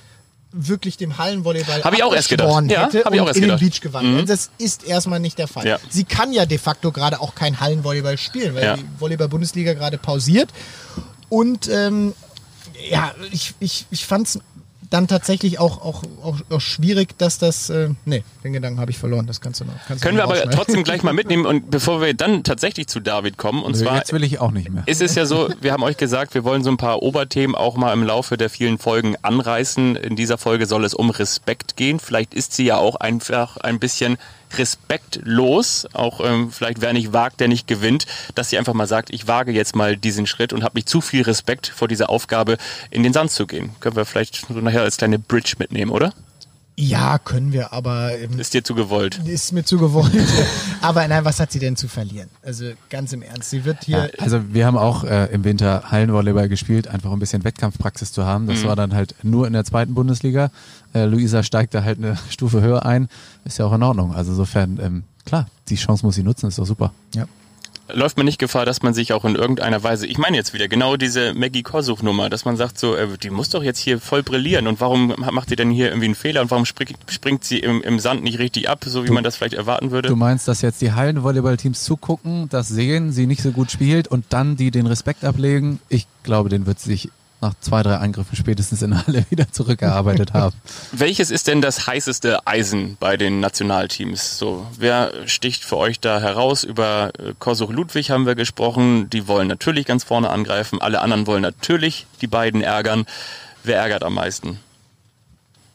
wirklich 0.53 0.97
dem 0.97 1.17
Hallenvolleyball 1.17 1.83
Hab 1.83 1.93
ich 1.93 2.03
auch 2.03 2.13
erst 2.13 2.29
gedacht. 2.29 2.69
Ja, 2.69 2.85
hätte 2.85 3.03
hab 3.03 3.13
ich 3.13 3.21
auch 3.21 3.27
erst 3.27 3.37
in 3.37 3.43
gedacht. 3.43 3.61
den 3.61 3.69
Beach 3.69 3.81
gewandelt. 3.81 4.23
Mhm. 4.23 4.27
Das 4.27 4.51
ist 4.59 4.83
erstmal 4.83 5.19
nicht 5.19 5.39
der 5.39 5.47
Fall. 5.47 5.65
Ja. 5.65 5.79
Sie 5.89 6.03
kann 6.03 6.31
ja 6.31 6.45
de 6.45 6.59
facto 6.59 6.91
gerade 6.91 7.19
auch 7.19 7.33
kein 7.33 7.59
Hallenvolleyball 7.59 8.17
spielen, 8.17 8.53
weil 8.53 8.63
ja. 8.63 8.75
die 8.77 8.85
Volleyball-Bundesliga 8.99 9.73
gerade 9.73 9.97
pausiert. 9.97 10.49
Und 11.29 11.67
ähm, 11.69 12.13
ja, 12.89 13.13
ich, 13.31 13.53
ich, 13.59 13.85
ich 13.91 14.05
fand 14.05 14.27
es 14.27 14.39
dann 14.93 15.07
tatsächlich 15.07 15.59
auch, 15.59 15.81
auch, 15.81 16.03
auch, 16.21 16.37
auch, 16.51 16.61
schwierig, 16.61 17.17
dass 17.17 17.39
das. 17.39 17.71
Äh, 17.71 17.89
nee, 18.05 18.23
den 18.43 18.53
Gedanken 18.53 18.79
habe 18.79 18.91
ich 18.91 18.99
verloren. 18.99 19.25
Das 19.25 19.41
kannst 19.41 19.59
du 19.59 19.65
noch. 19.65 19.73
Kannst 19.87 20.03
Können 20.03 20.17
wir 20.17 20.23
aber 20.23 20.39
trotzdem 20.51 20.83
gleich 20.83 21.01
mal 21.01 21.13
mitnehmen 21.13 21.47
und 21.47 21.71
bevor 21.71 21.99
wir 21.99 22.13
dann 22.13 22.43
tatsächlich 22.43 22.87
zu 22.87 22.99
David 22.99 23.37
kommen, 23.37 23.63
und 23.63 23.75
zwar. 23.75 23.97
Jetzt 23.97 24.13
will 24.13 24.23
ich 24.23 24.39
auch 24.39 24.51
nicht 24.51 24.69
mehr. 24.69 24.83
Ist 24.85 25.01
es 25.01 25.15
ja 25.15 25.25
so, 25.25 25.49
wir 25.61 25.71
haben 25.71 25.81
euch 25.81 25.97
gesagt, 25.97 26.35
wir 26.35 26.43
wollen 26.43 26.63
so 26.63 26.69
ein 26.69 26.77
paar 26.77 27.01
Oberthemen 27.01 27.55
auch 27.55 27.75
mal 27.75 27.91
im 27.91 28.03
Laufe 28.03 28.37
der 28.37 28.51
vielen 28.51 28.77
Folgen 28.77 29.15
anreißen. 29.23 29.95
In 29.95 30.15
dieser 30.15 30.37
Folge 30.37 30.67
soll 30.67 30.85
es 30.85 30.93
um 30.93 31.09
Respekt 31.09 31.75
gehen. 31.75 31.99
Vielleicht 31.99 32.35
ist 32.35 32.53
sie 32.53 32.65
ja 32.65 32.77
auch 32.77 32.95
einfach 32.95 33.57
ein 33.57 33.79
bisschen 33.79 34.17
respektlos, 34.57 35.87
auch 35.93 36.21
ähm, 36.23 36.51
vielleicht 36.51 36.81
wer 36.81 36.93
nicht 36.93 37.13
wagt, 37.13 37.39
der 37.39 37.47
nicht 37.47 37.67
gewinnt, 37.67 38.05
dass 38.35 38.49
sie 38.49 38.57
einfach 38.57 38.73
mal 38.73 38.87
sagt, 38.87 39.09
ich 39.11 39.27
wage 39.27 39.51
jetzt 39.51 39.75
mal 39.75 39.97
diesen 39.97 40.27
Schritt 40.27 40.53
und 40.53 40.63
habe 40.63 40.77
nicht 40.77 40.89
zu 40.89 41.01
viel 41.01 41.23
Respekt 41.23 41.67
vor 41.67 41.87
dieser 41.87 42.09
Aufgabe, 42.09 42.57
in 42.89 43.03
den 43.03 43.13
Sand 43.13 43.31
zu 43.31 43.47
gehen. 43.47 43.71
Können 43.79 43.95
wir 43.95 44.05
vielleicht 44.05 44.49
nachher 44.49 44.81
als 44.81 44.97
kleine 44.97 45.19
Bridge 45.19 45.55
mitnehmen, 45.57 45.91
oder? 45.91 46.13
Ja, 46.75 47.19
können 47.19 47.53
wir, 47.53 47.71
aber. 47.71 48.17
Ähm, 48.17 48.39
ist 48.39 48.53
dir 48.53 48.63
zu 48.63 48.73
gewollt? 48.73 49.21
Ist 49.25 49.51
mir 49.51 49.63
zu 49.63 49.77
gewollt. 49.77 50.11
aber 50.81 51.07
nein, 51.07 51.23
was 51.23 51.39
hat 51.39 51.51
sie 51.51 51.59
denn 51.59 51.75
zu 51.75 51.87
verlieren? 51.87 52.29
Also 52.41 52.71
ganz 52.89 53.13
im 53.13 53.21
Ernst, 53.21 53.51
sie 53.51 53.63
wird 53.63 53.83
hier. 53.83 54.09
Ja, 54.11 54.23
also 54.23 54.41
wir 54.53 54.65
haben 54.65 54.77
auch 54.77 55.03
äh, 55.03 55.25
im 55.31 55.43
Winter 55.43 55.83
Hallenvolleyball 55.91 56.49
gespielt, 56.49 56.87
einfach 56.87 57.11
um 57.11 57.17
ein 57.17 57.19
bisschen 57.19 57.43
Wettkampfpraxis 57.43 58.11
zu 58.11 58.25
haben. 58.25 58.47
Das 58.47 58.63
mhm. 58.63 58.67
war 58.67 58.75
dann 58.75 58.93
halt 58.93 59.13
nur 59.21 59.45
in 59.45 59.53
der 59.53 59.65
zweiten 59.65 59.93
Bundesliga. 59.93 60.49
Äh, 60.95 61.05
Luisa 61.05 61.43
steigt 61.43 61.75
da 61.75 61.83
halt 61.83 61.99
eine 61.99 62.17
Stufe 62.29 62.61
höher 62.61 62.85
ein. 62.85 63.07
Ist 63.45 63.59
ja 63.59 63.65
auch 63.65 63.73
in 63.73 63.83
Ordnung. 63.83 64.15
Also 64.15 64.31
insofern, 64.31 64.79
ähm, 64.81 65.03
klar, 65.25 65.47
die 65.69 65.75
Chance 65.75 66.03
muss 66.03 66.15
sie 66.15 66.23
nutzen, 66.23 66.47
ist 66.47 66.57
doch 66.57 66.65
super. 66.65 66.91
Ja 67.13 67.27
läuft 67.91 68.17
man 68.17 68.25
nicht 68.25 68.39
Gefahr, 68.39 68.65
dass 68.65 68.81
man 68.81 68.93
sich 68.93 69.13
auch 69.13 69.25
in 69.25 69.35
irgendeiner 69.35 69.83
Weise, 69.83 70.07
ich 70.07 70.17
meine 70.17 70.37
jetzt 70.37 70.53
wieder 70.53 70.67
genau 70.67 70.97
diese 70.97 71.33
Maggie 71.33 71.63
Korsuch-Nummer, 71.63 72.29
dass 72.29 72.45
man 72.45 72.55
sagt 72.55 72.79
so, 72.79 72.95
äh, 72.95 73.17
die 73.21 73.29
muss 73.29 73.49
doch 73.49 73.63
jetzt 73.63 73.79
hier 73.79 73.99
voll 73.99 74.23
brillieren 74.23 74.67
und 74.67 74.79
warum 74.79 75.13
macht 75.31 75.49
sie 75.49 75.55
denn 75.55 75.69
hier 75.69 75.87
irgendwie 75.87 76.05
einen 76.05 76.15
Fehler 76.15 76.41
und 76.41 76.51
warum 76.51 76.65
springt, 76.65 76.97
springt 77.09 77.43
sie 77.43 77.59
im, 77.59 77.81
im 77.81 77.99
Sand 77.99 78.23
nicht 78.23 78.39
richtig 78.39 78.69
ab, 78.69 78.83
so 78.85 79.03
wie 79.03 79.07
du, 79.07 79.13
man 79.13 79.23
das 79.23 79.35
vielleicht 79.35 79.55
erwarten 79.55 79.91
würde? 79.91 80.09
Du 80.09 80.15
meinst, 80.15 80.47
dass 80.47 80.61
jetzt 80.61 80.81
die 80.81 80.93
Hallenvolleyballteams 80.93 81.83
zugucken, 81.83 82.47
das 82.49 82.67
sehen, 82.67 83.11
sie 83.11 83.27
nicht 83.27 83.41
so 83.41 83.51
gut 83.51 83.71
spielt 83.71 84.07
und 84.07 84.25
dann 84.29 84.55
die 84.55 84.71
den 84.71 84.87
Respekt 84.87 85.25
ablegen? 85.25 85.79
Ich 85.89 86.07
glaube, 86.23 86.49
den 86.49 86.65
wird 86.65 86.79
sich 86.79 87.09
nach 87.43 87.53
zwei, 87.59 87.83
drei 87.83 87.97
Angriffen 87.97 88.35
spätestens 88.35 88.81
in 88.81 88.91
der 88.91 89.05
Halle 89.05 89.25
wieder 89.29 89.51
zurückgearbeitet 89.51 90.33
haben. 90.33 90.55
Welches 90.91 91.29
ist 91.29 91.47
denn 91.47 91.61
das 91.61 91.85
heißeste 91.85 92.47
Eisen 92.47 92.97
bei 92.99 93.17
den 93.17 93.39
Nationalteams? 93.39 94.37
So, 94.37 94.65
wer 94.77 95.11
sticht 95.27 95.63
für 95.63 95.77
euch 95.77 95.99
da 95.99 96.19
heraus? 96.19 96.63
Über 96.63 97.11
äh, 97.19 97.33
Korsuch 97.37 97.71
Ludwig 97.71 98.09
haben 98.09 98.25
wir 98.25 98.35
gesprochen. 98.35 99.09
Die 99.09 99.27
wollen 99.27 99.47
natürlich 99.47 99.85
ganz 99.85 100.03
vorne 100.03 100.29
angreifen. 100.29 100.81
Alle 100.81 101.01
anderen 101.01 101.27
wollen 101.27 101.43
natürlich 101.43 102.07
die 102.21 102.27
beiden 102.27 102.61
ärgern. 102.61 103.05
Wer 103.63 103.77
ärgert 103.77 104.03
am 104.03 104.15
meisten? 104.15 104.59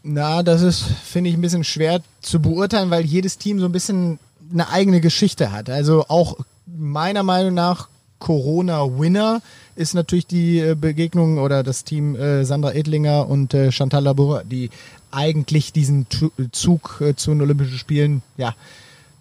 Na, 0.03 0.43
das 0.43 0.63
ist, 0.63 0.85
finde 1.05 1.31
ich, 1.31 1.37
ein 1.37 1.43
bisschen 1.43 1.65
schwer 1.65 2.01
zu 2.23 2.41
beurteilen, 2.41 2.91
weil 2.91 3.05
jedes 3.05 3.39
Team 3.39 3.61
so 3.61 3.67
ein 3.67 3.73
bisschen 3.73 4.19
eine 4.53 4.69
eigene 4.71 5.01
Geschichte 5.01 5.53
hat. 5.53 5.69
Also 5.71 6.07
auch 6.09 6.39
meiner 6.67 7.23
Meinung 7.23 7.55
nach 7.55 7.89
Corona-Winner 8.19 9.43
ist 9.79 9.95
natürlich 9.95 10.27
die 10.27 10.59
äh, 10.59 10.75
Begegnung 10.75 11.39
oder 11.39 11.63
das 11.63 11.85
Team 11.85 12.17
äh, 12.17 12.45
Sandra 12.45 12.73
Edlinger 12.73 13.29
und 13.29 13.55
äh, 13.55 13.71
Chantal 13.71 14.03
Labour, 14.03 14.43
die 14.45 14.71
eigentlich 15.13 15.73
diesen 15.73 16.07
Zug 16.53 17.01
äh, 17.01 17.15
zu 17.15 17.31
den 17.31 17.41
Olympischen 17.41 17.79
Spielen 17.79 18.23
ja 18.37 18.55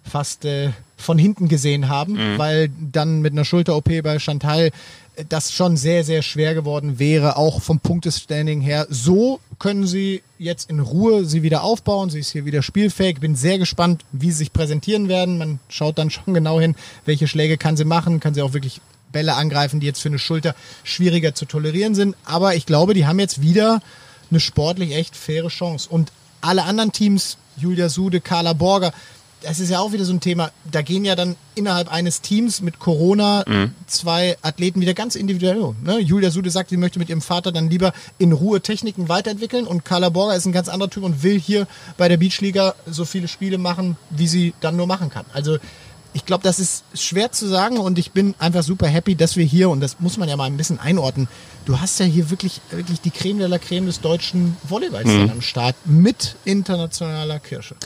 fast 0.02 0.44
äh, 0.44 0.70
von 0.96 1.16
hinten 1.16 1.48
gesehen 1.48 1.88
haben, 1.88 2.14
mhm. 2.14 2.38
weil 2.38 2.70
dann 2.92 3.20
mit 3.20 3.32
einer 3.32 3.44
Schulter-OP 3.44 4.02
bei 4.02 4.18
Chantal 4.18 4.70
das 5.28 5.52
schon 5.52 5.76
sehr, 5.76 6.04
sehr 6.04 6.22
schwer 6.22 6.54
geworden 6.54 6.98
wäre, 6.98 7.36
auch 7.36 7.60
vom 7.60 7.80
Punktestanding 7.80 8.60
her. 8.60 8.86
So 8.88 9.40
können 9.58 9.86
sie 9.86 10.22
jetzt 10.38 10.70
in 10.70 10.80
Ruhe 10.80 11.24
sie 11.24 11.42
wieder 11.42 11.62
aufbauen. 11.62 12.10
Sie 12.10 12.20
ist 12.20 12.30
hier 12.30 12.44
wieder 12.44 12.62
spielfähig. 12.62 13.18
Bin 13.18 13.34
sehr 13.34 13.58
gespannt, 13.58 14.04
wie 14.12 14.30
sie 14.30 14.38
sich 14.38 14.52
präsentieren 14.52 15.08
werden. 15.08 15.38
Man 15.38 15.58
schaut 15.68 15.98
dann 15.98 16.10
schon 16.10 16.34
genau 16.34 16.60
hin, 16.60 16.76
welche 17.04 17.26
Schläge 17.26 17.58
kann 17.58 17.76
sie 17.76 17.84
machen. 17.84 18.20
Kann 18.20 18.34
sie 18.34 18.42
auch 18.42 18.52
wirklich 18.52 18.80
Bälle 19.12 19.34
angreifen, 19.34 19.80
die 19.80 19.86
jetzt 19.86 20.00
für 20.00 20.08
eine 20.08 20.18
Schulter 20.18 20.54
schwieriger 20.84 21.34
zu 21.34 21.44
tolerieren 21.44 21.94
sind. 21.94 22.16
Aber 22.24 22.54
ich 22.54 22.66
glaube, 22.66 22.94
die 22.94 23.06
haben 23.06 23.18
jetzt 23.18 23.40
wieder 23.42 23.80
eine 24.30 24.40
sportlich 24.40 24.94
echt 24.94 25.16
faire 25.16 25.48
Chance. 25.48 25.88
Und 25.90 26.12
alle 26.40 26.64
anderen 26.64 26.92
Teams, 26.92 27.38
Julia 27.56 27.88
Sude, 27.88 28.20
Carla 28.20 28.52
Borger, 28.52 28.92
das 29.42 29.60
ist 29.60 29.70
ja 29.70 29.78
auch 29.78 29.92
wieder 29.92 30.04
so 30.04 30.12
ein 30.12 30.20
Thema. 30.20 30.50
Da 30.70 30.82
gehen 30.82 31.04
ja 31.04 31.14
dann 31.14 31.36
innerhalb 31.54 31.92
eines 31.92 32.22
Teams 32.22 32.60
mit 32.60 32.78
Corona 32.78 33.44
mhm. 33.46 33.72
zwei 33.86 34.36
Athleten 34.42 34.80
wieder 34.80 34.94
ganz 34.94 35.14
individuell. 35.14 35.74
Ne? 35.84 35.98
Julia 36.00 36.30
Sude 36.30 36.50
sagt, 36.50 36.70
sie 36.70 36.76
möchte 36.76 36.98
mit 36.98 37.08
ihrem 37.08 37.22
Vater 37.22 37.52
dann 37.52 37.70
lieber 37.70 37.92
in 38.18 38.32
Ruhe 38.32 38.60
Techniken 38.60 39.08
weiterentwickeln 39.08 39.66
und 39.66 39.84
Carla 39.84 40.08
Borger 40.08 40.34
ist 40.34 40.46
ein 40.46 40.52
ganz 40.52 40.68
anderer 40.68 40.90
Typ 40.90 41.04
und 41.04 41.22
will 41.22 41.38
hier 41.38 41.68
bei 41.96 42.08
der 42.08 42.16
Beachliga 42.16 42.74
so 42.86 43.04
viele 43.04 43.28
Spiele 43.28 43.58
machen, 43.58 43.96
wie 44.10 44.26
sie 44.26 44.54
dann 44.60 44.76
nur 44.76 44.86
machen 44.86 45.08
kann. 45.08 45.24
Also 45.32 45.58
ich 46.12 46.24
glaube, 46.24 46.42
das 46.42 46.58
ist 46.58 46.84
schwer 46.94 47.32
zu 47.32 47.46
sagen 47.46 47.78
und 47.78 47.98
ich 47.98 48.12
bin 48.12 48.34
einfach 48.38 48.62
super 48.62 48.86
happy, 48.86 49.14
dass 49.14 49.36
wir 49.36 49.44
hier, 49.44 49.68
und 49.70 49.80
das 49.80 50.00
muss 50.00 50.16
man 50.16 50.28
ja 50.28 50.36
mal 50.36 50.44
ein 50.44 50.56
bisschen 50.56 50.80
einordnen, 50.80 51.28
du 51.64 51.80
hast 51.80 52.00
ja 52.00 52.06
hier 52.06 52.30
wirklich, 52.30 52.60
wirklich 52.70 53.00
die 53.00 53.10
Creme 53.10 53.38
de 53.38 53.46
la 53.46 53.58
Creme 53.58 53.86
des 53.86 54.00
deutschen 54.00 54.56
Volleyballs 54.62 55.06
mhm. 55.06 55.30
am 55.30 55.40
Start 55.42 55.76
mit 55.84 56.36
internationaler 56.44 57.38
Kirsche. 57.40 57.76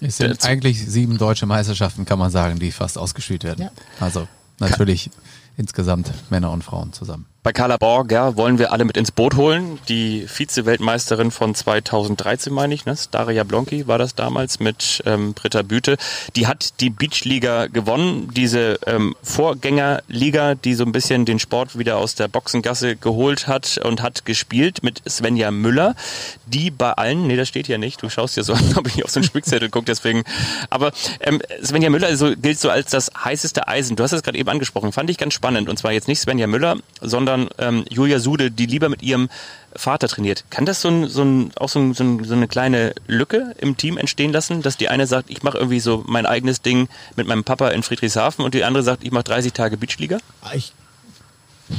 Es 0.00 0.18
sind 0.18 0.44
eigentlich 0.44 0.84
sieben 0.86 1.16
deutsche 1.18 1.46
Meisterschaften, 1.46 2.04
kann 2.04 2.18
man 2.18 2.30
sagen, 2.30 2.58
die 2.58 2.70
fast 2.70 2.98
ausgespielt 2.98 3.44
werden. 3.44 3.62
Ja. 3.62 3.70
Also 3.98 4.28
natürlich 4.58 5.10
insgesamt 5.56 6.12
Männer 6.30 6.50
und 6.50 6.62
Frauen 6.62 6.92
zusammen. 6.92 7.26
Bei 7.42 7.54
Carla 7.54 7.78
Borger 7.78 8.36
wollen 8.36 8.58
wir 8.58 8.70
alle 8.70 8.84
mit 8.84 8.98
ins 8.98 9.12
Boot 9.12 9.34
holen. 9.34 9.78
Die 9.88 10.26
Vize-Weltmeisterin 10.28 11.30
von 11.30 11.54
2013, 11.54 12.52
meine 12.52 12.74
ich, 12.74 12.84
ne? 12.84 12.94
Daria 13.12 13.44
Blonki 13.44 13.86
war 13.86 13.96
das 13.96 14.14
damals 14.14 14.60
mit 14.60 15.02
ähm, 15.06 15.32
Britta 15.32 15.62
Büte. 15.62 15.96
Die 16.36 16.46
hat 16.46 16.78
die 16.80 16.90
Beachliga 16.90 17.68
gewonnen, 17.68 18.28
diese 18.36 18.78
ähm, 18.86 19.16
Vorgängerliga, 19.22 20.54
die 20.54 20.74
so 20.74 20.84
ein 20.84 20.92
bisschen 20.92 21.24
den 21.24 21.38
Sport 21.38 21.78
wieder 21.78 21.96
aus 21.96 22.14
der 22.14 22.28
Boxengasse 22.28 22.96
geholt 22.96 23.46
hat 23.46 23.78
und 23.78 24.02
hat 24.02 24.26
gespielt 24.26 24.82
mit 24.82 25.00
Svenja 25.08 25.50
Müller, 25.50 25.94
die 26.44 26.70
bei 26.70 26.92
allen, 26.92 27.26
nee, 27.26 27.36
das 27.36 27.48
steht 27.48 27.68
hier 27.68 27.78
nicht, 27.78 28.02
du 28.02 28.10
schaust 28.10 28.36
ja 28.36 28.42
so 28.42 28.52
an, 28.52 28.64
ob 28.76 28.86
ich 28.86 29.02
auf 29.02 29.10
so 29.10 29.18
einen 29.18 29.24
Spickzettel 29.24 29.70
gucke, 29.70 29.86
deswegen. 29.86 30.24
Aber 30.68 30.92
ähm, 31.20 31.40
Svenja 31.64 31.88
Müller 31.88 32.08
also, 32.08 32.36
gilt 32.36 32.60
so 32.60 32.68
als 32.68 32.90
das 32.90 33.10
heißeste 33.24 33.66
Eisen. 33.66 33.96
Du 33.96 34.02
hast 34.02 34.12
es 34.12 34.22
gerade 34.22 34.36
eben 34.36 34.50
angesprochen, 34.50 34.92
fand 34.92 35.08
ich 35.08 35.16
ganz 35.16 35.32
spannend. 35.32 35.70
Und 35.70 35.78
zwar 35.78 35.92
jetzt 35.92 36.06
nicht 36.06 36.20
Svenja 36.20 36.46
Müller, 36.46 36.76
sondern 37.00 37.29
sondern 37.30 37.48
ähm, 37.58 37.84
Julia 37.88 38.18
Sude, 38.18 38.50
die 38.50 38.66
lieber 38.66 38.88
mit 38.88 39.02
ihrem 39.02 39.28
Vater 39.76 40.08
trainiert. 40.08 40.44
Kann 40.50 40.66
das 40.66 40.80
so, 40.80 40.88
ein, 40.88 41.08
so 41.08 41.22
ein, 41.22 41.52
auch 41.56 41.68
so, 41.68 41.78
ein, 41.78 41.94
so, 41.94 42.02
ein, 42.02 42.24
so, 42.24 42.34
eine 42.34 42.48
kleine 42.48 42.92
Lücke 43.06 43.54
im 43.58 43.76
Team 43.76 43.96
entstehen 43.96 44.32
lassen, 44.32 44.62
dass 44.62 44.76
die 44.76 44.88
eine 44.88 45.06
sagt, 45.06 45.30
ich 45.30 45.42
mache 45.42 45.58
irgendwie 45.58 45.80
so 45.80 46.02
mein 46.06 46.26
eigenes 46.26 46.60
Ding 46.62 46.88
mit 47.16 47.26
meinem 47.26 47.44
Papa 47.44 47.68
in 47.68 47.82
Friedrichshafen 47.82 48.44
und 48.44 48.54
die 48.54 48.64
andere 48.64 48.82
sagt, 48.82 49.04
ich 49.04 49.12
mache 49.12 49.24
30 49.24 49.52
Tage 49.52 49.76
Beachliga? 49.76 50.18
Ich 50.54 50.72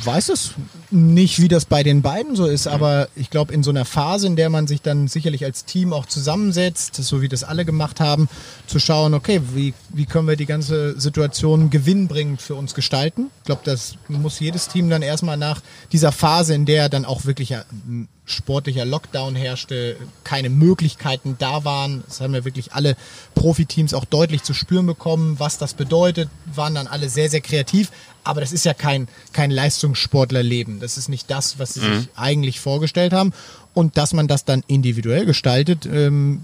weiß 0.03 0.29
es 0.29 0.51
nicht, 0.89 1.41
wie 1.41 1.47
das 1.47 1.65
bei 1.65 1.83
den 1.83 2.01
beiden 2.01 2.35
so 2.35 2.45
ist, 2.45 2.67
aber 2.67 3.09
ich 3.15 3.29
glaube, 3.29 3.53
in 3.53 3.61
so 3.61 3.69
einer 3.69 3.85
Phase, 3.85 4.27
in 4.27 4.35
der 4.35 4.49
man 4.49 4.65
sich 4.65 4.81
dann 4.81 5.07
sicherlich 5.07 5.43
als 5.43 5.65
Team 5.65 5.93
auch 5.93 6.05
zusammensetzt, 6.05 6.95
so 6.95 7.21
wie 7.21 7.27
das 7.27 7.43
alle 7.43 7.65
gemacht 7.65 7.99
haben, 7.99 8.29
zu 8.67 8.79
schauen, 8.79 9.13
okay, 9.13 9.41
wie, 9.53 9.73
wie 9.89 10.05
können 10.05 10.27
wir 10.27 10.37
die 10.37 10.45
ganze 10.45 10.99
Situation 10.99 11.69
gewinnbringend 11.69 12.41
für 12.41 12.55
uns 12.55 12.73
gestalten? 12.73 13.27
Ich 13.39 13.45
glaube, 13.45 13.61
das 13.65 13.95
muss 14.07 14.39
jedes 14.39 14.69
Team 14.69 14.89
dann 14.89 15.01
erstmal 15.01 15.37
nach 15.37 15.61
dieser 15.91 16.11
Phase, 16.11 16.53
in 16.53 16.65
der 16.65 16.89
dann 16.89 17.05
auch 17.05 17.25
wirklich 17.25 17.53
ein 17.53 18.07
sportlicher 18.25 18.85
Lockdown 18.85 19.35
herrschte, 19.35 19.97
keine 20.23 20.49
Möglichkeiten 20.49 21.35
da 21.37 21.65
waren. 21.65 22.03
Das 22.07 22.21
haben 22.21 22.33
ja 22.33 22.45
wirklich 22.45 22.73
alle 22.73 22.95
Profiteams 23.35 23.93
auch 23.93 24.05
deutlich 24.05 24.43
zu 24.43 24.53
spüren 24.53 24.85
bekommen, 24.85 25.39
was 25.39 25.57
das 25.57 25.73
bedeutet, 25.73 26.29
waren 26.53 26.75
dann 26.75 26.87
alle 26.87 27.09
sehr, 27.09 27.29
sehr 27.29 27.41
kreativ. 27.41 27.91
Aber 28.23 28.41
das 28.41 28.51
ist 28.51 28.65
ja 28.65 28.73
kein, 28.73 29.07
kein 29.33 29.51
Leistungssportlerleben. 29.51 30.79
Das 30.79 30.97
ist 30.97 31.09
nicht 31.09 31.29
das, 31.31 31.59
was 31.59 31.73
sie 31.73 31.81
mhm. 31.81 31.99
sich 31.99 32.09
eigentlich 32.15 32.59
vorgestellt 32.59 33.13
haben. 33.13 33.33
Und 33.73 33.97
dass 33.97 34.13
man 34.13 34.27
das 34.27 34.45
dann 34.45 34.63
individuell 34.67 35.25
gestaltet, 35.25 35.85
ähm, 35.85 36.41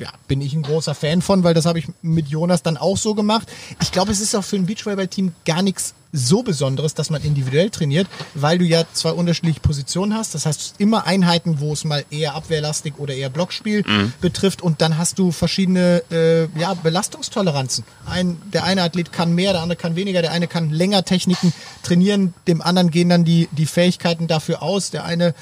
ja, 0.00 0.10
bin 0.28 0.40
ich 0.40 0.54
ein 0.54 0.62
großer 0.62 0.94
Fan 0.94 1.22
von, 1.22 1.44
weil 1.44 1.54
das 1.54 1.66
habe 1.66 1.78
ich 1.78 1.86
mit 2.02 2.28
Jonas 2.28 2.62
dann 2.62 2.76
auch 2.76 2.96
so 2.96 3.14
gemacht. 3.14 3.48
Ich 3.80 3.92
glaube, 3.92 4.12
es 4.12 4.20
ist 4.20 4.34
auch 4.34 4.44
für 4.44 4.56
ein 4.56 4.66
Beachvolleyball-Team 4.66 5.32
gar 5.44 5.62
nichts 5.62 5.94
so 6.12 6.42
Besonderes, 6.42 6.94
dass 6.94 7.10
man 7.10 7.22
individuell 7.22 7.70
trainiert, 7.70 8.08
weil 8.34 8.58
du 8.58 8.64
ja 8.64 8.84
zwei 8.92 9.12
unterschiedliche 9.12 9.60
Positionen 9.60 10.14
hast. 10.14 10.34
Das 10.34 10.46
heißt, 10.46 10.74
immer 10.78 11.06
Einheiten, 11.06 11.60
wo 11.60 11.72
es 11.72 11.84
mal 11.84 12.04
eher 12.10 12.34
abwehrlastig 12.34 12.94
oder 12.98 13.14
eher 13.14 13.30
Blockspiel 13.30 13.84
mhm. 13.86 14.12
betrifft 14.20 14.62
und 14.62 14.80
dann 14.80 14.98
hast 14.98 15.18
du 15.18 15.30
verschiedene 15.30 16.02
äh, 16.10 16.48
ja, 16.58 16.74
Belastungstoleranzen. 16.74 17.84
Ein, 18.06 18.40
der 18.52 18.64
eine 18.64 18.82
Athlet 18.82 19.12
kann 19.12 19.34
mehr, 19.34 19.52
der 19.52 19.62
andere 19.62 19.76
kann 19.76 19.94
weniger, 19.94 20.22
der 20.22 20.32
eine 20.32 20.48
kann 20.48 20.70
länger 20.70 21.04
Techniken 21.04 21.52
trainieren, 21.82 22.34
dem 22.48 22.60
anderen 22.60 22.90
gehen 22.90 23.08
dann 23.08 23.24
die, 23.24 23.48
die 23.52 23.66
Fähigkeiten 23.66 24.26
dafür 24.26 24.62
aus. 24.62 24.90
Der 24.90 25.04
eine 25.04 25.34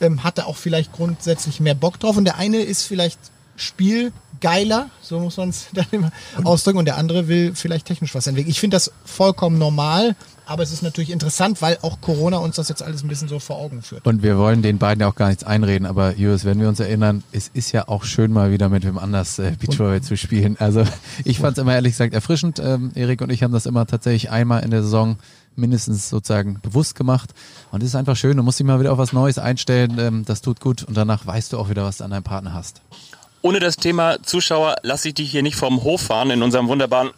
ähm, 0.00 0.24
hatte 0.24 0.46
auch 0.46 0.56
vielleicht 0.56 0.92
grundsätzlich 0.92 1.60
mehr 1.60 1.74
Bock 1.74 2.00
drauf 2.00 2.16
und 2.16 2.24
der 2.24 2.36
eine 2.36 2.58
ist 2.58 2.82
vielleicht 2.82 3.18
spielgeiler, 3.56 4.90
so 5.02 5.18
muss 5.20 5.36
man 5.36 5.50
es 5.50 5.66
dann 5.74 5.86
immer 5.90 6.12
ausdrücken, 6.44 6.78
und 6.78 6.84
der 6.84 6.96
andere 6.96 7.28
will 7.28 7.54
vielleicht 7.54 7.86
technisch 7.86 8.14
was 8.14 8.26
entwickeln. 8.26 8.50
Ich 8.50 8.60
finde 8.60 8.76
das 8.76 8.92
vollkommen 9.04 9.58
normal, 9.58 10.14
aber 10.46 10.62
es 10.62 10.72
ist 10.72 10.82
natürlich 10.82 11.10
interessant, 11.10 11.60
weil 11.60 11.76
auch 11.82 12.00
Corona 12.00 12.36
uns 12.38 12.56
das 12.56 12.68
jetzt 12.68 12.82
alles 12.82 13.02
ein 13.02 13.08
bisschen 13.08 13.26
so 13.26 13.40
vor 13.40 13.56
Augen 13.56 13.82
führt. 13.82 14.06
Und 14.06 14.22
wir 14.22 14.38
wollen 14.38 14.62
den 14.62 14.78
beiden 14.78 15.00
ja 15.00 15.08
auch 15.08 15.16
gar 15.16 15.28
nichts 15.28 15.42
einreden, 15.42 15.86
aber 15.86 16.14
Julius, 16.16 16.44
wenn 16.44 16.60
wir 16.60 16.68
uns 16.68 16.78
erinnern, 16.78 17.24
es 17.32 17.50
ist 17.52 17.72
ja 17.72 17.88
auch 17.88 18.04
schön 18.04 18.32
mal 18.32 18.52
wieder 18.52 18.68
mit 18.68 18.84
wem 18.84 18.96
anders 18.96 19.40
äh, 19.40 19.52
Beachvolleyball 19.58 20.02
zu 20.02 20.16
spielen. 20.16 20.56
Also 20.60 20.84
ich 21.24 21.40
fand 21.40 21.58
es 21.58 21.62
immer 21.62 21.74
ehrlich 21.74 21.94
gesagt 21.94 22.14
erfrischend. 22.14 22.60
Ähm, 22.60 22.92
Erik 22.94 23.22
und 23.22 23.30
ich 23.30 23.42
haben 23.42 23.52
das 23.52 23.66
immer 23.66 23.86
tatsächlich 23.86 24.30
einmal 24.30 24.62
in 24.62 24.70
der 24.70 24.82
Saison 24.82 25.16
mindestens 25.56 26.08
sozusagen 26.08 26.60
bewusst 26.62 26.94
gemacht. 26.94 27.34
Und 27.72 27.82
es 27.82 27.88
ist 27.88 27.96
einfach 27.96 28.16
schön, 28.16 28.36
du 28.36 28.42
musst 28.42 28.60
dich 28.60 28.66
mal 28.66 28.78
wieder 28.78 28.92
auf 28.92 28.98
was 28.98 29.12
Neues 29.12 29.38
einstellen. 29.38 29.96
Ähm, 29.98 30.24
das 30.24 30.42
tut 30.42 30.60
gut 30.60 30.84
und 30.84 30.96
danach 30.96 31.26
weißt 31.26 31.52
du 31.52 31.58
auch 31.58 31.70
wieder, 31.70 31.84
was 31.84 31.98
du 31.98 32.04
an 32.04 32.10
deinem 32.12 32.22
Partner 32.22 32.52
hast. 32.54 32.82
Ohne 33.46 33.60
das 33.60 33.76
Thema 33.76 34.20
Zuschauer 34.24 34.74
lasse 34.82 35.06
ich 35.06 35.14
dich 35.14 35.30
hier 35.30 35.44
nicht 35.44 35.54
vom 35.54 35.84
Hof 35.84 36.00
fahren 36.00 36.30
in 36.30 36.42
unserem 36.42 36.66
wunderbaren 36.66 37.12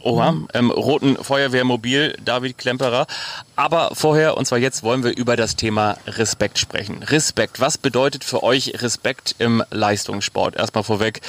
Oha, 0.00 0.34
ähm, 0.54 0.72
roten 0.72 1.14
Feuerwehrmobil 1.14 2.16
David 2.24 2.58
Klemperer. 2.58 3.06
Aber 3.54 3.90
vorher, 3.92 4.36
und 4.36 4.46
zwar 4.46 4.58
jetzt, 4.58 4.82
wollen 4.82 5.04
wir 5.04 5.16
über 5.16 5.36
das 5.36 5.54
Thema 5.54 5.98
Respekt 6.08 6.58
sprechen. 6.58 7.00
Respekt, 7.04 7.60
was 7.60 7.78
bedeutet 7.78 8.24
für 8.24 8.42
euch 8.42 8.82
Respekt 8.82 9.36
im 9.38 9.62
Leistungssport? 9.70 10.56
Erstmal 10.56 10.82
vorweg, 10.82 11.20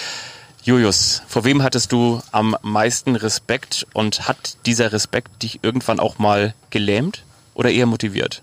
Julius, 0.64 1.22
vor 1.28 1.46
wem 1.46 1.62
hattest 1.62 1.92
du 1.92 2.20
am 2.32 2.58
meisten 2.64 3.16
Respekt 3.16 3.86
und 3.94 4.28
hat 4.28 4.58
dieser 4.66 4.94
Respekt 4.94 5.44
dich 5.44 5.60
irgendwann 5.62 6.00
auch 6.00 6.18
mal 6.18 6.56
gelähmt 6.72 7.22
oder 7.54 7.70
eher 7.70 7.86
motiviert? 7.86 8.42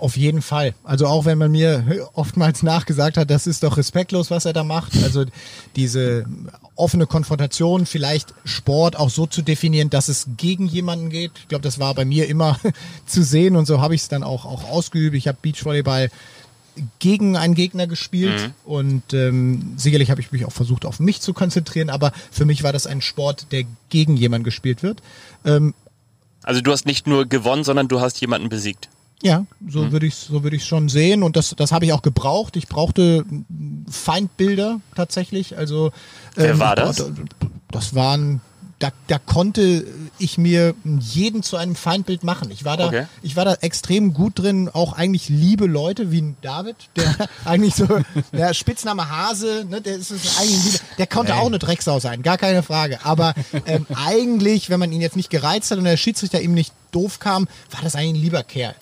Auf 0.00 0.16
jeden 0.16 0.42
Fall. 0.42 0.74
Also 0.84 1.06
auch 1.06 1.24
wenn 1.24 1.38
man 1.38 1.50
mir 1.50 2.08
oftmals 2.14 2.62
nachgesagt 2.62 3.16
hat, 3.16 3.30
das 3.30 3.46
ist 3.46 3.62
doch 3.62 3.76
respektlos, 3.76 4.30
was 4.30 4.44
er 4.44 4.52
da 4.52 4.64
macht. 4.64 4.92
Also 5.02 5.24
diese 5.76 6.26
offene 6.74 7.06
Konfrontation, 7.06 7.86
vielleicht 7.86 8.34
Sport 8.44 8.96
auch 8.96 9.10
so 9.10 9.26
zu 9.26 9.42
definieren, 9.42 9.90
dass 9.90 10.08
es 10.08 10.26
gegen 10.36 10.66
jemanden 10.66 11.10
geht. 11.10 11.32
Ich 11.36 11.48
glaube, 11.48 11.62
das 11.62 11.78
war 11.78 11.94
bei 11.94 12.04
mir 12.04 12.28
immer 12.28 12.58
zu 13.06 13.22
sehen 13.22 13.56
und 13.56 13.66
so 13.66 13.80
habe 13.80 13.94
ich 13.94 14.02
es 14.02 14.08
dann 14.08 14.22
auch, 14.22 14.44
auch 14.44 14.64
ausgeübt. 14.70 15.16
Ich 15.16 15.28
habe 15.28 15.38
Beachvolleyball 15.40 16.10
gegen 16.98 17.36
einen 17.36 17.54
Gegner 17.54 17.86
gespielt 17.86 18.40
mhm. 18.40 18.54
und 18.64 19.14
ähm, 19.14 19.74
sicherlich 19.76 20.10
habe 20.10 20.20
ich 20.20 20.32
mich 20.32 20.44
auch 20.44 20.52
versucht, 20.52 20.84
auf 20.84 20.98
mich 20.98 21.20
zu 21.20 21.32
konzentrieren, 21.32 21.88
aber 21.88 22.12
für 22.30 22.44
mich 22.44 22.62
war 22.62 22.72
das 22.72 22.86
ein 22.86 23.00
Sport, 23.00 23.52
der 23.52 23.64
gegen 23.90 24.16
jemanden 24.16 24.44
gespielt 24.44 24.82
wird. 24.82 25.00
Ähm, 25.44 25.74
also 26.42 26.60
du 26.60 26.72
hast 26.72 26.84
nicht 26.84 27.06
nur 27.06 27.26
gewonnen, 27.26 27.64
sondern 27.64 27.88
du 27.88 28.00
hast 28.00 28.20
jemanden 28.20 28.48
besiegt. 28.48 28.88
Ja, 29.24 29.46
so 29.66 29.84
mhm. 29.84 29.92
würde 29.92 30.06
ich 30.06 30.16
so 30.16 30.42
würde 30.42 30.54
ich 30.54 30.66
schon 30.66 30.90
sehen 30.90 31.22
und 31.22 31.34
das 31.34 31.54
das 31.56 31.72
habe 31.72 31.86
ich 31.86 31.94
auch 31.94 32.02
gebraucht. 32.02 32.56
Ich 32.56 32.68
brauchte 32.68 33.24
Feindbilder 33.88 34.80
tatsächlich. 34.94 35.56
Also 35.56 35.92
wer 36.34 36.50
ähm, 36.50 36.58
war 36.58 36.76
das? 36.76 37.10
Das 37.70 37.94
waren 37.94 38.42
da, 38.84 38.90
da 39.06 39.18
konnte 39.18 39.86
ich 40.18 40.36
mir 40.36 40.74
jeden 40.84 41.42
zu 41.42 41.56
einem 41.56 41.74
Feindbild 41.74 42.22
machen. 42.22 42.50
Ich 42.50 42.66
war 42.66 42.76
da, 42.76 42.88
okay. 42.88 43.06
ich 43.22 43.34
war 43.34 43.46
da 43.46 43.54
extrem 43.62 44.12
gut 44.12 44.38
drin, 44.38 44.68
auch 44.70 44.92
eigentlich 44.92 45.30
liebe 45.30 45.64
Leute 45.64 46.12
wie 46.12 46.34
David, 46.42 46.76
der 46.94 47.16
eigentlich 47.46 47.74
so, 47.74 47.86
der 48.32 48.52
Spitzname 48.52 49.08
Hase, 49.08 49.64
ne, 49.70 49.80
der 49.80 49.96
ist 49.96 50.12
eigentlich 50.12 50.64
liebe, 50.64 50.78
der 50.98 51.06
konnte 51.06 51.32
hey. 51.32 51.40
auch 51.40 51.46
eine 51.46 51.58
Drecksau 51.58 51.98
sein, 51.98 52.22
gar 52.22 52.36
keine 52.36 52.62
Frage. 52.62 52.98
Aber 53.04 53.32
ähm, 53.64 53.86
eigentlich, 53.94 54.68
wenn 54.68 54.80
man 54.80 54.92
ihn 54.92 55.00
jetzt 55.00 55.16
nicht 55.16 55.30
gereizt 55.30 55.70
hat 55.70 55.78
und 55.78 55.84
der 55.84 55.96
Schiedsrichter 55.96 56.42
ihm 56.42 56.52
nicht 56.52 56.74
doof 56.92 57.20
kam, 57.20 57.48
war 57.70 57.80
das 57.82 57.96
eigentlich 57.96 58.16
ein 58.16 58.22
lieber 58.22 58.42
Kerl. 58.42 58.74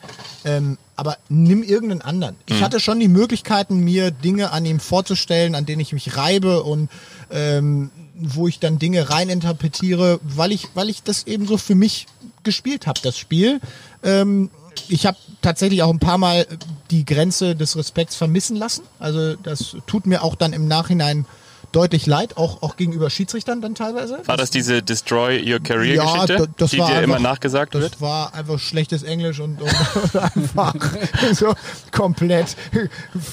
Ähm, 0.45 0.79
aber 0.97 1.17
nimm 1.29 1.63
irgendeinen 1.63 2.03
anderen. 2.03 2.35
Ich 2.47 2.59
mhm. 2.59 2.65
hatte 2.65 2.81
schon 2.81 2.99
die 2.99 3.07
Möglichkeiten, 3.07 3.79
mir 3.79 4.11
Dinge 4.11 4.51
an 4.51 4.67
ihm 4.67 4.81
vorzustellen, 4.81 5.55
an 5.55 5.65
denen 5.65 5.81
ich 5.81 5.93
mich 5.93 6.17
reibe 6.17 6.65
und 6.65 6.91
ähm, 7.31 7.91
wo 8.15 8.49
ich 8.49 8.59
dann 8.59 8.79
Dinge 8.79 9.11
reininterpretiere, 9.11 10.21
weil 10.23 10.53
ich, 10.53 10.69
weil 10.75 10.89
ich 10.89 11.03
das 11.03 11.27
eben 11.27 11.47
so 11.47 11.57
für 11.57 11.75
mich 11.75 12.07
gespielt 12.43 12.87
habe, 12.87 13.01
das 13.03 13.19
Spiel. 13.19 13.61
Ähm, 14.03 14.51
ich 14.89 15.07
habe 15.07 15.17
tatsächlich 15.41 15.83
auch 15.83 15.91
ein 15.91 15.99
paar 15.99 16.19
Mal 16.19 16.47
die 16.91 17.05
Grenze 17.05 17.57
des 17.57 17.77
Respekts 17.77 18.17
vermissen 18.17 18.57
lassen. 18.57 18.83
Also 18.99 19.37
das 19.37 19.77
tut 19.87 20.07
mir 20.07 20.23
auch 20.23 20.35
dann 20.35 20.53
im 20.53 20.69
Nachhinein 20.69 21.27
deutlich 21.73 22.07
leid, 22.07 22.37
auch, 22.37 22.62
auch 22.62 22.77
gegenüber 22.77 23.11
Schiedsrichtern 23.11 23.61
dann 23.61 23.75
teilweise. 23.75 24.20
War 24.27 24.37
das 24.37 24.51
diese 24.51 24.83
Destroy 24.83 25.41
Your 25.41 25.61
Career 25.61 26.03
Geschichte, 26.03 26.49
ja, 26.59 26.66
die 26.66 26.77
dir 26.77 26.85
einfach, 26.85 27.03
immer 27.03 27.18
nachgesagt 27.18 27.75
das 27.75 27.83
wird? 27.83 27.95
Das 27.95 28.01
war 28.01 28.35
einfach 28.35 28.59
schlechtes 28.59 29.03
Englisch 29.03 29.41
und, 29.41 29.61
und 29.61 29.70
einfach 30.37 30.75
so 31.33 31.55
komplett 31.91 32.57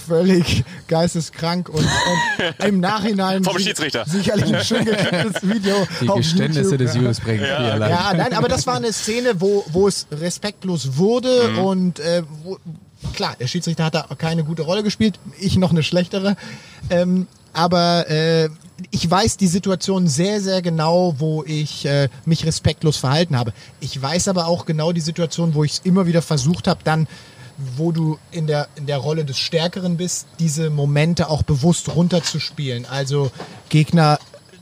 völlig 0.08 0.64
geisteskrank 0.88 1.70
und, 1.70 1.86
und 1.86 2.66
im 2.66 2.80
Nachhinein 2.80 3.44
vom 3.44 3.60
Schiedsrichter 3.60 4.06
sicherlich 4.06 4.54
ein 4.54 4.64
schön 4.64 4.86
gekriegtes 4.86 5.44
Video. 5.48 5.88
Die 6.02 6.08
Geständnisse 6.08 6.72
YouTube. 6.72 6.78
des 6.80 6.96
Jus 6.96 7.20
bringen. 7.20 7.44
Ja. 7.44 7.78
ja, 7.78 8.14
nein, 8.14 8.34
aber 8.34 8.48
das 8.48 8.66
war 8.66 8.78
eine 8.78 8.94
Szene, 8.94 9.42
wo, 9.42 9.66
wo 9.72 9.88
es 9.88 10.08
respektlos 10.12 10.98
wurde 10.98 11.50
mhm. 11.52 11.60
und 11.60 12.00
äh, 12.00 12.24
wo, 12.44 12.58
klar, 13.14 13.36
der 13.40 13.48
Schiedsrichter 13.48 13.86
hat 13.86 13.96
da 13.96 14.08
keine 14.18 14.44
gute 14.44 14.64
Rolle 14.64 14.84
gespielt, 14.84 15.20
ich 15.40 15.58
noch 15.58 15.72
eine 15.72 15.84
schlechtere. 15.84 16.36
Ähm, 16.90 17.28
aber 17.54 18.10
äh, 18.10 18.50
ich 18.92 19.10
weiß 19.10 19.38
die 19.38 19.48
Situation 19.48 20.08
sehr, 20.08 20.42
sehr 20.42 20.62
genau, 20.62 21.16
wo 21.18 21.44
ich 21.46 21.86
äh, 21.86 22.10
mich 22.26 22.46
respektlos 22.46 22.98
verhalten 22.98 23.38
habe. 23.38 23.54
Ich 23.80 24.02
weiß 24.02 24.28
aber 24.28 24.48
auch 24.48 24.66
genau 24.66 24.92
die 24.92 25.02
Situation, 25.02 25.54
wo 25.54 25.64
ich 25.64 25.74
es 25.74 25.82
immer 25.84 26.06
wieder 26.06 26.22
versucht 26.22 26.68
habe, 26.68 26.82
dann 26.84 27.08
wo 27.76 27.92
du 27.92 28.18
in 28.32 28.48
der, 28.48 28.70
in 28.76 28.86
der 28.86 28.98
Rolle 28.98 29.26
des 29.26 29.38
Stärkeren 29.38 29.98
bist, 29.98 30.28
diese 30.40 30.70
Momente 30.70 31.30
auch 31.30 31.44
bewusst 31.44 31.94
runterzuspielen. 31.94 32.86
Also 32.86 33.32
Gegner 33.68 34.18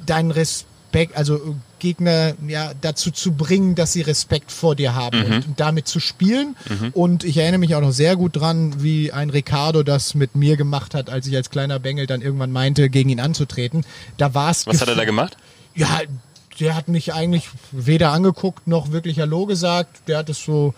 deinen 0.06 0.32
Respekt, 0.32 0.68
also 1.14 1.56
Gegner 1.80 2.34
ja 2.48 2.72
dazu 2.82 3.12
zu 3.12 3.34
bringen, 3.34 3.76
dass 3.76 3.94
sie 3.94 4.02
Respekt 4.02 4.52
vor 4.52 4.76
dir 4.76 4.96
haben 4.96 5.20
mhm. 5.20 5.36
und 5.36 5.60
damit 5.60 5.88
zu 5.88 6.00
spielen. 6.00 6.56
Mhm. 6.70 6.90
Und 6.94 7.24
ich 7.24 7.38
erinnere 7.38 7.60
mich 7.60 7.76
auch 7.76 7.82
noch 7.82 7.92
sehr 7.92 8.16
gut 8.16 8.36
dran, 8.36 8.82
wie 8.82 9.12
ein 9.12 9.30
Ricardo 9.30 9.84
das 9.84 10.16
mit 10.16 10.36
mir 10.36 10.58
gemacht 10.58 10.94
hat, 10.94 11.10
als 11.10 11.28
ich 11.28 11.36
als 11.36 11.50
kleiner 11.50 11.80
Bengel 11.80 12.08
dann 12.08 12.22
irgendwann 12.22 12.52
meinte, 12.52 12.90
gegen 12.90 13.10
ihn 13.10 13.20
anzutreten. 13.20 13.86
Da 14.18 14.34
war 14.34 14.52
es. 14.52 14.66
Was 14.66 14.82
hat 14.82 14.88
er 14.88 14.96
da 14.96 15.06
gemacht? 15.06 15.38
Ja, 15.76 16.02
der 16.60 16.76
hat 16.76 16.88
mich 16.88 17.14
eigentlich 17.14 17.50
weder 17.72 18.12
angeguckt 18.12 18.68
noch 18.68 18.92
wirklich 18.92 19.20
Hallo 19.20 19.46
gesagt. 19.46 20.08
Der 20.08 20.18
hat 20.18 20.30
es 20.30 20.44
so 20.44 20.74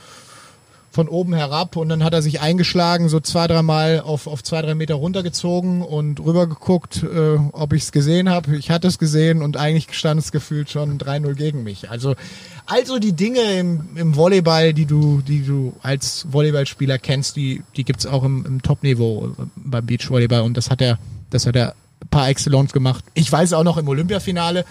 von 0.91 1.07
oben 1.07 1.33
herab 1.33 1.75
und 1.75 1.89
dann 1.89 2.03
hat 2.03 2.13
er 2.13 2.21
sich 2.21 2.41
eingeschlagen, 2.41 3.09
so 3.09 3.19
zwei, 3.19 3.47
dreimal 3.47 4.01
auf, 4.01 4.25
auf 4.27 4.43
zwei, 4.43 4.61
drei 4.61 4.73
Meter 4.73 4.95
runtergezogen 4.95 5.81
und 5.81 6.19
rübergeguckt, 6.19 7.03
äh, 7.03 7.37
ob 7.51 7.73
ich 7.73 7.83
es 7.83 7.91
gesehen 7.91 8.29
habe. 8.29 8.57
Ich 8.57 8.71
hatte 8.71 8.87
es 8.87 8.97
gesehen 8.97 9.41
und 9.41 9.55
eigentlich 9.55 9.93
stand 9.93 10.19
es 10.19 10.31
gefühlt 10.31 10.69
schon 10.69 10.97
3-0 10.97 11.35
gegen 11.35 11.63
mich. 11.63 11.89
Also, 11.91 12.15
also 12.65 12.97
die 12.97 13.13
Dinge 13.13 13.41
im, 13.59 13.97
im 13.97 14.15
Volleyball, 14.15 14.73
die 14.73 14.85
du, 14.85 15.21
die 15.21 15.43
du 15.43 15.73
als 15.83 16.25
Volleyballspieler 16.31 16.97
kennst, 16.97 17.35
die, 17.35 17.61
die 17.75 17.83
gibt's 17.83 18.05
auch 18.05 18.23
im, 18.23 18.45
im 18.45 18.61
Top-Niveau 18.61 19.27
äh, 19.37 19.43
beim 19.55 19.85
Beachvolleyball 19.85 20.41
und 20.41 20.57
das 20.57 20.71
hat 20.71 20.81
er, 20.81 20.97
das 21.29 21.45
hat 21.45 21.55
er 21.55 21.75
par 22.09 22.29
excellence 22.29 22.73
gemacht. 22.73 23.03
Ich 23.13 23.31
weiß 23.31 23.53
auch 23.53 23.63
noch 23.63 23.77
im 23.77 23.87
Olympiafinale, 23.87 24.65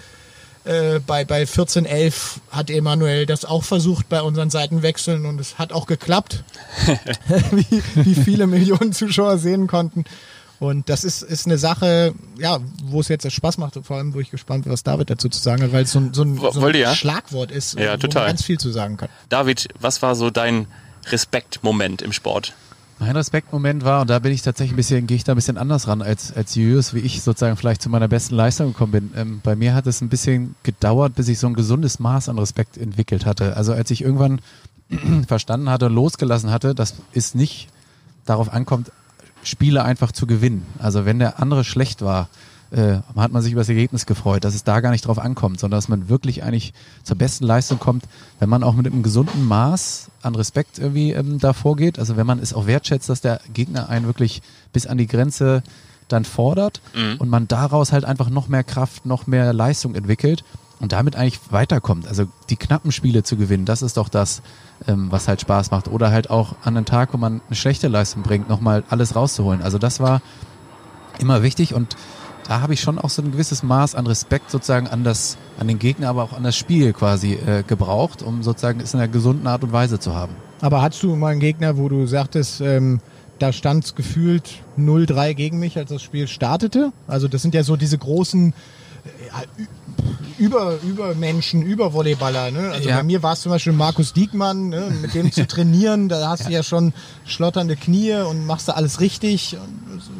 Äh, 0.65 0.99
bei, 0.99 1.23
bei 1.25 1.43
14.11 1.43 2.37
hat 2.51 2.69
Emanuel 2.69 3.25
das 3.25 3.45
auch 3.45 3.63
versucht 3.63 4.09
bei 4.09 4.21
unseren 4.21 4.49
Seitenwechseln 4.49 5.25
und 5.25 5.39
es 5.39 5.57
hat 5.57 5.71
auch 5.71 5.87
geklappt, 5.87 6.43
wie, 7.51 7.83
wie 7.95 8.15
viele 8.15 8.45
Millionen 8.45 8.93
Zuschauer 8.93 9.37
sehen 9.37 9.67
konnten. 9.67 10.05
Und 10.59 10.89
das 10.89 11.05
ist, 11.05 11.21
ist 11.21 11.45
eine 11.45 11.57
Sache, 11.57 12.13
ja, 12.37 12.59
wo 12.83 12.99
es 12.99 13.07
jetzt 13.07 13.31
Spaß 13.31 13.57
macht, 13.57 13.79
vor 13.81 13.97
allem, 13.97 14.13
wo 14.13 14.19
ich 14.19 14.29
gespannt 14.29 14.65
bin, 14.65 14.73
was 14.73 14.83
David 14.83 15.09
dazu 15.09 15.29
zu 15.29 15.39
sagen 15.39 15.63
hat, 15.63 15.71
weil 15.71 15.83
es 15.83 15.91
so, 15.93 16.01
so 16.11 16.23
ein, 16.23 16.37
so 16.37 16.65
ein 16.65 16.75
ja? 16.75 16.93
Schlagwort 16.93 17.49
ist, 17.49 17.79
ja, 17.79 17.93
wo 17.93 17.97
total. 17.97 18.23
man 18.23 18.31
ganz 18.31 18.43
viel 18.43 18.59
zu 18.59 18.69
sagen 18.69 18.97
kann. 18.97 19.07
David, 19.29 19.69
was 19.79 20.01
war 20.01 20.15
so 20.15 20.29
dein 20.29 20.67
Respektmoment 21.07 22.01
im 22.01 22.11
Sport? 22.11 22.53
Mein 22.99 23.15
Respektmoment 23.15 23.85
war, 23.85 24.01
und 24.01 24.09
da 24.09 24.19
bin 24.19 24.33
ich 24.33 24.41
tatsächlich 24.41 24.73
ein 24.73 24.75
bisschen, 24.75 25.07
gehe 25.07 25.15
ich 25.15 25.23
da 25.23 25.31
ein 25.31 25.35
bisschen 25.35 25.57
anders 25.57 25.87
ran 25.87 26.01
als, 26.01 26.33
als 26.35 26.55
Julius, 26.55 26.93
wie 26.93 26.99
ich 26.99 27.21
sozusagen 27.21 27.55
vielleicht 27.55 27.81
zu 27.81 27.89
meiner 27.89 28.09
besten 28.09 28.35
Leistung 28.35 28.73
gekommen 28.73 28.91
bin. 28.91 29.11
Ähm, 29.15 29.39
bei 29.41 29.55
mir 29.55 29.73
hat 29.73 29.87
es 29.87 30.01
ein 30.01 30.09
bisschen 30.09 30.55
gedauert, 30.63 31.15
bis 31.15 31.29
ich 31.29 31.39
so 31.39 31.47
ein 31.47 31.53
gesundes 31.53 31.99
Maß 31.99 32.27
an 32.27 32.37
Respekt 32.37 32.77
entwickelt 32.77 33.25
hatte. 33.25 33.55
Also 33.55 33.71
als 33.71 33.89
ich 33.91 34.01
irgendwann 34.01 34.41
verstanden 35.27 35.69
hatte 35.69 35.85
und 35.85 35.93
losgelassen 35.93 36.51
hatte, 36.51 36.75
dass 36.75 36.95
es 37.13 37.35
nicht 37.35 37.69
darauf 38.25 38.51
ankommt, 38.51 38.91
Spiele 39.43 39.83
einfach 39.83 40.11
zu 40.11 40.27
gewinnen. 40.27 40.65
Also 40.79 41.05
wenn 41.05 41.19
der 41.19 41.41
andere 41.41 41.63
schlecht 41.63 42.01
war, 42.01 42.27
äh, 42.71 42.99
hat 43.15 43.31
man 43.31 43.41
sich 43.41 43.51
über 43.51 43.61
das 43.61 43.69
Ergebnis 43.69 44.05
gefreut, 44.05 44.43
dass 44.43 44.53
es 44.53 44.63
da 44.63 44.79
gar 44.79 44.91
nicht 44.91 45.07
drauf 45.07 45.19
ankommt, 45.19 45.59
sondern 45.59 45.77
dass 45.77 45.89
man 45.89 46.09
wirklich 46.09 46.43
eigentlich 46.43 46.73
zur 47.03 47.17
besten 47.17 47.45
Leistung 47.45 47.79
kommt, 47.79 48.03
wenn 48.39 48.49
man 48.49 48.63
auch 48.63 48.73
mit 48.73 48.85
einem 48.85 49.03
gesunden 49.03 49.45
Maß 49.45 50.09
an 50.21 50.35
Respekt 50.35 50.77
irgendwie 50.77 51.11
ähm, 51.11 51.39
davor 51.39 51.75
geht. 51.75 51.99
Also 51.99 52.17
wenn 52.17 52.27
man 52.27 52.39
es 52.39 52.53
auch 52.53 52.67
wertschätzt, 52.67 53.09
dass 53.09 53.21
der 53.21 53.41
Gegner 53.53 53.89
einen 53.89 54.05
wirklich 54.05 54.41
bis 54.71 54.85
an 54.85 54.97
die 54.97 55.07
Grenze 55.07 55.63
dann 56.07 56.25
fordert 56.25 56.81
mhm. 56.95 57.17
und 57.19 57.29
man 57.29 57.47
daraus 57.47 57.91
halt 57.91 58.05
einfach 58.05 58.29
noch 58.29 58.47
mehr 58.47 58.63
Kraft, 58.63 59.05
noch 59.05 59.27
mehr 59.27 59.53
Leistung 59.53 59.95
entwickelt 59.95 60.43
und 60.79 60.91
damit 60.91 61.15
eigentlich 61.15 61.39
weiterkommt. 61.49 62.07
Also 62.07 62.25
die 62.49 62.55
knappen 62.55 62.91
Spiele 62.91 63.23
zu 63.23 63.35
gewinnen, 63.35 63.65
das 63.65 63.81
ist 63.81 63.97
doch 63.97 64.09
das, 64.09 64.41
ähm, 64.87 65.11
was 65.11 65.27
halt 65.27 65.41
Spaß 65.41 65.71
macht. 65.71 65.87
Oder 65.87 66.11
halt 66.11 66.29
auch 66.29 66.55
an 66.63 66.77
einem 66.77 66.85
Tag, 66.85 67.13
wo 67.13 67.17
man 67.17 67.41
eine 67.47 67.55
schlechte 67.55 67.87
Leistung 67.87 68.23
bringt, 68.23 68.49
nochmal 68.49 68.83
alles 68.89 69.15
rauszuholen. 69.15 69.61
Also 69.61 69.77
das 69.77 69.99
war 69.99 70.21
immer 71.19 71.43
wichtig 71.43 71.73
und 71.73 71.95
da 72.49 72.61
habe 72.61 72.73
ich 72.73 72.81
schon 72.81 72.97
auch 72.97 73.11
so 73.11 73.21
ein 73.21 73.31
gewisses 73.31 73.61
Maß 73.61 73.93
an 73.93 74.07
Respekt 74.07 74.49
sozusagen 74.49 74.87
an 74.87 75.03
das, 75.03 75.37
an 75.59 75.67
den 75.67 75.77
Gegner, 75.77 76.09
aber 76.09 76.23
auch 76.23 76.33
an 76.33 76.41
das 76.41 76.57
Spiel 76.57 76.93
quasi 76.93 77.33
äh, 77.33 77.61
gebraucht, 77.61 78.23
um 78.23 78.41
sozusagen 78.41 78.79
es 78.79 78.95
in 78.95 78.99
einer 78.99 79.07
gesunden 79.07 79.45
Art 79.45 79.63
und 79.63 79.71
Weise 79.71 79.99
zu 79.99 80.15
haben. 80.15 80.35
Aber 80.59 80.81
hattest 80.81 81.03
du 81.03 81.15
mal 81.15 81.27
einen 81.27 81.41
Gegner, 81.41 81.77
wo 81.77 81.89
du 81.89 82.07
sagtest, 82.07 82.59
ähm, 82.61 83.01
da 83.37 83.53
stand 83.53 83.85
es 83.85 83.93
gefühlt 83.93 84.63
0-3 84.79 85.35
gegen 85.35 85.59
mich, 85.59 85.77
als 85.77 85.91
das 85.91 86.01
Spiel 86.01 86.27
startete? 86.27 86.91
Also 87.05 87.27
das 87.27 87.43
sind 87.43 87.53
ja 87.53 87.61
so 87.61 87.75
diese 87.75 87.99
großen 87.99 88.49
äh, 88.49 89.63
über, 90.39 90.77
über 90.83 91.13
Menschen, 91.15 91.61
über 91.61 91.93
Volleyballer. 91.93 92.51
Ne? 92.51 92.71
Also 92.71 92.89
ja. 92.89 92.97
bei 92.97 93.03
mir 93.03 93.21
war 93.21 93.33
es 93.33 93.41
zum 93.41 93.51
Beispiel 93.51 93.73
Markus 93.73 94.13
Diekmann, 94.13 94.69
ne? 94.69 94.91
mit 95.01 95.13
dem 95.13 95.31
zu 95.31 95.45
trainieren, 95.47 96.09
da 96.09 96.29
hast 96.29 96.41
ja. 96.41 96.47
du 96.47 96.53
ja 96.53 96.63
schon 96.63 96.93
schlotternde 97.25 97.75
Knie 97.75 98.13
und 98.13 98.45
machst 98.45 98.67
da 98.69 98.73
alles 98.73 98.99
richtig. 98.99 99.57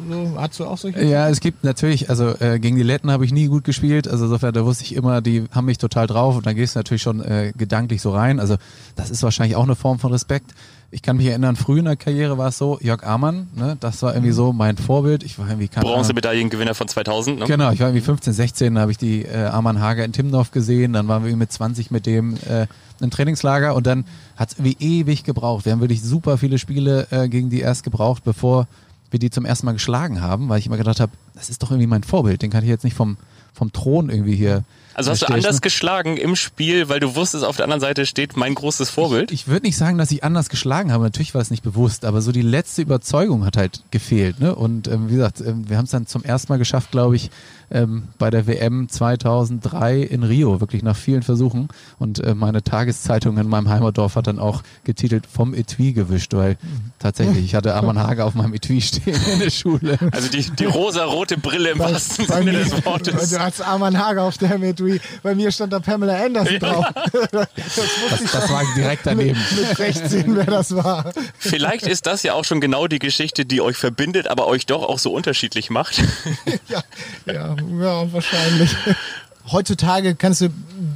So, 0.08 0.32
hast 0.36 0.60
du 0.60 0.66
auch 0.66 0.78
solche? 0.78 1.02
Ja, 1.04 1.28
es 1.28 1.40
gibt 1.40 1.64
natürlich, 1.64 2.10
also 2.10 2.34
äh, 2.38 2.58
gegen 2.60 2.76
die 2.76 2.82
Letten 2.82 3.10
habe 3.10 3.24
ich 3.24 3.32
nie 3.32 3.46
gut 3.46 3.64
gespielt. 3.64 4.06
Also 4.06 4.24
insofern, 4.24 4.52
da 4.52 4.64
wusste 4.64 4.84
ich 4.84 4.94
immer, 4.94 5.22
die 5.22 5.44
haben 5.50 5.64
mich 5.64 5.78
total 5.78 6.06
drauf 6.06 6.36
und 6.36 6.46
dann 6.46 6.54
gehst 6.54 6.74
du 6.74 6.78
natürlich 6.78 7.02
schon 7.02 7.20
äh, 7.20 7.52
gedanklich 7.56 8.02
so 8.02 8.12
rein. 8.12 8.38
Also 8.38 8.56
das 8.96 9.10
ist 9.10 9.22
wahrscheinlich 9.22 9.56
auch 9.56 9.64
eine 9.64 9.76
Form 9.76 9.98
von 9.98 10.12
Respekt 10.12 10.52
ich 10.92 11.02
kann 11.02 11.16
mich 11.16 11.26
erinnern, 11.26 11.54
früh 11.54 11.78
in 11.78 11.84
der 11.84 11.96
Karriere 11.96 12.36
war 12.36 12.48
es 12.48 12.58
so, 12.58 12.78
Jörg 12.80 13.04
Amann, 13.04 13.48
ne, 13.54 13.76
das 13.78 14.02
war 14.02 14.14
irgendwie 14.14 14.32
so 14.32 14.52
mein 14.52 14.76
Vorbild. 14.76 15.22
Ich 15.22 15.38
war 15.38 15.48
irgendwie 15.48 15.68
Bronzemedaillengewinner 15.68 16.74
von 16.74 16.88
2000, 16.88 17.38
ne? 17.38 17.44
Genau, 17.46 17.70
ich 17.70 17.80
war 17.80 17.88
irgendwie 17.88 18.04
15, 18.04 18.32
16, 18.32 18.74
da 18.74 18.80
habe 18.80 18.90
ich 18.90 18.98
die 18.98 19.24
äh, 19.24 19.44
Arman 19.44 19.80
Hager 19.80 20.04
in 20.04 20.12
Timmendorf 20.12 20.50
gesehen, 20.50 20.92
dann 20.92 21.06
waren 21.06 21.24
wir 21.24 21.36
mit 21.36 21.52
20 21.52 21.90
mit 21.92 22.06
dem 22.06 22.34
äh, 22.48 22.66
ein 23.00 23.10
Trainingslager 23.10 23.74
und 23.74 23.86
dann 23.86 24.04
hat 24.36 24.50
es 24.50 24.58
irgendwie 24.58 24.76
ewig 24.80 25.22
gebraucht. 25.24 25.64
Wir 25.64 25.72
haben 25.72 25.80
wirklich 25.80 26.02
super 26.02 26.38
viele 26.38 26.58
Spiele 26.58 27.06
äh, 27.10 27.28
gegen 27.28 27.50
die 27.50 27.60
erst 27.60 27.84
gebraucht, 27.84 28.24
bevor 28.24 28.66
wir 29.10 29.18
die 29.20 29.30
zum 29.30 29.44
ersten 29.44 29.66
Mal 29.66 29.72
geschlagen 29.72 30.20
haben, 30.20 30.48
weil 30.48 30.58
ich 30.58 30.66
immer 30.66 30.76
gedacht 30.76 31.00
habe, 31.00 31.12
das 31.34 31.50
ist 31.50 31.62
doch 31.62 31.70
irgendwie 31.70 31.86
mein 31.86 32.02
Vorbild, 32.02 32.42
den 32.42 32.50
kann 32.50 32.64
ich 32.64 32.68
jetzt 32.68 32.84
nicht 32.84 32.94
vom, 32.94 33.16
vom 33.52 33.72
Thron 33.72 34.10
irgendwie 34.10 34.34
hier 34.34 34.64
also 35.08 35.10
hast 35.12 35.22
du 35.22 35.34
anders 35.34 35.60
geschlagen 35.60 36.16
im 36.16 36.36
Spiel, 36.36 36.88
weil 36.88 37.00
du 37.00 37.14
wusstest, 37.14 37.44
auf 37.44 37.56
der 37.56 37.64
anderen 37.64 37.80
Seite 37.80 38.06
steht 38.06 38.36
mein 38.36 38.54
großes 38.54 38.90
Vorbild? 38.90 39.30
Ich, 39.30 39.42
ich 39.42 39.48
würde 39.48 39.66
nicht 39.66 39.76
sagen, 39.76 39.98
dass 39.98 40.10
ich 40.10 40.22
anders 40.24 40.48
geschlagen 40.48 40.92
habe. 40.92 41.04
Natürlich 41.04 41.34
war 41.34 41.40
es 41.40 41.50
nicht 41.50 41.62
bewusst, 41.62 42.04
aber 42.04 42.20
so 42.20 42.32
die 42.32 42.42
letzte 42.42 42.82
Überzeugung 42.82 43.44
hat 43.44 43.56
halt 43.56 43.82
gefehlt. 43.90 44.40
Ne? 44.40 44.54
Und 44.54 44.88
ähm, 44.88 45.08
wie 45.08 45.14
gesagt, 45.14 45.40
ähm, 45.40 45.68
wir 45.68 45.76
haben 45.78 45.86
es 45.86 45.90
dann 45.90 46.06
zum 46.06 46.22
ersten 46.22 46.52
Mal 46.52 46.58
geschafft, 46.58 46.90
glaube 46.90 47.16
ich, 47.16 47.30
ähm, 47.70 48.04
bei 48.18 48.30
der 48.30 48.46
WM 48.46 48.88
2003 48.88 50.00
in 50.00 50.22
Rio, 50.22 50.60
wirklich 50.60 50.82
nach 50.82 50.96
vielen 50.96 51.22
Versuchen. 51.22 51.68
Und 51.98 52.18
äh, 52.20 52.34
meine 52.34 52.62
Tageszeitung 52.62 53.38
in 53.38 53.48
meinem 53.48 53.68
Heimatdorf 53.68 54.16
hat 54.16 54.26
dann 54.26 54.38
auch 54.38 54.62
getitelt 54.84 55.26
vom 55.26 55.54
Etui 55.54 55.92
gewischt, 55.92 56.34
weil 56.34 56.56
tatsächlich, 56.98 57.44
ich 57.44 57.54
hatte 57.54 57.74
Arman 57.74 57.98
Hager 57.98 58.26
auf 58.26 58.34
meinem 58.34 58.54
Etui 58.54 58.80
stehen 58.80 59.18
in 59.32 59.38
der 59.38 59.50
Schule. 59.50 59.98
Also 60.12 60.28
die, 60.28 60.42
die 60.50 60.64
rosa-rote 60.64 61.38
Brille 61.38 61.70
im 61.70 61.78
bei, 61.78 61.92
wahrsten 61.92 62.26
bei 62.26 62.38
Sinne 62.38 62.52
des 62.52 62.84
Wortes. 62.84 63.30
Du 63.30 63.38
hast 63.38 63.60
Arman 63.60 63.98
Hager 63.98 64.22
auf 64.22 64.38
dem 64.38 64.62
Etui. 64.62 65.00
Bei 65.22 65.34
mir 65.34 65.50
stand 65.52 65.72
da 65.72 65.80
Pamela 65.80 66.16
Anderson 66.24 66.58
drauf. 66.58 66.86
das, 67.32 67.48
das, 67.54 68.32
das 68.32 68.50
war 68.50 68.62
direkt 68.76 69.06
daneben. 69.06 69.38
Mit, 69.56 69.68
mit 69.68 69.76
16, 69.76 70.36
wer 70.36 70.44
das 70.44 70.74
war. 70.74 71.12
Vielleicht 71.38 71.86
ist 71.86 72.06
das 72.06 72.22
ja 72.22 72.34
auch 72.34 72.44
schon 72.44 72.60
genau 72.60 72.86
die 72.86 72.98
Geschichte, 72.98 73.44
die 73.44 73.60
euch 73.60 73.76
verbindet, 73.76 74.28
aber 74.28 74.46
euch 74.46 74.66
doch 74.66 74.82
auch 74.82 74.98
so 74.98 75.12
unterschiedlich 75.12 75.70
macht. 75.70 76.02
ja, 76.68 76.82
ja, 77.26 77.56
ja, 77.80 78.12
wahrscheinlich. 78.12 78.70
Heutzutage 79.50 80.14
kannst 80.14 80.42
du 80.42 80.48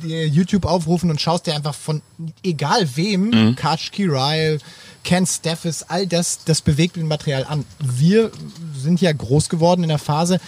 dir 0.02 0.26
YouTube 0.28 0.66
aufrufen 0.66 1.10
und 1.10 1.20
schaust 1.20 1.46
dir 1.46 1.54
einfach 1.54 1.74
von 1.74 2.02
egal 2.42 2.88
wem, 2.94 3.30
mhm. 3.30 3.56
Ryle, 3.98 4.58
Ken 5.02 5.26
Steffes, 5.26 5.84
all 5.88 6.06
das, 6.06 6.44
das 6.44 6.60
Bewegtbildmaterial 6.60 7.44
an. 7.44 7.64
Wir 7.80 8.30
sind 8.76 9.00
ja 9.00 9.12
groß 9.12 9.48
geworden 9.48 9.82
in 9.82 9.88
der 9.88 9.98
Phase, 9.98 10.40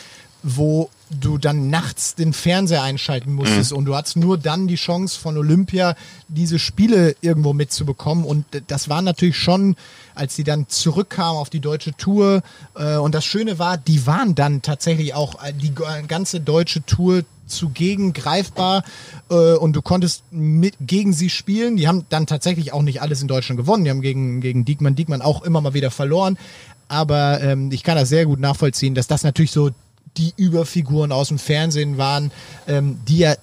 wo 0.43 0.91
du 1.11 1.39
dann 1.39 1.71
nachts 1.71 2.15
den 2.15 2.33
Fernseher 2.33 2.83
einschalten 2.83 3.33
musstest 3.33 3.71
mhm. 3.71 3.79
und 3.79 3.85
du 3.85 3.97
hattest 3.97 4.17
nur 4.17 4.39
dann 4.39 4.67
die 4.67 4.77
Chance 4.77 5.19
von 5.19 5.37
Olympia 5.37 5.95
diese 6.29 6.59
Spiele 6.59 7.15
irgendwo 7.21 7.53
mitzubekommen 7.53 8.25
und 8.25 8.45
das 8.67 8.89
war 8.89 9.03
natürlich 9.03 9.37
schon, 9.37 9.77
als 10.15 10.35
die 10.35 10.45
dann 10.45 10.69
zurückkamen 10.69 11.39
auf 11.39 11.51
die 11.51 11.61
deutsche 11.61 11.97
Tour 11.97 12.43
äh, 12.75 12.97
und 12.97 13.15
das 13.15 13.25
Schöne 13.25 13.59
war, 13.59 13.77
die 13.77 14.07
waren 14.07 14.35
dann 14.35 14.63
tatsächlich 14.63 15.15
auch 15.15 15.43
äh, 15.43 15.53
die 15.53 15.73
ganze 16.09 16.41
deutsche 16.41 16.85
Tour 16.85 17.23
zugegen 17.47 18.13
greifbar 18.13 18.83
äh, 19.31 19.55
und 19.55 19.75
du 19.75 19.83
konntest 19.83 20.25
mit, 20.33 20.75
gegen 20.81 21.13
sie 21.13 21.31
spielen. 21.31 21.77
Die 21.77 21.87
haben 21.89 22.05
dann 22.09 22.27
tatsächlich 22.27 22.73
auch 22.73 22.83
nicht 22.83 23.01
alles 23.01 23.23
in 23.23 23.29
Deutschland 23.29 23.59
gewonnen. 23.59 23.85
Die 23.85 23.91
haben 23.91 24.01
gegen, 24.01 24.41
gegen 24.41 24.65
Diekmann, 24.65 24.97
Diekmann 24.97 25.23
auch 25.23 25.43
immer 25.43 25.61
mal 25.61 25.75
wieder 25.75 25.93
verloren. 25.93 26.39
Aber 26.89 27.41
ähm, 27.41 27.71
ich 27.73 27.83
kann 27.83 27.97
das 27.97 28.09
sehr 28.09 28.27
gut 28.27 28.41
nachvollziehen, 28.41 28.95
dass 28.95 29.07
das 29.07 29.25
natürlich 29.25 29.51
so 29.51 29.71
die 30.17 30.33
Überfiguren 30.37 31.13
aus 31.13 31.29
dem 31.29 31.39
Fernsehen 31.39 31.99
waren, 31.99 32.31
ähm, 32.67 32.99
die 33.07 33.19
ja 33.19 33.35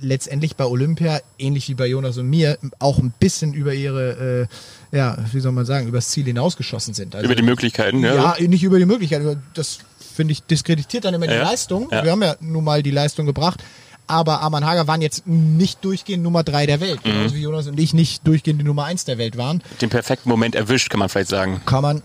letztendlich 0.00 0.56
bei 0.56 0.64
Olympia, 0.64 1.20
ähnlich 1.38 1.68
wie 1.68 1.74
bei 1.74 1.86
Jonas 1.86 2.18
und 2.18 2.28
mir, 2.28 2.58
auch 2.78 2.98
ein 2.98 3.12
bisschen 3.18 3.54
über 3.54 3.74
ihre, 3.74 4.48
äh, 4.92 4.96
ja, 4.96 5.16
wie 5.32 5.40
soll 5.40 5.52
man 5.52 5.64
sagen, 5.64 5.86
übers 5.86 6.08
Ziel 6.08 6.24
hinausgeschossen 6.24 6.94
sind. 6.94 7.14
Also, 7.14 7.26
über 7.26 7.34
die 7.34 7.42
Möglichkeiten, 7.42 8.00
ja. 8.00 8.36
Ja, 8.36 8.48
nicht 8.48 8.64
über 8.64 8.78
die 8.78 8.86
Möglichkeiten. 8.86 9.42
Das 9.54 9.78
finde 10.14 10.32
ich 10.32 10.42
diskreditiert 10.42 11.04
dann 11.04 11.14
immer 11.14 11.26
ja. 11.26 11.32
die 11.32 11.38
Leistung. 11.38 11.88
Ja. 11.90 12.04
Wir 12.04 12.12
haben 12.12 12.22
ja 12.22 12.36
nun 12.40 12.64
mal 12.64 12.82
die 12.82 12.90
Leistung 12.90 13.26
gebracht. 13.26 13.62
Aber 14.06 14.42
Arman 14.42 14.66
Hager 14.66 14.86
waren 14.86 15.00
jetzt 15.00 15.26
nicht 15.26 15.82
durchgehend 15.82 16.22
Nummer 16.22 16.42
drei 16.44 16.66
der 16.66 16.80
Welt. 16.80 17.00
Mhm. 17.04 17.10
Genauso 17.10 17.34
wie 17.36 17.40
Jonas 17.40 17.66
und 17.66 17.80
ich 17.80 17.94
nicht 17.94 18.26
durchgehend 18.26 18.60
die 18.60 18.64
Nummer 18.64 18.84
eins 18.84 19.06
der 19.06 19.16
Welt 19.16 19.38
waren. 19.38 19.62
Den 19.80 19.88
perfekten 19.88 20.28
Moment 20.28 20.54
erwischt, 20.54 20.90
kann 20.90 21.00
man 21.00 21.08
vielleicht 21.08 21.30
sagen. 21.30 21.62
Kann 21.64 21.82
man, 21.82 22.02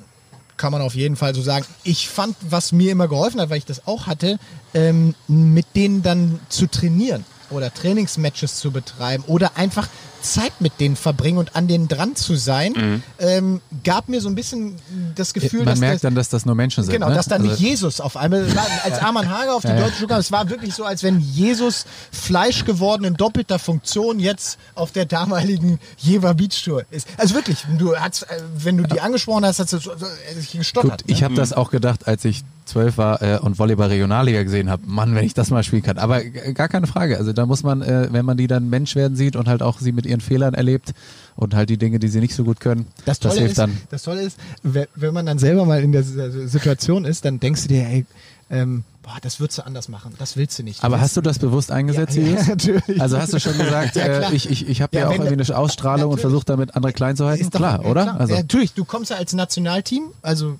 kann 0.59 0.71
man 0.71 0.81
auf 0.81 0.93
jeden 0.93 1.15
Fall 1.15 1.33
so 1.33 1.41
sagen. 1.41 1.65
Ich 1.83 2.09
fand, 2.09 2.35
was 2.41 2.71
mir 2.71 2.91
immer 2.91 3.07
geholfen 3.07 3.41
hat, 3.41 3.49
weil 3.49 3.57
ich 3.57 3.65
das 3.65 3.87
auch 3.87 4.05
hatte, 4.05 4.37
ähm, 4.75 5.15
mit 5.27 5.65
denen 5.75 6.03
dann 6.03 6.39
zu 6.49 6.67
trainieren 6.67 7.25
oder 7.49 7.73
Trainingsmatches 7.73 8.59
zu 8.59 8.69
betreiben 8.69 9.23
oder 9.25 9.57
einfach 9.57 9.87
Zeit 10.21 10.53
mit 10.59 10.79
denen 10.79 10.95
verbringen 10.95 11.37
und 11.37 11.55
an 11.55 11.67
denen 11.67 11.87
dran 11.87 12.15
zu 12.15 12.35
sein, 12.35 12.73
mhm. 12.73 13.03
ähm, 13.19 13.61
gab 13.83 14.09
mir 14.09 14.21
so 14.21 14.29
ein 14.29 14.35
bisschen 14.35 14.75
das 15.15 15.33
Gefühl, 15.33 15.59
Man 15.59 15.67
dass 15.67 15.79
merkt 15.79 15.95
das, 15.95 16.01
dann, 16.01 16.15
dass 16.15 16.29
das 16.29 16.45
nur 16.45 16.55
Menschen 16.55 16.83
sind. 16.83 16.93
Genau, 16.93 17.09
ne? 17.09 17.15
dass 17.15 17.27
dann 17.27 17.41
also, 17.41 17.55
Jesus 17.55 18.01
auf 18.01 18.17
einmal, 18.17 18.45
als 18.83 18.99
Arman 18.99 19.29
Hager 19.29 19.55
auf 19.55 19.61
die 19.61 19.67
ja, 19.69 19.79
Deutsche 19.79 20.07
kam, 20.07 20.19
es 20.19 20.31
war 20.31 20.49
wirklich 20.49 20.73
so, 20.73 20.83
als 20.83 21.03
wenn 21.03 21.19
Jesus 21.19 21.85
Fleisch 22.11 22.65
geworden 22.65 23.03
in 23.03 23.13
doppelter 23.15 23.59
Funktion 23.59 24.19
jetzt 24.19 24.57
auf 24.75 24.91
der 24.91 25.05
damaligen 25.05 25.79
Jever 25.97 26.33
Beach 26.33 26.63
Tour 26.63 26.83
ist. 26.91 27.07
Also 27.17 27.35
wirklich, 27.35 27.65
du 27.77 27.95
hast, 27.95 28.23
äh, 28.23 28.41
wenn 28.57 28.77
du 28.77 28.83
die 28.83 29.01
angesprochen 29.01 29.45
hast, 29.45 29.59
hast 29.59 29.73
du 29.73 29.79
so, 29.79 29.91
so, 29.97 30.05
gestottert. 30.53 31.03
Gut, 31.03 31.11
ich 31.11 31.23
habe 31.23 31.33
ne? 31.33 31.39
das 31.39 31.53
auch 31.53 31.71
gedacht, 31.71 32.07
als 32.07 32.25
ich 32.25 32.43
zwölf 32.69 32.97
war 32.97 33.21
äh, 33.21 33.39
und 33.39 33.59
Volleyball 33.59 33.87
Regionalliga 33.87 34.43
gesehen 34.43 34.69
habe, 34.69 34.83
Mann, 34.85 35.15
wenn 35.15 35.25
ich 35.25 35.33
das 35.33 35.49
mal 35.49 35.63
spielen 35.63 35.83
kann. 35.83 35.97
Aber 35.97 36.23
gar 36.23 36.69
keine 36.69 36.87
Frage. 36.87 37.17
Also 37.17 37.33
da 37.33 37.45
muss 37.45 37.63
man, 37.63 37.81
äh, 37.81 38.07
wenn 38.11 38.25
man 38.25 38.37
die 38.37 38.47
dann 38.47 38.69
Mensch 38.69 38.95
werden 38.95 39.17
sieht 39.17 39.35
und 39.35 39.47
halt 39.47 39.61
auch 39.61 39.79
sie 39.79 39.91
mit 39.91 40.05
ihren 40.05 40.21
Fehlern 40.21 40.53
erlebt 40.53 40.93
und 41.35 41.55
halt 41.55 41.69
die 41.69 41.77
Dinge, 41.77 41.99
die 41.99 42.07
sie 42.07 42.19
nicht 42.19 42.35
so 42.35 42.43
gut 42.43 42.59
können, 42.59 42.87
das, 43.05 43.19
das 43.19 43.35
hilft 43.35 43.51
ist, 43.51 43.57
dann. 43.57 43.77
Das 43.89 44.03
Tolle 44.03 44.21
ist, 44.21 44.37
wenn 44.63 45.13
man 45.13 45.25
dann 45.25 45.39
selber 45.39 45.65
mal 45.65 45.81
in 45.81 45.91
der 45.91 46.03
Situation 46.03 47.05
ist, 47.05 47.25
dann 47.25 47.39
denkst 47.39 47.63
du 47.63 47.67
dir, 47.67 47.85
ey, 47.85 48.05
ähm, 48.49 48.83
boah, 49.03 49.17
das 49.21 49.39
würdest 49.39 49.59
du 49.59 49.65
anders 49.65 49.89
machen, 49.89 50.13
das 50.17 50.37
willst 50.37 50.57
du 50.59 50.63
nicht. 50.63 50.81
Du 50.81 50.85
Aber 50.85 50.99
hast 50.99 51.15
du 51.17 51.21
das 51.21 51.39
bewusst 51.39 51.71
eingesetzt, 51.71 52.15
ja, 52.15 52.23
ja, 52.23 52.43
natürlich. 52.47 53.01
Also 53.01 53.17
hast 53.19 53.33
du 53.33 53.39
schon 53.39 53.57
gesagt, 53.57 53.95
ja, 53.95 54.05
äh, 54.05 54.33
ich, 54.33 54.49
ich, 54.49 54.67
ich 54.67 54.81
habe 54.81 54.95
ja, 54.95 55.03
ja, 55.03 55.07
auch 55.07 55.13
irgendwie 55.13 55.33
eine 55.33 55.57
Ausstrahlung 55.57 56.09
natürlich. 56.09 56.13
und 56.13 56.21
versucht 56.21 56.49
damit 56.49 56.75
andere 56.75 56.93
klein 56.93 57.15
zu 57.15 57.25
halten? 57.25 57.41
Ist 57.41 57.53
doch, 57.53 57.59
klar, 57.59 57.85
oder? 57.85 58.03
Klar. 58.03 58.19
Also. 58.19 58.35
natürlich, 58.35 58.73
du 58.73 58.85
kommst 58.85 59.11
ja 59.11 59.17
als 59.17 59.33
Nationalteam, 59.33 60.05
also 60.21 60.57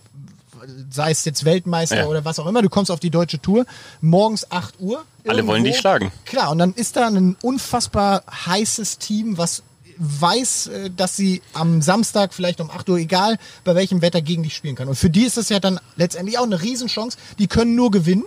sei 0.90 1.12
es 1.12 1.26
jetzt 1.26 1.46
Weltmeister 1.46 1.98
ja. 1.98 2.08
oder 2.08 2.26
was 2.26 2.40
auch 2.40 2.48
immer, 2.48 2.62
du 2.62 2.70
kommst 2.70 2.92
auf 2.92 3.00
die 3.00 3.10
deutsche 3.10 3.42
Tour, 3.42 3.66
morgens 4.02 4.52
8 4.52 4.80
Uhr. 4.80 5.04
Irgendwo. 5.24 5.30
Alle 5.30 5.48
wollen 5.48 5.64
dich 5.64 5.78
schlagen. 5.78 6.12
Klar, 6.26 6.52
und 6.52 6.60
dann 6.60 6.74
ist 6.74 6.96
da 6.96 7.08
ein 7.08 7.36
unfassbar 7.42 8.24
heißes 8.46 8.98
Team, 8.98 9.38
was 9.38 9.64
weiß, 10.00 10.68
äh, 10.68 10.90
dass 10.96 11.16
sie 11.16 11.42
am 11.54 11.82
Samstag 11.82 12.34
vielleicht 12.34 12.62
um 12.62 12.72
8 12.72 12.90
Uhr, 12.90 12.98
egal 12.98 13.38
bei 13.64 13.76
welchem 13.76 14.02
Wetter, 14.02 14.22
gegen 14.22 14.44
dich 14.44 14.56
spielen 14.56 14.76
kann. 14.76 14.88
Und 14.88 14.96
für 14.96 15.10
die 15.10 15.24
ist 15.24 15.38
es 15.38 15.50
ja 15.50 15.60
dann 15.60 15.80
letztendlich 15.98 16.40
auch 16.40 16.44
eine 16.44 16.62
Riesenchance. 16.62 17.18
Die 17.38 17.48
können 17.48 17.76
nur 17.76 17.92
gewinnen. 17.92 18.24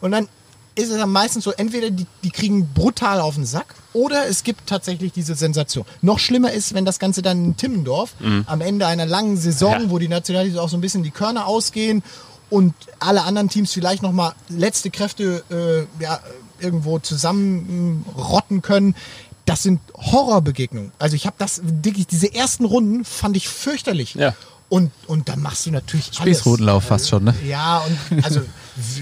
Und 0.00 0.10
dann 0.10 0.28
ist 0.74 0.90
es 0.90 0.98
dann 0.98 1.10
meistens 1.10 1.44
so, 1.44 1.52
entweder 1.52 1.90
die, 1.90 2.06
die 2.24 2.30
kriegen 2.30 2.72
brutal 2.74 3.20
auf 3.20 3.36
den 3.36 3.46
Sack 3.46 3.74
oder 3.92 4.26
es 4.28 4.42
gibt 4.44 4.66
tatsächlich 4.66 5.12
diese 5.12 5.34
Sensation. 5.34 5.84
Noch 6.00 6.18
schlimmer 6.18 6.52
ist, 6.52 6.74
wenn 6.74 6.84
das 6.84 6.98
Ganze 6.98 7.22
dann 7.22 7.44
in 7.44 7.56
Timmendorf 7.56 8.14
mhm. 8.20 8.44
am 8.46 8.60
Ende 8.60 8.86
einer 8.86 9.06
langen 9.06 9.36
Saison, 9.36 9.72
ja. 9.72 9.90
wo 9.90 9.98
die 9.98 10.08
Nationalität 10.08 10.58
auch 10.58 10.68
so 10.68 10.76
ein 10.76 10.80
bisschen 10.80 11.02
die 11.02 11.10
Körner 11.10 11.46
ausgehen 11.46 12.02
und 12.50 12.74
alle 12.98 13.22
anderen 13.22 13.48
Teams 13.48 13.72
vielleicht 13.72 14.02
nochmal 14.02 14.34
letzte 14.48 14.90
Kräfte 14.90 15.42
äh, 15.50 16.02
ja, 16.02 16.20
irgendwo 16.60 16.98
zusammenrotten 16.98 18.62
können. 18.62 18.94
Das 19.44 19.62
sind 19.62 19.80
Horrorbegegnungen. 19.94 20.92
Also 20.98 21.16
ich 21.16 21.26
habe 21.26 21.36
das 21.38 21.60
wirklich, 21.64 22.06
diese 22.06 22.32
ersten 22.32 22.64
Runden 22.64 23.04
fand 23.04 23.36
ich 23.36 23.48
fürchterlich. 23.48 24.14
Ja. 24.14 24.34
Und, 24.68 24.90
und 25.06 25.28
dann 25.28 25.42
machst 25.42 25.66
du 25.66 25.70
natürlich 25.70 26.10
Spießrutenlauf 26.12 26.84
fast 26.84 27.08
schon, 27.08 27.24
ne? 27.24 27.34
Ja, 27.46 27.84
und 28.10 28.24
also 28.24 28.40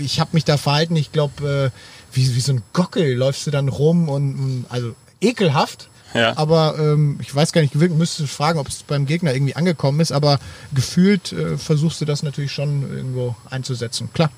ich 0.00 0.18
habe 0.18 0.30
mich 0.32 0.44
da 0.44 0.56
verhalten, 0.56 0.96
ich 0.96 1.12
glaube, 1.12 1.72
äh, 1.72 1.78
wie, 2.12 2.34
wie 2.34 2.40
so 2.40 2.52
ein 2.52 2.62
Gockel 2.72 3.14
läufst 3.14 3.46
du 3.46 3.50
dann 3.50 3.68
rum 3.68 4.08
und, 4.08 4.64
also 4.68 4.94
ekelhaft. 5.20 5.88
Ja. 6.14 6.36
Aber 6.36 6.76
ähm, 6.78 7.18
ich 7.20 7.32
weiß 7.32 7.52
gar 7.52 7.60
nicht, 7.60 7.74
müsstest 7.74 8.20
du 8.20 8.26
fragen, 8.26 8.58
ob 8.58 8.68
es 8.68 8.82
beim 8.82 9.06
Gegner 9.06 9.32
irgendwie 9.32 9.54
angekommen 9.54 10.00
ist, 10.00 10.10
aber 10.10 10.40
gefühlt 10.74 11.32
äh, 11.32 11.56
versuchst 11.56 12.00
du 12.00 12.04
das 12.04 12.22
natürlich 12.22 12.52
schon 12.52 12.82
irgendwo 12.82 13.36
einzusetzen. 13.48 14.10
Klar. 14.12 14.30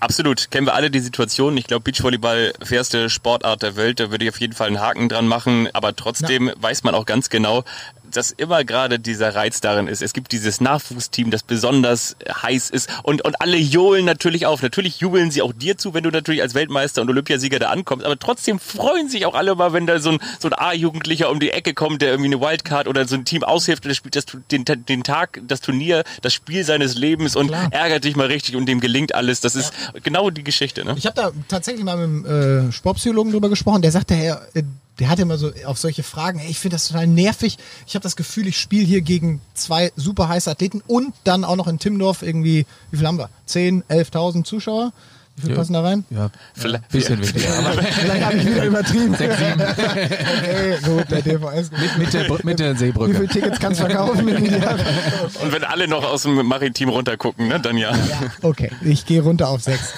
Absolut, 0.00 0.52
kennen 0.52 0.66
wir 0.66 0.74
alle 0.74 0.92
die 0.92 1.00
Situation. 1.00 1.56
Ich 1.56 1.66
glaube, 1.66 1.82
Beachvolleyball 1.82 2.52
fairste 2.62 3.10
Sportart 3.10 3.62
der 3.62 3.74
Welt, 3.74 3.98
da 3.98 4.12
würde 4.12 4.24
ich 4.24 4.30
auf 4.30 4.40
jeden 4.40 4.52
Fall 4.52 4.68
einen 4.68 4.80
Haken 4.80 5.08
dran 5.08 5.26
machen. 5.26 5.68
Aber 5.72 5.94
trotzdem 5.96 6.48
ja. 6.48 6.54
weiß 6.60 6.84
man 6.84 6.94
auch 6.94 7.04
ganz 7.04 7.30
genau, 7.30 7.64
dass 8.10 8.30
immer 8.30 8.64
gerade 8.64 8.98
dieser 8.98 9.34
Reiz 9.34 9.60
darin 9.60 9.88
ist. 9.88 10.02
Es 10.02 10.12
gibt 10.12 10.32
dieses 10.32 10.60
Nachwuchsteam, 10.60 11.30
das 11.30 11.42
besonders 11.42 12.16
heiß 12.42 12.70
ist 12.70 12.88
und, 13.02 13.24
und 13.24 13.40
alle 13.40 13.56
johlen 13.56 14.04
natürlich 14.04 14.46
auf. 14.46 14.62
Natürlich 14.62 15.00
jubeln 15.00 15.30
sie 15.30 15.42
auch 15.42 15.52
dir 15.52 15.78
zu, 15.78 15.94
wenn 15.94 16.04
du 16.04 16.10
natürlich 16.10 16.42
als 16.42 16.54
Weltmeister 16.54 17.02
und 17.02 17.10
Olympiasieger 17.10 17.58
da 17.58 17.70
ankommst, 17.70 18.04
aber 18.04 18.18
trotzdem 18.18 18.58
freuen 18.58 19.08
sich 19.08 19.26
auch 19.26 19.34
alle 19.34 19.54
mal, 19.54 19.72
wenn 19.72 19.86
da 19.86 20.00
so 20.00 20.10
ein, 20.10 20.18
so 20.38 20.48
ein 20.48 20.54
A-Jugendlicher 20.54 21.30
um 21.30 21.40
die 21.40 21.50
Ecke 21.50 21.74
kommt, 21.74 22.02
der 22.02 22.10
irgendwie 22.10 22.32
eine 22.32 22.40
Wildcard 22.40 22.88
oder 22.88 23.06
so 23.06 23.14
ein 23.14 23.24
Team 23.24 23.42
aushilft 23.42 23.84
und 23.84 23.88
der 23.88 23.94
spielt 23.94 24.16
das, 24.16 24.26
den, 24.50 24.64
den 24.64 25.02
Tag, 25.02 25.40
das 25.46 25.60
Turnier, 25.60 26.04
das 26.22 26.32
Spiel 26.32 26.64
seines 26.64 26.94
Lebens 26.94 27.36
und 27.36 27.48
Klar. 27.48 27.68
ärgert 27.70 28.04
dich 28.04 28.16
mal 28.16 28.26
richtig 28.26 28.56
und 28.56 28.66
dem 28.66 28.80
gelingt 28.80 29.14
alles. 29.14 29.40
Das 29.40 29.54
ist 29.54 29.72
ja. 29.94 30.00
genau 30.02 30.30
die 30.30 30.44
Geschichte. 30.44 30.84
Ne? 30.84 30.94
Ich 30.96 31.06
habe 31.06 31.16
da 31.16 31.32
tatsächlich 31.48 31.84
mal 31.84 31.96
mit 31.96 32.26
einem 32.26 32.68
äh, 32.68 32.72
Sportpsychologen 32.72 33.32
drüber 33.32 33.48
gesprochen, 33.48 33.82
der 33.82 33.92
sagte, 33.92 34.14
Herr, 34.14 34.42
äh, 34.54 34.62
der 34.98 35.08
hat 35.08 35.18
immer 35.18 35.38
so 35.38 35.52
auf 35.64 35.78
solche 35.78 36.02
Fragen, 36.02 36.38
ey, 36.40 36.50
ich 36.50 36.58
finde 36.58 36.74
das 36.74 36.88
total 36.88 37.06
nervig. 37.06 37.58
Ich 37.86 37.94
habe 37.94 38.02
das 38.02 38.16
Gefühl, 38.16 38.46
ich 38.48 38.58
spiele 38.58 38.84
hier 38.84 39.00
gegen 39.00 39.40
zwei 39.54 39.92
super 39.96 40.28
heiße 40.28 40.50
Athleten 40.50 40.82
und 40.86 41.14
dann 41.24 41.44
auch 41.44 41.56
noch 41.56 41.68
in 41.68 41.78
Timmendorf 41.78 42.22
irgendwie, 42.22 42.66
wie 42.90 42.96
viel 42.96 43.06
haben 43.06 43.18
wir? 43.18 43.30
10, 43.46 43.84
11.000 43.84 44.44
Zuschauer. 44.44 44.92
Wie 45.38 45.42
viel 45.42 45.50
ja. 45.50 45.56
passen 45.56 45.72
da 45.72 45.82
rein? 45.82 46.04
Ja, 46.10 46.30
vielleicht 46.54 46.84
ein 46.84 46.88
bisschen 46.90 47.18
weniger. 47.20 47.48
vielleicht 47.92 48.24
habe 48.24 48.36
ich 48.36 48.46
wieder 48.54 48.64
übertrieben. 48.64 49.14
Sechs, 49.14 49.38
sieben. 49.38 49.62
okay, 49.62 50.78
gut, 50.84 51.10
der 51.10 51.22
DVS. 51.22 51.70
Mit, 51.78 51.98
mit, 51.98 52.12
der, 52.12 52.44
mit 52.44 52.58
der 52.58 52.76
Seebrücke. 52.76 53.12
Wie 53.12 53.16
viele 53.16 53.28
Tickets 53.28 53.60
kannst 53.60 53.80
du 53.80 53.86
verkaufen 53.86 54.26
in 54.28 54.36
Und 54.36 55.52
wenn 55.52 55.64
alle 55.64 55.86
noch 55.86 56.04
aus 56.04 56.22
dem 56.22 56.44
Maritim 56.44 56.88
runtergucken, 56.88 57.48
ne, 57.48 57.60
dann 57.60 57.76
ja. 57.76 57.94
ja 57.94 58.32
okay, 58.42 58.70
ich 58.82 59.06
gehe 59.06 59.22
runter 59.22 59.48
auf 59.48 59.62
sechs. 59.62 59.92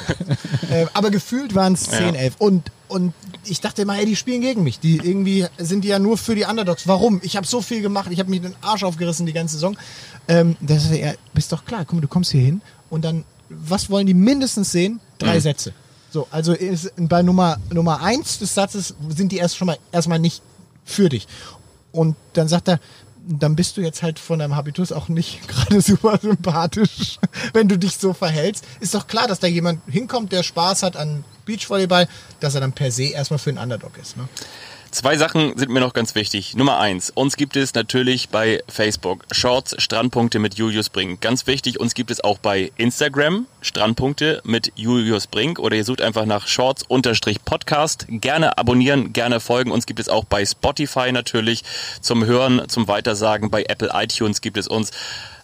äh, 0.71 0.87
aber 0.93 1.11
gefühlt 1.11 1.55
waren 1.55 1.73
es 1.73 1.85
zehn, 1.85 2.15
elf. 2.15 2.35
Und, 2.39 2.71
und 2.89 3.15
ich 3.45 3.61
dachte 3.61 3.83
immer, 3.83 3.99
ey, 3.99 4.05
die 4.05 4.17
spielen 4.17 4.43
gegen 4.43 4.63
mich. 4.63 4.81
Die 4.81 4.97
irgendwie 4.97 5.47
sind 5.59 5.85
die 5.85 5.89
ja 5.89 5.99
nur 5.99 6.19
für 6.19 6.35
die 6.35 6.45
Underdogs. 6.45 6.87
Warum? 6.87 7.21
Ich 7.23 7.37
habe 7.37 7.47
so 7.47 7.63
viel 7.63 7.81
gemacht, 7.81 8.09
ich 8.11 8.21
habe 8.21 8.31
mich 8.31 8.43
den 8.43 8.55
Arsch 8.61 8.85
aufgerissen 8.85 9.27
die 9.27 9.33
ganze 9.33 9.55
Saison. 9.55 9.77
Ähm, 10.29 10.57
das 10.61 10.85
ist 10.85 10.95
ja, 10.95 11.13
bist 11.33 11.53
doch 11.53 11.65
klar, 11.65 11.85
guck 11.85 11.95
mal, 11.95 12.01
du 12.01 12.09
kommst 12.09 12.33
hier 12.33 12.43
hin 12.43 12.61
und 12.91 13.05
dann, 13.05 13.25
was 13.51 13.91
wollen 13.91 14.07
die 14.07 14.15
mindestens 14.15 14.73
sehen? 14.73 15.01
Drei 15.19 15.37
mhm. 15.37 15.41
Sätze. 15.41 15.73
So, 16.11 16.27
also 16.31 16.53
ist, 16.53 16.93
bei 16.97 17.23
Nummer, 17.23 17.59
Nummer 17.73 18.03
eins 18.03 18.39
des 18.39 18.55
Satzes 18.55 18.95
sind 19.09 19.33
die 19.33 19.37
erst 19.37 19.57
schon 19.57 19.67
mal 19.67 19.79
erstmal 19.93 20.19
nicht 20.19 20.43
für 20.85 21.09
dich. 21.09 21.29
Und 21.93 22.17
dann 22.33 22.49
sagt 22.49 22.69
er, 22.69 22.81
dann 23.27 23.55
bist 23.55 23.77
du 23.77 23.81
jetzt 23.81 24.03
halt 24.03 24.19
von 24.19 24.39
deinem 24.39 24.57
Habitus 24.57 24.93
auch 24.93 25.09
nicht 25.09 25.47
gerade 25.49 25.81
super 25.81 26.19
sympathisch, 26.21 27.19
wenn 27.53 27.69
du 27.69 27.79
dich 27.79 27.97
so 27.97 28.13
verhältst. 28.13 28.65
Ist 28.81 28.95
doch 28.95 29.07
klar, 29.07 29.29
dass 29.29 29.41
da 29.41 29.47
jemand 29.47 29.81
hinkommt, 29.87 30.33
der 30.33 30.43
Spaß 30.43 30.83
hat 30.83 30.97
an 30.97 31.25
Beachvolleyball, 31.45 32.09
dass 32.41 32.55
er 32.55 32.61
dann 32.61 32.73
per 32.73 32.91
se 32.91 33.05
erstmal 33.05 33.39
für 33.39 33.51
einen 33.51 33.59
Underdog 33.59 33.99
ist. 33.99 34.17
Ne? 34.17 34.29
Zwei 34.93 35.17
Sachen 35.17 35.57
sind 35.57 35.71
mir 35.71 35.79
noch 35.79 35.93
ganz 35.93 36.17
wichtig. 36.17 36.57
Nummer 36.57 36.81
eins, 36.81 37.11
uns 37.11 37.37
gibt 37.37 37.55
es 37.55 37.75
natürlich 37.75 38.29
bei 38.29 38.61
Facebook 38.67 39.25
Shorts 39.31 39.77
Strandpunkte 39.79 40.41
mit 40.41 40.57
Julius 40.57 40.89
Brink. 40.89 41.21
Ganz 41.21 41.47
wichtig, 41.47 41.79
uns 41.79 41.95
gibt 41.95 42.11
es 42.11 42.25
auch 42.25 42.39
bei 42.39 42.73
Instagram 42.77 43.47
Strandpunkte 43.61 44.43
mit 44.43 44.73
Julius 44.75 45.29
Brink 45.29 45.61
oder 45.61 45.77
ihr 45.77 45.85
sucht 45.85 46.01
einfach 46.01 46.27
nach 46.27 46.49
Shorts 46.49 46.83
unterstrich 46.83 47.45
Podcast. 47.45 48.07
Gerne 48.09 48.59
abonnieren, 48.59 49.13
gerne 49.13 49.39
folgen. 49.39 49.71
Uns 49.71 49.87
gibt 49.87 50.01
es 50.01 50.09
auch 50.09 50.25
bei 50.25 50.45
Spotify 50.45 51.13
natürlich 51.13 51.63
zum 52.01 52.25
Hören, 52.25 52.69
zum 52.69 52.89
Weitersagen. 52.89 53.49
Bei 53.49 53.63
Apple 53.63 53.91
iTunes 53.95 54.41
gibt 54.41 54.57
es 54.57 54.67
uns. 54.67 54.91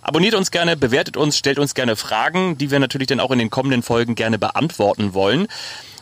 Abonniert 0.02 0.34
uns 0.34 0.50
gerne, 0.50 0.76
bewertet 0.76 1.16
uns, 1.16 1.38
stellt 1.38 1.60
uns 1.60 1.74
gerne 1.74 1.94
Fragen, 1.94 2.58
die 2.58 2.72
wir 2.72 2.80
natürlich 2.80 3.08
dann 3.08 3.20
auch 3.20 3.30
in 3.30 3.38
den 3.38 3.50
kommenden 3.50 3.84
Folgen 3.84 4.16
gerne 4.16 4.40
beantworten 4.40 5.14
wollen. 5.14 5.46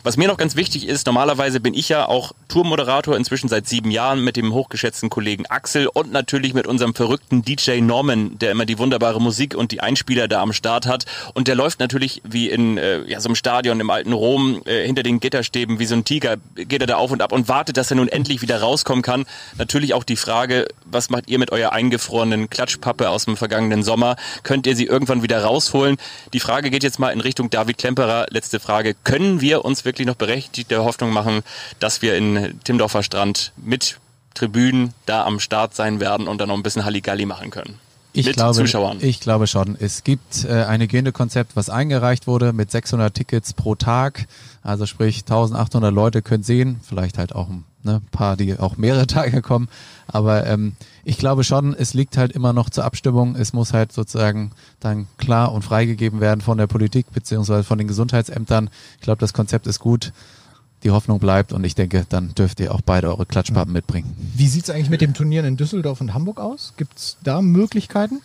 Was 0.05 0.17
mir 0.17 0.27
noch 0.27 0.37
ganz 0.37 0.55
wichtig 0.55 0.87
ist, 0.87 1.07
normalerweise 1.07 1.59
bin 1.59 1.73
ich 1.73 1.89
ja 1.89 2.07
auch 2.07 2.33
Tourmoderator 2.47 3.17
inzwischen 3.17 3.49
seit 3.49 3.67
sieben 3.67 3.89
Jahren 3.89 4.23
mit 4.23 4.37
dem 4.37 4.53
hochgeschätzten 4.53 5.09
Kollegen 5.09 5.47
Axel 5.47 5.87
und 5.87 6.11
natürlich 6.11 6.53
mit 6.53 6.67
unserem 6.67 6.93
verrückten 6.93 7.41
DJ 7.41 7.81
Norman, 7.81 8.37
der 8.37 8.51
immer 8.51 8.67
die 8.67 8.77
wunderbare 8.77 9.19
Musik 9.19 9.55
und 9.55 9.71
die 9.71 9.81
Einspieler 9.81 10.27
da 10.27 10.43
am 10.43 10.53
Start 10.53 10.85
hat. 10.85 11.05
Und 11.33 11.47
der 11.47 11.55
läuft 11.55 11.79
natürlich 11.79 12.21
wie 12.23 12.51
in 12.51 12.77
äh, 12.77 13.01
ja, 13.09 13.19
so 13.19 13.29
einem 13.29 13.35
Stadion 13.35 13.79
im 13.79 13.89
alten 13.89 14.13
Rom 14.13 14.61
äh, 14.65 14.85
hinter 14.85 15.01
den 15.01 15.19
Gitterstäben 15.19 15.79
wie 15.79 15.87
so 15.87 15.95
ein 15.95 16.05
Tiger, 16.05 16.37
geht 16.53 16.81
er 16.81 16.87
da 16.87 16.97
auf 16.97 17.09
und 17.09 17.23
ab 17.23 17.31
und 17.31 17.47
wartet, 17.47 17.75
dass 17.75 17.89
er 17.89 17.97
nun 17.97 18.07
endlich 18.07 18.43
wieder 18.43 18.61
rauskommen 18.61 19.01
kann. 19.01 19.25
Natürlich 19.57 19.95
auch 19.95 20.03
die 20.03 20.17
Frage, 20.17 20.67
was 20.85 21.09
macht 21.09 21.31
ihr 21.31 21.39
mit 21.39 21.51
eurer 21.51 21.71
eingefrorenen 21.71 22.51
Klatschpappe 22.51 23.09
aus 23.09 23.25
dem 23.25 23.37
vergangenen 23.37 23.81
Sommer? 23.81 24.17
Könnt 24.43 24.67
ihr 24.67 24.75
sie 24.75 24.85
irgendwann 24.85 25.23
wieder 25.23 25.43
rausholen? 25.43 25.97
Die 26.31 26.39
Frage 26.39 26.69
geht 26.69 26.83
jetzt 26.83 26.99
mal 26.99 27.09
in 27.09 27.21
Richtung 27.21 27.49
David 27.49 27.79
Klemperer. 27.79 28.27
Letzte 28.29 28.59
Frage. 28.59 28.95
Können 29.03 29.41
wir 29.41 29.65
uns 29.65 29.83
wirklich 29.83 29.94
wirklich 29.95 30.07
noch 30.07 30.15
berechtigte 30.15 30.83
Hoffnung 30.83 31.13
machen, 31.13 31.41
dass 31.79 32.01
wir 32.01 32.17
in 32.17 32.59
Timdorfer 32.65 33.01
Strand 33.01 33.53
mit 33.55 33.97
Tribünen 34.33 34.93
da 35.05 35.25
am 35.25 35.39
Start 35.39 35.73
sein 35.73 36.01
werden 36.01 36.27
und 36.27 36.41
dann 36.41 36.49
noch 36.49 36.57
ein 36.57 36.63
bisschen 36.63 36.83
Halligalli 36.83 37.25
machen 37.25 37.49
können. 37.49 37.79
Ich 38.11 38.25
mit 38.25 38.35
glaube, 38.35 38.53
Zuschauern. 38.53 38.97
Ich 38.99 39.21
glaube 39.21 39.47
schon. 39.47 39.77
Es 39.79 40.03
gibt 40.03 40.43
äh, 40.43 40.63
ein 40.63 40.81
Hygienekonzept, 40.81 41.55
was 41.55 41.69
eingereicht 41.69 42.27
wurde 42.27 42.51
mit 42.51 42.71
600 42.71 43.13
Tickets 43.13 43.53
pro 43.53 43.75
Tag. 43.75 44.27
Also 44.61 44.85
sprich 44.85 45.21
1800 45.21 45.93
Leute 45.93 46.21
können 46.21 46.43
sehen, 46.43 46.81
vielleicht 46.85 47.17
halt 47.17 47.33
auch 47.33 47.49
ein 47.49 47.63
ne, 47.85 48.01
paar, 48.11 48.35
die 48.35 48.59
auch 48.59 48.77
mehrere 48.77 49.07
Tage 49.07 49.41
kommen. 49.41 49.69
Aber 50.07 50.45
ähm, 50.45 50.73
ich 51.03 51.17
glaube 51.17 51.43
schon, 51.43 51.73
es 51.73 51.93
liegt 51.93 52.17
halt 52.17 52.31
immer 52.31 52.53
noch 52.53 52.69
zur 52.69 52.83
Abstimmung. 52.83 53.35
Es 53.35 53.53
muss 53.53 53.73
halt 53.73 53.91
sozusagen 53.91 54.51
dann 54.79 55.07
klar 55.17 55.51
und 55.51 55.63
freigegeben 55.63 56.19
werden 56.19 56.41
von 56.41 56.57
der 56.57 56.67
Politik 56.67 57.07
beziehungsweise 57.13 57.63
von 57.63 57.77
den 57.77 57.87
Gesundheitsämtern. 57.87 58.69
Ich 58.97 59.01
glaube, 59.01 59.19
das 59.19 59.33
Konzept 59.33 59.67
ist 59.67 59.79
gut. 59.79 60.11
Die 60.83 60.91
Hoffnung 60.91 61.17
bleibt 61.19 61.51
und 61.51 61.63
ich 61.63 61.73
denke, 61.73 62.05
dann 62.09 62.35
dürft 62.35 62.59
ihr 62.59 62.73
auch 62.73 62.81
beide 62.81 63.07
eure 63.07 63.25
Klatschpappen 63.25 63.73
mitbringen. 63.73 64.15
Wie 64.35 64.47
sieht's 64.47 64.69
eigentlich 64.69 64.91
mit 64.91 65.01
dem 65.01 65.15
Turnieren 65.15 65.45
in 65.45 65.57
Düsseldorf 65.57 65.99
und 65.99 66.13
Hamburg 66.13 66.39
aus? 66.39 66.73
Gibt's 66.77 67.17
da 67.23 67.41
Möglichkeiten? 67.41 68.21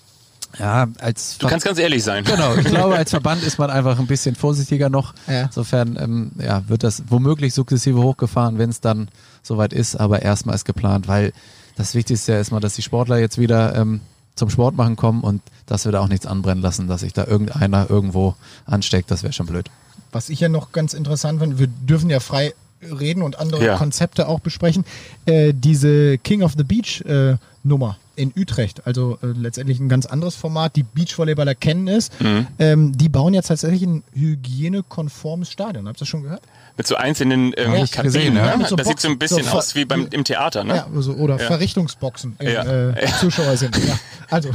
Ja, 0.58 0.88
als 0.98 1.38
du 1.38 1.46
kannst 1.46 1.64
ganz 1.64 1.78
ehrlich 1.78 2.02
sein. 2.02 2.24
Genau, 2.24 2.54
ich 2.56 2.64
glaube, 2.64 2.96
als 2.96 3.10
Verband 3.12 3.42
ist 3.44 3.58
man 3.58 3.70
einfach 3.70 3.98
ein 3.98 4.06
bisschen 4.06 4.34
vorsichtiger 4.34 4.88
noch. 4.88 5.14
Ja. 5.28 5.42
Insofern 5.42 5.96
ähm, 6.00 6.32
ja, 6.38 6.68
wird 6.68 6.82
das 6.82 7.04
womöglich 7.08 7.54
sukzessive 7.54 8.02
hochgefahren, 8.02 8.58
wenn 8.58 8.70
es 8.70 8.80
dann 8.80 9.08
soweit 9.42 9.72
ist, 9.72 9.96
aber 9.96 10.22
erstmal 10.22 10.54
ist 10.54 10.64
geplant, 10.64 11.08
weil 11.08 11.32
das 11.76 11.94
Wichtigste 11.94 12.34
ist 12.34 12.50
mal, 12.50 12.60
dass 12.60 12.74
die 12.74 12.82
Sportler 12.82 13.18
jetzt 13.18 13.38
wieder 13.38 13.74
ähm, 13.74 14.00
zum 14.34 14.50
Sport 14.50 14.76
machen 14.76 14.96
kommen 14.96 15.22
und 15.22 15.42
dass 15.66 15.84
wir 15.84 15.92
da 15.92 16.00
auch 16.00 16.08
nichts 16.08 16.26
anbrennen 16.26 16.62
lassen, 16.62 16.88
dass 16.88 17.00
sich 17.00 17.12
da 17.12 17.26
irgendeiner 17.26 17.88
irgendwo 17.88 18.34
ansteckt, 18.66 19.10
das 19.10 19.22
wäre 19.22 19.32
schon 19.32 19.46
blöd. 19.46 19.70
Was 20.12 20.28
ich 20.28 20.40
ja 20.40 20.48
noch 20.48 20.72
ganz 20.72 20.94
interessant 20.94 21.40
finde, 21.40 21.58
wir 21.58 21.66
dürfen 21.66 22.10
ja 22.10 22.20
frei 22.20 22.54
reden 22.82 23.22
und 23.22 23.38
andere 23.38 23.64
ja. 23.64 23.76
Konzepte 23.76 24.28
auch 24.28 24.40
besprechen. 24.40 24.84
Äh, 25.26 25.52
diese 25.54 26.18
King 26.18 26.42
of 26.42 26.54
the 26.56 26.64
Beach 26.64 27.02
äh, 27.02 27.36
Nummer 27.62 27.98
in 28.20 28.32
Utrecht, 28.36 28.86
also 28.86 29.18
äh, 29.22 29.26
letztendlich 29.26 29.80
ein 29.80 29.88
ganz 29.88 30.06
anderes 30.06 30.36
Format, 30.36 30.76
die 30.76 30.82
Beachvolleyballer 30.82 31.54
kennen 31.54 31.88
es. 31.88 32.10
Mhm. 32.20 32.46
Ähm, 32.58 32.98
die 32.98 33.08
bauen 33.08 33.32
jetzt 33.32 33.48
tatsächlich 33.48 33.82
ein 33.82 34.04
hygienekonformes 34.12 35.50
Stadion. 35.50 35.88
Habt 35.88 35.96
ihr 35.96 36.00
das 36.00 36.08
schon 36.08 36.22
gehört? 36.22 36.42
Mit 36.76 36.86
so 36.86 36.96
einzelnen 36.96 37.54
ähm, 37.56 37.74
ja, 37.74 37.86
Kabinen, 37.86 38.02
gesehen, 38.02 38.34
ne? 38.34 38.40
ja, 38.40 38.66
so 38.66 38.76
das 38.76 38.86
sieht 38.86 39.00
so 39.00 39.08
ein 39.08 39.18
bisschen 39.18 39.44
so 39.44 39.50
aus 39.50 39.74
wie 39.74 39.84
beim, 39.84 40.06
im 40.10 40.24
Theater, 40.24 40.64
ne? 40.64 40.76
Ja, 40.76 40.86
so, 41.00 41.14
oder 41.14 41.38
ja. 41.38 41.46
Verrichtungsboxen 41.46 42.36
im 42.38 42.48
ja. 42.48 42.90
äh, 42.90 43.06
Zuschauer 43.18 43.56
sind. 43.56 43.76
Ja. 43.76 43.98
Also, 44.28 44.50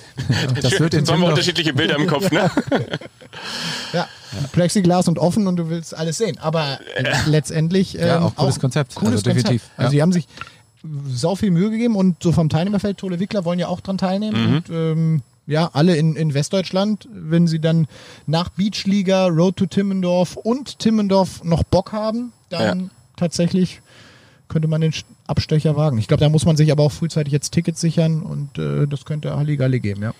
das 0.62 0.78
wird 0.78 0.94
in 0.94 1.04
Sollen 1.04 1.20
wir 1.20 1.28
unterschiedliche 1.28 1.72
Bilder 1.72 1.96
im 1.96 2.06
Kopf, 2.06 2.30
ne? 2.30 2.50
ja. 3.92 4.08
Plexiglas 4.52 5.08
und 5.08 5.18
offen 5.18 5.48
und 5.48 5.56
du 5.56 5.68
willst 5.68 5.96
alles 5.96 6.18
sehen. 6.18 6.38
Aber 6.38 6.78
letztendlich 7.26 7.98
ähm, 7.98 8.06
ja, 8.06 8.20
auch 8.20 8.36
cooles 8.36 8.56
auch 8.56 8.60
Konzept. 8.60 8.94
Cooles 8.94 9.14
also 9.14 9.24
definitiv. 9.24 9.62
Konzept. 9.62 9.78
Also 9.78 9.90
die 9.90 10.02
haben 10.02 10.12
sich 10.12 10.28
sau 11.06 11.36
viel 11.36 11.50
Mühe 11.50 11.70
gegeben 11.70 11.96
und 11.96 12.22
so 12.22 12.32
vom 12.32 12.48
Teilnehmerfeld, 12.48 12.98
Tole 12.98 13.20
Wickler 13.20 13.44
wollen 13.44 13.58
ja 13.58 13.68
auch 13.68 13.80
dran 13.80 13.98
teilnehmen. 13.98 14.50
Mhm. 14.50 14.56
Und 14.56 14.70
ähm, 14.70 15.22
ja, 15.46 15.70
alle 15.72 15.96
in, 15.96 16.16
in 16.16 16.32
Westdeutschland, 16.32 17.08
wenn 17.12 17.46
sie 17.46 17.58
dann 17.58 17.88
nach 18.26 18.50
Beachliga, 18.50 19.26
Road 19.26 19.56
to 19.56 19.66
Timmendorf 19.66 20.36
und 20.36 20.78
Timmendorf 20.78 21.42
noch 21.44 21.64
Bock 21.64 21.92
haben, 21.92 22.32
dann 22.50 22.80
ja. 22.80 22.86
tatsächlich 23.16 23.82
könnte 24.48 24.68
man 24.68 24.80
den 24.80 24.92
Abstecher 25.26 25.76
wagen. 25.76 25.98
Ich 25.98 26.08
glaube, 26.08 26.20
da 26.20 26.28
muss 26.28 26.44
man 26.44 26.56
sich 26.56 26.70
aber 26.70 26.82
auch 26.82 26.92
frühzeitig 26.92 27.32
jetzt 27.32 27.50
Tickets 27.50 27.80
sichern 27.80 28.22
und 28.22 28.58
äh, 28.58 28.86
das 28.86 29.04
könnte 29.04 29.36
Halligalli 29.36 29.80
geben, 29.80 30.02
ja. 30.02 30.14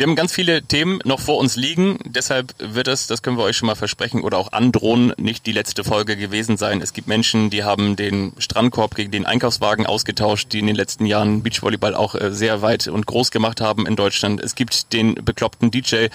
Wir 0.00 0.06
haben 0.06 0.16
ganz 0.16 0.32
viele 0.32 0.62
Themen 0.62 1.00
noch 1.04 1.20
vor 1.20 1.36
uns 1.36 1.56
liegen. 1.56 1.98
Deshalb 2.06 2.54
wird 2.58 2.88
es, 2.88 3.06
das 3.06 3.20
können 3.20 3.36
wir 3.36 3.44
euch 3.44 3.58
schon 3.58 3.66
mal 3.66 3.74
versprechen 3.74 4.22
oder 4.22 4.38
auch 4.38 4.50
androhen, 4.50 5.12
nicht 5.18 5.44
die 5.44 5.52
letzte 5.52 5.84
Folge 5.84 6.16
gewesen 6.16 6.56
sein. 6.56 6.80
Es 6.80 6.94
gibt 6.94 7.06
Menschen, 7.06 7.50
die 7.50 7.64
haben 7.64 7.96
den 7.96 8.32
Strandkorb 8.38 8.94
gegen 8.94 9.10
den 9.10 9.26
Einkaufswagen 9.26 9.84
ausgetauscht, 9.84 10.54
die 10.54 10.60
in 10.60 10.68
den 10.68 10.74
letzten 10.74 11.04
Jahren 11.04 11.42
Beachvolleyball 11.42 11.94
auch 11.94 12.14
äh, 12.14 12.32
sehr 12.32 12.62
weit 12.62 12.88
und 12.88 13.04
groß 13.04 13.30
gemacht 13.30 13.60
haben 13.60 13.86
in 13.86 13.94
Deutschland. 13.94 14.40
Es 14.40 14.54
gibt 14.54 14.94
den 14.94 15.16
bekloppten 15.16 15.70
DJ. 15.70 16.06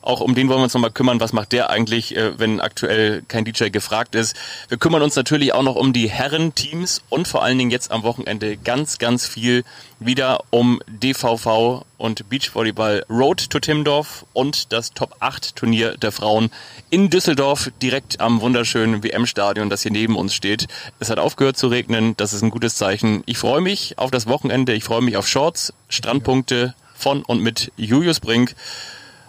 Auch 0.00 0.22
um 0.22 0.34
den 0.34 0.48
wollen 0.48 0.60
wir 0.60 0.64
uns 0.64 0.72
nochmal 0.72 0.90
kümmern. 0.90 1.20
Was 1.20 1.34
macht 1.34 1.52
der 1.52 1.68
eigentlich, 1.68 2.16
äh, 2.16 2.38
wenn 2.38 2.60
aktuell 2.60 3.24
kein 3.28 3.44
DJ 3.44 3.68
gefragt 3.68 4.14
ist? 4.14 4.34
Wir 4.68 4.78
kümmern 4.78 5.02
uns 5.02 5.16
natürlich 5.16 5.52
auch 5.52 5.62
noch 5.62 5.76
um 5.76 5.92
die 5.92 6.08
Herren-Teams 6.08 7.02
und 7.10 7.28
vor 7.28 7.42
allen 7.42 7.58
Dingen 7.58 7.70
jetzt 7.70 7.90
am 7.90 8.04
Wochenende 8.04 8.56
ganz, 8.56 8.96
ganz 8.96 9.26
viel 9.26 9.64
wieder 10.04 10.44
um 10.50 10.80
DVV 10.86 11.84
und 11.96 12.28
Beachvolleyball 12.28 13.04
Road 13.08 13.48
to 13.48 13.58
Timdorf 13.58 14.26
und 14.32 14.72
das 14.72 14.92
Top 14.92 15.16
8 15.20 15.56
Turnier 15.56 15.96
der 15.96 16.12
Frauen 16.12 16.50
in 16.90 17.10
Düsseldorf, 17.10 17.70
direkt 17.80 18.20
am 18.20 18.40
wunderschönen 18.40 19.02
WM-Stadion, 19.02 19.70
das 19.70 19.82
hier 19.82 19.92
neben 19.92 20.16
uns 20.16 20.34
steht. 20.34 20.66
Es 21.00 21.10
hat 21.10 21.18
aufgehört 21.18 21.56
zu 21.56 21.68
regnen, 21.68 22.16
das 22.16 22.32
ist 22.32 22.42
ein 22.42 22.50
gutes 22.50 22.76
Zeichen. 22.76 23.22
Ich 23.26 23.38
freue 23.38 23.60
mich 23.60 23.98
auf 23.98 24.10
das 24.10 24.26
Wochenende, 24.26 24.74
ich 24.74 24.84
freue 24.84 25.02
mich 25.02 25.16
auf 25.16 25.26
Shorts, 25.26 25.72
Strandpunkte 25.88 26.74
von 26.94 27.22
und 27.22 27.40
mit 27.40 27.72
Julius 27.76 28.20
Brink. 28.20 28.54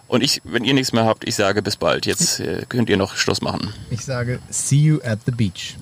Und 0.08 0.22
ich, 0.22 0.40
wenn 0.44 0.64
ihr 0.64 0.74
nichts 0.74 0.92
mehr 0.92 1.04
habt, 1.04 1.26
ich 1.26 1.34
sage 1.34 1.62
bis 1.62 1.76
bald. 1.76 2.06
Jetzt 2.06 2.38
äh, 2.38 2.64
könnt 2.68 2.88
ihr 2.88 2.96
noch 2.96 3.16
Schluss 3.16 3.40
machen. 3.40 3.72
Ich 3.90 4.04
sage, 4.04 4.40
see 4.50 4.76
you 4.76 4.98
at 5.02 5.20
the 5.26 5.32
beach. 5.32 5.76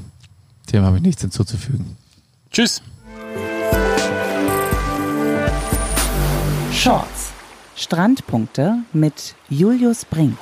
Dem 0.72 0.82
habe 0.82 0.96
ich 0.96 1.02
nichts 1.02 1.20
hinzuzufügen. 1.20 1.96
Tschüss. 2.50 2.80
Shorts. 6.84 7.32
Strandpunkte 7.76 8.80
mit 8.92 9.34
Julius 9.48 10.04
Brink. 10.04 10.36